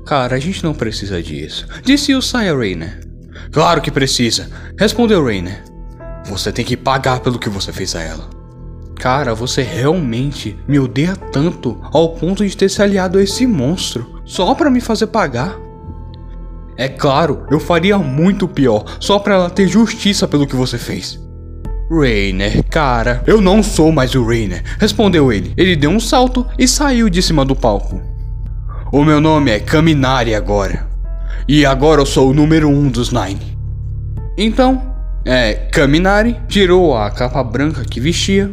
Cara, 0.05 0.35
a 0.35 0.39
gente 0.39 0.63
não 0.63 0.73
precisa 0.73 1.21
disso, 1.21 1.67
disse 1.83 2.13
o 2.13 2.21
Saya 2.21 2.55
Rainer. 2.55 3.07
Claro 3.51 3.81
que 3.81 3.91
precisa, 3.91 4.49
respondeu 4.77 5.23
Rainer. 5.23 5.63
Você 6.25 6.51
tem 6.51 6.63
que 6.63 6.77
pagar 6.77 7.19
pelo 7.19 7.39
que 7.39 7.49
você 7.49 7.73
fez 7.73 7.95
a 7.95 8.01
ela. 8.01 8.40
Cara, 9.01 9.33
você 9.33 9.63
realmente 9.63 10.55
me 10.67 10.77
odeia 10.77 11.15
tanto 11.15 11.81
ao 11.91 12.09
ponto 12.09 12.47
de 12.47 12.55
ter 12.55 12.69
se 12.69 12.83
aliado 12.83 13.17
a 13.17 13.23
esse 13.23 13.47
monstro 13.47 14.21
só 14.23 14.53
para 14.53 14.69
me 14.69 14.79
fazer 14.79 15.07
pagar? 15.07 15.57
É 16.77 16.87
claro, 16.87 17.47
eu 17.49 17.59
faria 17.59 17.97
muito 17.97 18.47
pior 18.47 18.85
só 18.99 19.17
para 19.17 19.33
ela 19.33 19.49
ter 19.49 19.67
justiça 19.67 20.27
pelo 20.27 20.45
que 20.45 20.55
você 20.55 20.77
fez. 20.77 21.19
Rainer, 21.89 22.63
cara, 22.69 23.23
eu 23.25 23.41
não 23.41 23.63
sou 23.63 23.91
mais 23.91 24.13
o 24.13 24.23
Rainer, 24.23 24.63
respondeu 24.79 25.33
ele. 25.33 25.51
Ele 25.57 25.75
deu 25.75 25.89
um 25.89 25.99
salto 25.99 26.45
e 26.55 26.67
saiu 26.67 27.09
de 27.09 27.23
cima 27.23 27.43
do 27.43 27.55
palco. 27.55 27.99
O 28.91 29.03
meu 29.03 29.19
nome 29.19 29.49
é 29.49 29.59
Kaminari 29.59 30.35
agora. 30.35 30.87
E 31.47 31.65
agora 31.65 32.01
eu 32.01 32.05
sou 32.05 32.29
o 32.29 32.35
número 32.35 32.69
um 32.69 32.87
dos 32.87 33.11
Nine. 33.11 33.57
Então, 34.37 34.93
é, 35.25 35.53
Kaminari 35.71 36.39
tirou 36.47 36.95
a 36.95 37.09
capa 37.09 37.43
branca 37.43 37.83
que 37.83 37.99
vestia, 37.99 38.51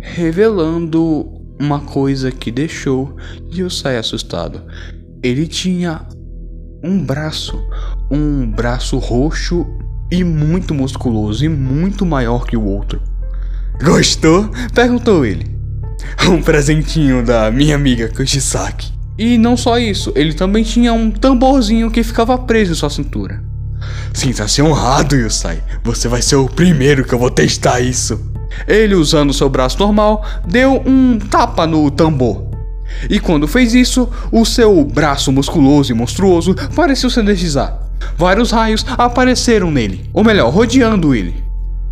revelando 0.00 1.40
uma 1.60 1.80
coisa 1.80 2.30
que 2.30 2.50
deixou 2.50 3.16
Yusai 3.52 3.98
assustado. 3.98 4.62
Ele 5.22 5.46
tinha 5.46 6.06
um 6.82 7.04
braço, 7.04 7.62
um 8.10 8.50
braço 8.50 8.96
roxo 8.98 9.66
e 10.10 10.24
muito 10.24 10.74
musculoso 10.74 11.44
e 11.44 11.48
muito 11.48 12.06
maior 12.06 12.46
que 12.46 12.56
o 12.56 12.64
outro. 12.64 13.00
Gostou? 13.82 14.50
perguntou 14.74 15.24
ele. 15.24 15.46
Um 16.28 16.42
presentinho 16.42 17.24
da 17.24 17.50
minha 17.50 17.74
amiga 17.74 18.08
Kushisaki. 18.08 18.92
E 19.18 19.36
não 19.36 19.56
só 19.56 19.78
isso, 19.78 20.12
ele 20.16 20.32
também 20.32 20.64
tinha 20.64 20.94
um 20.94 21.10
tamborzinho 21.10 21.90
que 21.90 22.02
ficava 22.02 22.38
preso 22.38 22.72
em 22.72 22.74
sua 22.74 22.88
cintura. 22.88 23.42
Sinta-se 24.14 24.62
honrado, 24.62 25.14
Yusai. 25.14 25.62
Você 25.84 26.08
vai 26.08 26.22
ser 26.22 26.36
o 26.36 26.48
primeiro 26.48 27.04
que 27.04 27.12
eu 27.12 27.18
vou 27.18 27.30
testar 27.30 27.80
isso. 27.80 28.29
Ele, 28.66 28.94
usando 28.94 29.32
seu 29.32 29.48
braço 29.48 29.78
normal, 29.78 30.24
deu 30.46 30.82
um 30.86 31.18
tapa 31.18 31.66
no 31.66 31.90
tambor. 31.90 32.50
E 33.08 33.18
quando 33.20 33.48
fez 33.48 33.74
isso, 33.74 34.08
o 34.30 34.44
seu 34.44 34.84
braço 34.84 35.32
musculoso 35.32 35.92
e 35.92 35.94
monstruoso 35.94 36.54
pareceu 36.74 37.08
se 37.08 37.20
energizar. 37.20 37.78
Vários 38.16 38.50
raios 38.50 38.84
apareceram 38.98 39.70
nele, 39.70 40.08
ou 40.12 40.24
melhor, 40.24 40.50
rodeando 40.50 41.14
ele. 41.14 41.42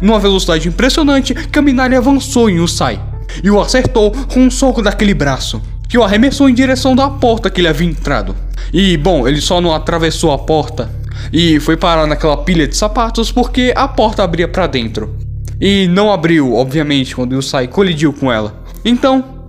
Numa 0.01 0.19
velocidade 0.19 0.69
impressionante, 0.69 1.35
Kaminari 1.35 1.97
avançou 1.97 2.49
em 2.49 2.61
Usai 2.61 3.01
e 3.43 3.51
o 3.51 3.61
acertou 3.61 4.13
com 4.13 4.41
um 4.41 4.51
soco 4.51 4.83
daquele 4.83 5.15
braço, 5.15 5.61
que 5.89 5.99
o 5.99 6.05
arremessou 6.05 6.49
em 6.49 6.55
direção 6.55 6.95
da 6.95 7.09
porta 7.09 7.51
que 7.51 7.61
ele 7.61 7.69
havia 7.69 7.89
entrado. 7.89 8.35
E 8.73 8.97
bom, 8.97 9.27
ele 9.27 9.41
só 9.41 9.61
não 9.61 9.75
atravessou 9.75 10.33
a 10.33 10.39
porta 10.39 10.91
e 11.33 11.59
foi 11.61 11.77
parar 11.77 12.07
naquela 12.07 12.37
pilha 12.37 12.67
de 12.67 12.77
sapatos 12.77 13.33
porque 13.33 13.73
a 13.75 13.89
porta 13.89 14.23
abria 14.23 14.47
para 14.47 14.67
dentro. 14.67 15.28
E 15.61 15.89
não 15.89 16.13
abriu, 16.13 16.55
obviamente, 16.55 17.15
quando 17.15 17.35
Yusai 17.35 17.67
colidiu 17.67 18.13
com 18.13 18.31
ela. 18.31 18.63
Então, 18.85 19.49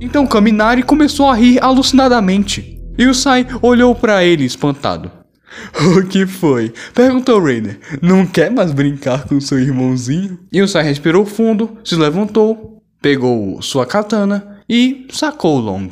então 0.00 0.26
Kaminari 0.26 0.82
começou 0.82 1.28
a 1.28 1.34
rir 1.34 1.62
alucinadamente. 1.62 2.78
Yusai 2.98 3.46
olhou 3.62 3.94
para 3.94 4.24
ele 4.24 4.44
espantado. 4.44 5.10
O 5.96 6.06
que 6.06 6.26
foi? 6.26 6.72
Perguntou 6.94 7.42
Rainer. 7.42 7.78
Não 8.02 8.26
quer 8.26 8.50
mais 8.50 8.72
brincar 8.72 9.26
com 9.26 9.40
seu 9.40 9.58
irmãozinho? 9.58 10.38
Yusai 10.54 10.82
respirou 10.82 11.24
fundo, 11.24 11.78
se 11.82 11.94
levantou, 11.96 12.82
pegou 13.00 13.62
sua 13.62 13.86
katana 13.86 14.60
e 14.68 15.06
sacou 15.10 15.56
o 15.56 15.60
Long. 15.60 15.88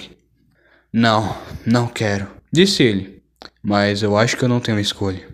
Não, 0.92 1.34
não 1.66 1.86
quero, 1.86 2.26
disse 2.52 2.82
ele. 2.82 3.22
Mas 3.62 4.02
eu 4.02 4.16
acho 4.16 4.36
que 4.36 4.44
eu 4.44 4.48
não 4.48 4.60
tenho 4.60 4.78
escolha. 4.78 5.33